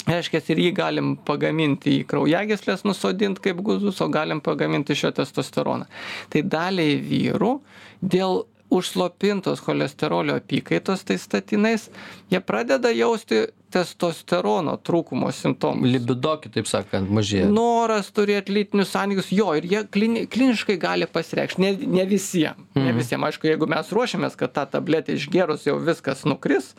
reiškias 0.07 0.51
ir 0.53 0.61
jį 0.65 0.73
galim 0.77 1.15
pagaminti 1.27 1.99
į 1.99 2.05
kraujagysles 2.09 2.85
nusodint 2.87 3.41
kaip 3.43 3.61
guzus 3.65 4.01
o 4.01 4.09
galim 4.11 4.41
pagamint 4.43 4.89
iš 4.93 5.07
jo 5.07 5.13
testosteroną. 5.21 5.87
Tai 6.33 6.43
daliai 6.57 6.99
vyrų 7.03 7.53
dėl 8.01 8.43
užslopintos 8.69 9.61
cholesterolio 9.63 10.35
apykaitos 10.41 11.05
tais 11.07 11.23
statinais 11.23 11.87
jie 12.31 12.41
pradeda 12.43 12.91
jausti 12.91 13.45
testosterono 13.71 14.77
trūkumo 14.79 15.27
simptomus. 15.35 15.91
Libido, 15.91 16.33
kitaip 16.39 16.69
sakant, 16.69 17.09
mažėja. 17.11 17.49
Noras 17.51 18.09
turėti 18.15 18.53
lytinius 18.55 18.93
santykius, 18.93 19.31
jo, 19.35 19.49
ir 19.59 19.67
jie 19.67 19.81
klini, 19.91 20.23
kliniškai 20.31 20.77
gali 20.79 21.07
pasireikšti, 21.11 21.63
ne, 21.63 21.73
ne 21.97 22.05
visiems. 22.07 22.63
Mhm. 22.77 22.85
Ne 22.87 22.95
visiems, 22.95 23.27
aišku, 23.27 23.49
jeigu 23.51 23.67
mes 23.71 23.91
ruošiamės, 23.93 24.37
kad 24.39 24.55
tą 24.55 24.63
tabletę 24.77 25.17
išgerus 25.19 25.67
jau 25.67 25.75
viskas 25.83 26.23
nukris, 26.27 26.73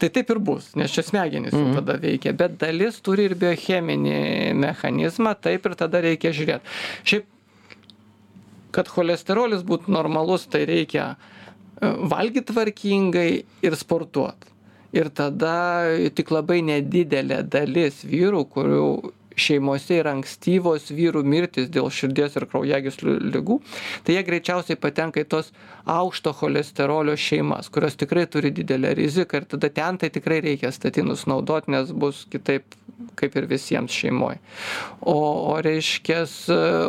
tai 0.00 0.12
taip 0.12 0.34
ir 0.34 0.42
bus, 0.50 0.74
nes 0.76 0.92
čia 0.92 1.06
smegenys 1.06 1.56
mhm. 1.56 1.78
tada 1.80 1.96
veikia, 2.02 2.34
bet 2.36 2.58
dalis 2.60 3.00
turi 3.04 3.30
ir 3.30 3.38
biocheminį 3.40 4.18
mechanizmą, 4.60 5.32
taip 5.40 5.64
ir 5.70 5.78
tada 5.80 6.04
reikia 6.04 6.34
žiūrėti. 6.36 6.76
Šiaip, 7.08 7.30
kad 8.74 8.90
cholesterolis 8.90 9.64
būtų 9.64 9.92
normalus, 9.96 10.44
tai 10.50 10.66
reikia 10.68 11.14
valgyt 11.82 12.46
tvarkingai 12.50 13.44
ir 13.62 13.76
sportuot. 13.78 14.50
Ir 14.94 15.10
tada 15.10 15.56
tik 16.14 16.30
labai 16.30 16.60
nedidelė 16.62 17.42
dalis 17.50 18.04
vyrų 18.06 18.44
kurių 18.54 18.86
šeimose 19.36 19.98
yra 20.00 20.14
ankstyvos 20.14 20.90
vyrų 20.94 21.24
mirtys 21.26 21.70
dėl 21.72 21.90
širdies 21.92 22.36
ir 22.38 22.46
kraujagyslių 22.50 23.16
ligų, 23.34 23.58
tai 24.04 24.18
jie 24.18 24.24
greičiausiai 24.26 24.78
patenka 24.80 25.22
į 25.22 25.28
tos 25.34 25.50
aukšto 25.90 26.34
cholesterolio 26.38 27.16
šeimas, 27.18 27.70
kurios 27.72 27.98
tikrai 28.00 28.26
turi 28.30 28.52
didelę 28.54 28.94
riziką 28.98 29.42
ir 29.42 29.50
tada 29.56 29.70
ten 29.74 29.98
tai 30.00 30.10
tikrai 30.14 30.40
reikia 30.44 30.72
statinus 30.74 31.26
naudoti, 31.30 31.74
nes 31.74 31.92
bus 31.92 32.24
kitaip 32.30 32.76
kaip 33.18 33.36
ir 33.36 33.48
visiems 33.50 33.92
šeimoje. 33.92 34.38
O, 35.00 35.16
o 35.50 35.58
reiškia, 35.64 36.24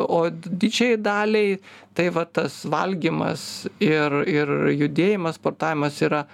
o 0.05 0.21
didžiai 0.29 0.99
daliai 1.01 1.57
tai 1.97 2.09
va 2.13 2.25
tas 2.25 2.61
valgymas 2.69 3.65
ir, 3.83 4.21
ir 4.29 4.51
judėjimas, 4.75 5.39
sportavimas 5.39 6.01
yra 6.05 6.25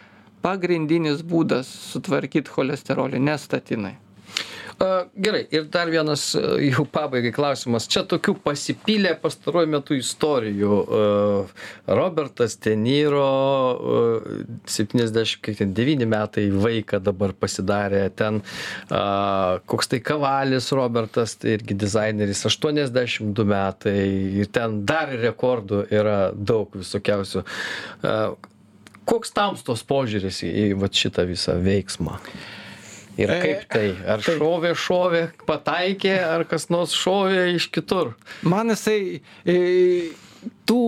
pagrindinis 0.41 1.22
būdas 1.28 1.70
sutvarkyt 1.91 2.49
cholesterolį, 2.51 3.22
ne 3.22 3.38
statinai. 4.82 5.10
Gerai, 5.16 5.48
ir 5.52 5.64
dar 5.70 5.90
vienas 5.90 6.32
jau 6.36 6.86
pabaigai 6.90 7.32
klausimas. 7.36 7.88
Čia 7.90 8.04
tokių 8.10 8.36
pasipylė 8.44 9.14
pastaruoju 9.22 9.70
metu 9.70 9.96
istorijų. 9.98 10.78
Robertas 11.88 12.58
Teniro, 12.62 13.26
79 14.66 16.08
metai 16.10 16.48
vaiką 16.52 17.02
dabar 17.04 17.34
pasidarė, 17.34 18.10
ten 18.16 18.42
koks 19.66 19.92
tai 19.92 20.02
kavalis 20.06 20.72
Robertas, 20.76 21.36
tai 21.42 21.58
irgi 21.58 21.78
dizaineris, 21.78 22.46
82 22.48 23.46
metai, 23.48 23.98
ir 24.42 24.50
ten 24.54 24.82
dar 24.86 25.12
rekordų 25.22 25.86
yra 25.92 26.32
daug 26.36 26.72
visokiausių 26.78 27.46
koks 29.12 29.34
tamstos 29.36 29.84
požiūris 29.84 30.42
į, 30.46 30.50
į 30.50 30.66
vat, 30.80 30.96
šitą 30.96 31.26
visą 31.28 31.58
veiksmą? 31.60 32.20
Ir 33.20 33.32
e, 33.32 33.39
kaip 33.43 33.64
tai? 33.72 33.86
Ar 34.07 34.24
šovė, 34.24 34.74
šovė, 34.78 35.24
pataikė, 35.47 36.14
ar 36.24 36.45
kas 36.49 36.70
nors 36.72 36.93
šovė 36.95 37.49
iš 37.57 37.68
kitur? 37.74 38.14
Man 38.47 38.72
jisai 38.72 39.20
e, 39.43 39.57
tų 40.70 40.82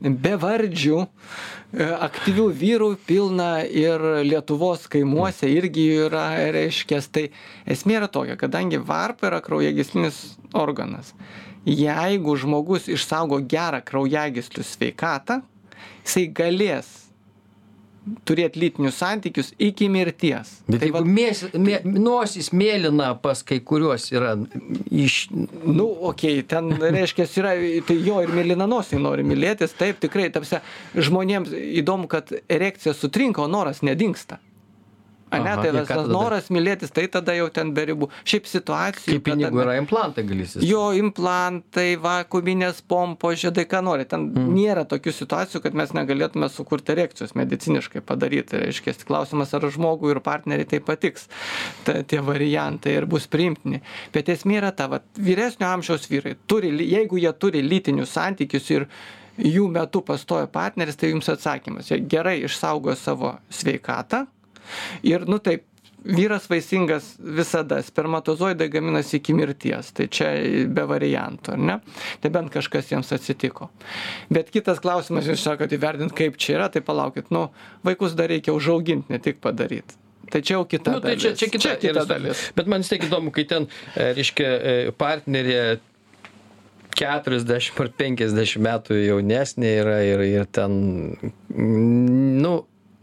bevardžių 0.00 0.98
e, 1.00 1.06
aktyvių 2.08 2.46
vyrų 2.62 2.90
pilna 3.08 3.50
ir 3.64 4.04
Lietuvos 4.26 4.86
kaimuose 4.92 5.50
irgi 5.50 5.86
yra, 6.06 6.28
reiškia, 6.54 7.00
tai 7.12 7.28
esmė 7.68 8.00
yra 8.00 8.10
tokia, 8.12 8.38
kadangi 8.40 8.80
varpa 8.80 9.30
yra 9.30 9.42
kraujagyslinis 9.44 10.22
organas. 10.56 11.14
Jeigu 11.68 12.38
žmogus 12.40 12.88
išsaugo 12.88 13.42
gerą 13.44 13.82
kraujagyslių 13.84 14.64
sveikatą, 14.64 15.42
jisai 16.04 16.28
galės 16.32 16.99
turėt 18.28 18.56
lytinius 18.60 18.98
santykius 19.00 19.52
iki 19.58 19.88
mirties. 19.92 20.52
Bet 20.66 20.82
tai 20.82 20.88
jeigu 20.88 20.98
vat, 20.98 21.08
mės, 21.18 21.42
mė, 21.54 21.80
nosis 21.86 22.50
mėlyna 22.56 23.12
pas 23.22 23.42
kai 23.46 23.60
kuriuos 23.64 24.10
yra 24.14 24.34
iš... 24.90 25.22
nu, 25.30 25.86
okei, 26.10 26.40
okay, 26.40 26.46
ten 26.50 26.72
reiškia, 26.80 27.28
yra, 27.42 27.54
tai 27.86 27.98
jo 28.02 28.20
ir 28.24 28.34
mėlynanosiai 28.34 29.00
nori 29.02 29.26
mylėtis, 29.26 29.76
taip 29.78 30.02
tikrai, 30.02 30.28
tapsia, 30.34 30.62
žmonėms 30.98 31.54
įdomu, 31.82 32.10
kad 32.10 32.32
erekcija 32.50 32.96
sutrinka, 32.96 33.44
o 33.44 33.50
noras 33.50 33.84
nedingsta. 33.86 34.40
Ane, 35.30 35.46
Aha, 35.52 35.62
tai 35.62 35.70
tas 35.70 35.86
tada 35.86 36.10
noras 36.10 36.48
mylėtis, 36.50 36.90
tai 36.90 37.04
tada 37.06 37.34
jau 37.36 37.46
ten 37.54 37.68
be 37.74 37.84
ribų. 37.92 38.08
Šiaip 38.26 38.48
situacijų. 38.50 39.12
Kaip 39.14 39.24
pinigų 39.28 39.50
kada- 39.52 39.62
yra 39.62 39.76
implantai 39.78 40.24
galysis. 40.26 40.64
Jo 40.66 40.88
implantai, 40.98 41.94
vakuuminės 42.02 42.80
pompos, 42.82 43.38
žiedai, 43.38 43.64
ką 43.70 43.82
nori. 43.86 44.08
Ten 44.10 44.26
mm. 44.26 44.48
nėra 44.56 44.82
tokių 44.90 45.14
situacijų, 45.14 45.62
kad 45.62 45.78
mes 45.78 45.94
negalėtume 45.94 46.48
sukurti 46.50 46.96
erekcijos 46.96 47.36
mediciniškai 47.38 48.02
padaryti. 48.02 48.58
Reiškia, 48.64 48.96
klausimas, 49.06 49.54
ar 49.54 49.68
žmogui 49.70 50.10
ir 50.16 50.22
partneriai 50.24 50.66
tai 50.66 50.82
patiks, 50.82 51.28
ta, 51.86 52.00
tie 52.02 52.18
variantai 52.26 52.96
ir 52.98 53.06
bus 53.06 53.30
priimtini. 53.30 53.84
Bet 54.12 54.32
esmė 54.34 54.58
yra 54.58 54.74
ta, 54.74 54.90
va, 54.90 54.98
vyresnio 55.14 55.70
amžiaus 55.70 56.10
vyrai, 56.10 56.34
turi, 56.50 56.74
jeigu 56.90 57.22
jie 57.22 57.30
turi 57.38 57.62
lytinius 57.62 58.16
santykius 58.18 58.66
ir 58.74 58.88
jų 59.38 59.70
metu 59.70 60.02
pastoja 60.02 60.50
partneris, 60.50 60.98
tai 60.98 61.14
jums 61.14 61.30
atsakymas. 61.30 61.94
Jie 61.94 62.02
gerai 62.02 62.40
išsaugo 62.42 62.98
savo 62.98 63.36
sveikatą 63.54 64.26
ir, 65.06 65.26
nu 65.28 65.38
taip, 65.42 65.66
vyras 66.04 66.46
vaisingas 66.50 67.14
visada, 67.20 67.82
spermatozoidai 67.84 68.70
gaminasi 68.72 69.18
iki 69.18 69.34
mirties, 69.36 69.90
tai 69.96 70.06
čia 70.08 70.30
be 70.72 70.84
variantų, 70.88 71.54
ar 71.56 71.60
ne? 71.60 71.76
Tai 72.22 72.30
bent 72.32 72.52
kažkas 72.54 72.88
jiems 72.92 73.12
atsitiko. 73.12 73.68
Bet 74.32 74.48
kitas 74.54 74.80
klausimas, 74.80 75.28
jūs 75.28 75.44
sakote, 75.44 75.76
įvertint, 75.76 76.14
kaip 76.16 76.38
čia 76.40 76.56
yra, 76.56 76.70
tai 76.72 76.80
palaukit, 76.84 77.28
nu, 77.34 77.48
vaikus 77.86 78.16
dar 78.16 78.32
reikia 78.32 78.54
užauginti, 78.56 79.12
ne 79.12 79.20
tik 79.20 79.42
padaryti. 79.44 79.98
Tai 80.30 80.40
čia 80.46 80.56
jau 80.56 80.64
kita 80.68 80.94
Nu, 80.94 81.00
tai 81.02 81.16
dalis. 81.16 81.22
čia, 81.22 81.34
čia 81.34 81.50
kita, 81.50 81.62
čia 81.62 81.76
kita 81.82 82.06
dalis. 82.06 82.42
Bet 82.54 82.68
man 82.70 82.84
vis 82.84 82.90
tiek 82.92 83.04
įdomu, 83.08 83.32
kai 83.34 83.44
ten, 83.50 83.66
e, 83.96 84.12
reiškia, 84.14 84.48
e, 84.48 84.74
partnerė 84.94 85.80
40 87.00 87.80
ar 87.80 87.90
50 87.98 88.60
metų 88.62 88.98
jaunesnė 89.00 89.70
yra 89.80 89.98
ir, 90.06 90.22
ir 90.26 90.46
ten, 90.54 91.14
nu, 91.50 92.54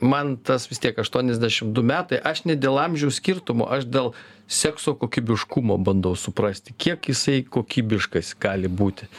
man 0.01 0.35
tas 0.37 0.67
vis 0.69 0.79
tiek 0.79 0.97
82 0.97 1.83
metai, 1.83 2.19
aš 2.21 2.43
ne 2.45 2.55
dėl 2.55 2.77
amžiaus 2.81 3.17
skirtumo, 3.17 3.65
aš 3.73 3.87
dėl 3.89 4.11
sekso 4.47 4.93
kokybiškumo 4.95 5.77
bandau 5.83 6.13
suprasti, 6.15 6.75
kiek 6.77 7.09
jisai 7.09 7.41
kokybiškas 7.43 8.35
gali 8.39 8.69
būti, 8.69 9.09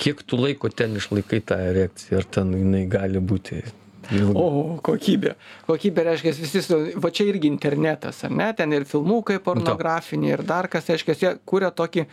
kiek 0.00 0.22
tu 0.26 0.40
laiko 0.40 0.68
ten 0.72 0.96
išlaikai 0.98 1.42
tą 1.44 1.58
erekciją, 1.70 2.18
ar 2.22 2.24
ten 2.24 2.50
jinai 2.56 2.86
gali 2.90 3.20
būti. 3.20 3.62
ilga. 4.10 4.34
O, 4.34 4.78
kokybė. 4.82 5.36
Kokybė 5.68 6.02
reiškia, 6.08 6.32
visi, 6.34 6.62
su- 6.64 6.80
va 6.98 7.10
čia 7.14 7.28
irgi 7.30 7.46
internetas, 7.46 8.24
ar 8.26 8.30
ne? 8.34 8.48
Ten 8.52 8.72
ir 8.72 8.84
filmukai 8.84 9.38
pornografiniai, 9.38 10.32
ir 10.34 10.42
dar 10.42 10.66
kas, 10.68 10.88
reiškia, 10.90 11.14
jie 11.20 11.30
kuria 11.46 11.70
tokį 11.70 12.06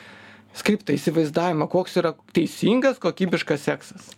skriptą 0.60 0.94
įsivaizdavimą, 0.94 1.68
koks 1.70 1.98
yra 1.98 2.14
teisingas, 2.34 3.00
kokybiškas 3.02 3.66
seksas. 3.66 4.12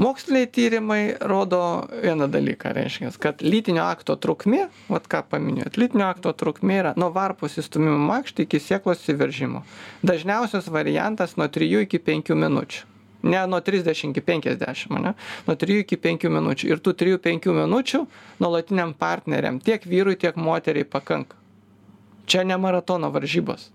Moksliniai 0.00 0.46
tyrimai 0.48 1.14
rodo 1.20 1.86
vieną 2.02 2.30
dalyką, 2.32 2.72
reiškia, 2.72 3.10
kad 3.20 3.42
lytinio 3.44 3.82
akto 3.84 4.14
trukmė, 4.16 4.70
vat 4.88 5.08
ką 5.12 5.20
paminėjot, 5.28 5.76
lytinio 5.76 6.06
akto 6.08 6.32
trukmė 6.32 6.78
yra 6.80 6.92
nuo 6.96 7.10
varpos 7.12 7.58
įstumimo 7.60 7.98
makštį 8.08 8.46
iki 8.46 8.60
sieklos 8.64 9.02
įveržimo. 9.12 9.60
Dažniausias 10.00 10.70
variantas 10.72 11.36
nuo 11.36 11.50
3 11.52 11.84
iki 11.84 12.00
5 12.06 12.32
minučių. 12.32 12.86
Ne 13.28 13.42
nuo 13.46 13.60
30 13.60 14.14
iki 14.14 14.24
50, 14.24 14.96
ne? 15.04 15.12
nuo 15.46 15.56
3 15.66 15.82
iki 15.82 16.00
5 16.00 16.24
minučių. 16.32 16.70
Ir 16.72 16.80
tų 16.80 16.96
3-5 17.04 17.50
minučių 17.60 18.00
nuolatiniam 18.40 18.94
partneriam 18.96 19.60
tiek 19.60 19.84
vyrui, 19.84 20.16
tiek 20.16 20.40
moteriai 20.40 20.88
pakanka. 20.88 21.36
Čia 22.24 22.46
ne 22.48 22.56
maratono 22.56 23.12
varžybos. 23.12 23.68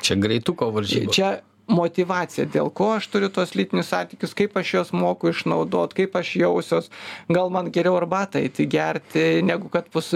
Čia 0.00 0.16
greituko 0.16 0.70
varžybos. 0.72 1.12
Čia 1.12 1.34
motivacija, 1.68 2.46
dėl 2.48 2.70
ko 2.72 2.94
aš 2.96 3.08
turiu 3.12 3.28
tos 3.32 3.52
lytinius 3.56 3.90
santykius, 3.92 4.34
kaip 4.36 4.56
aš 4.56 4.72
juos 4.74 4.92
moku 4.96 5.32
išnaudot, 5.32 5.92
kaip 5.96 6.16
aš 6.16 6.34
jausios, 6.40 6.90
gal 7.28 7.52
man 7.52 7.68
geriau 7.74 7.98
arbatą 8.00 8.40
eiti 8.40 8.66
gerti, 8.70 9.42
negu 9.44 9.68
kad 9.72 9.90
pus, 9.92 10.10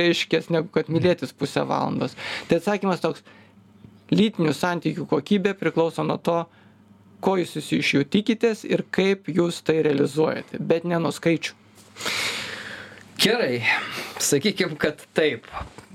reiškės, 0.00 0.50
negu 0.54 0.72
kad 0.74 0.88
mylėtis 0.92 1.36
pusę 1.36 1.66
valandos. 1.68 2.16
Tai 2.48 2.60
atsakymas 2.60 3.04
toks, 3.04 3.24
lytinių 4.14 4.54
santykių 4.56 5.06
kokybė 5.10 5.54
priklauso 5.60 6.04
nuo 6.06 6.16
to, 6.16 6.42
ko 7.24 7.38
jūs 7.40 7.56
iš 7.60 7.94
jų 7.98 8.04
tikitės 8.12 8.64
ir 8.68 8.84
kaip 8.92 9.28
jūs 9.32 9.62
tai 9.64 9.80
realizuojate, 9.84 10.60
bet 10.60 10.88
ne 10.88 11.00
nuo 11.00 11.12
skaičių. 11.14 11.56
Gerai, 13.20 13.62
sakykim, 14.20 14.74
kad 14.80 15.04
taip. 15.16 15.46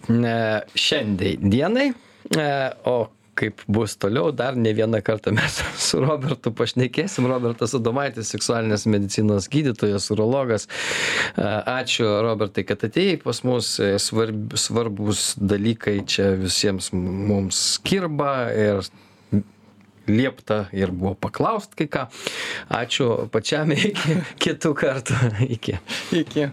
Ne, 0.09 0.63
šiandien 0.79 1.51
dienai, 1.51 1.91
e, 2.33 2.45
o 2.89 3.09
kaip 3.39 3.63
bus 3.71 3.95
toliau, 3.99 4.33
dar 4.35 4.57
ne 4.59 4.73
vieną 4.75 5.01
kartą 5.05 5.33
mes 5.35 5.59
su 5.87 6.01
Robertu 6.03 6.51
pašnekėsim. 6.55 7.27
Robertas 7.29 7.75
Adomaitis, 7.77 8.31
seksualinės 8.33 8.87
medicinos 8.91 9.49
gydytojas, 9.51 10.09
urologas. 10.13 10.67
Ačiū, 11.39 12.07
Robertai, 12.25 12.65
kad 12.67 12.83
atėjai 12.89 13.19
pas 13.23 13.43
mus. 13.47 13.75
Svarb, 14.03 14.55
svarbus 14.59 15.33
dalykai 15.39 15.99
čia 16.09 16.33
visiems 16.39 16.91
mums 16.95 17.61
kirba 17.85 18.33
ir 18.55 18.83
liepta 20.09 20.63
ir 20.73 20.91
buvo 20.91 21.13
paklaust 21.15 21.75
kai 21.77 21.87
ką. 21.91 22.07
Ačiū 22.79 23.29
pačiam 23.33 23.71
iki 23.75 24.19
kitų 24.41 24.73
kartų. 24.77 25.19
Iki. 25.57 25.77
Iki. 26.23 26.49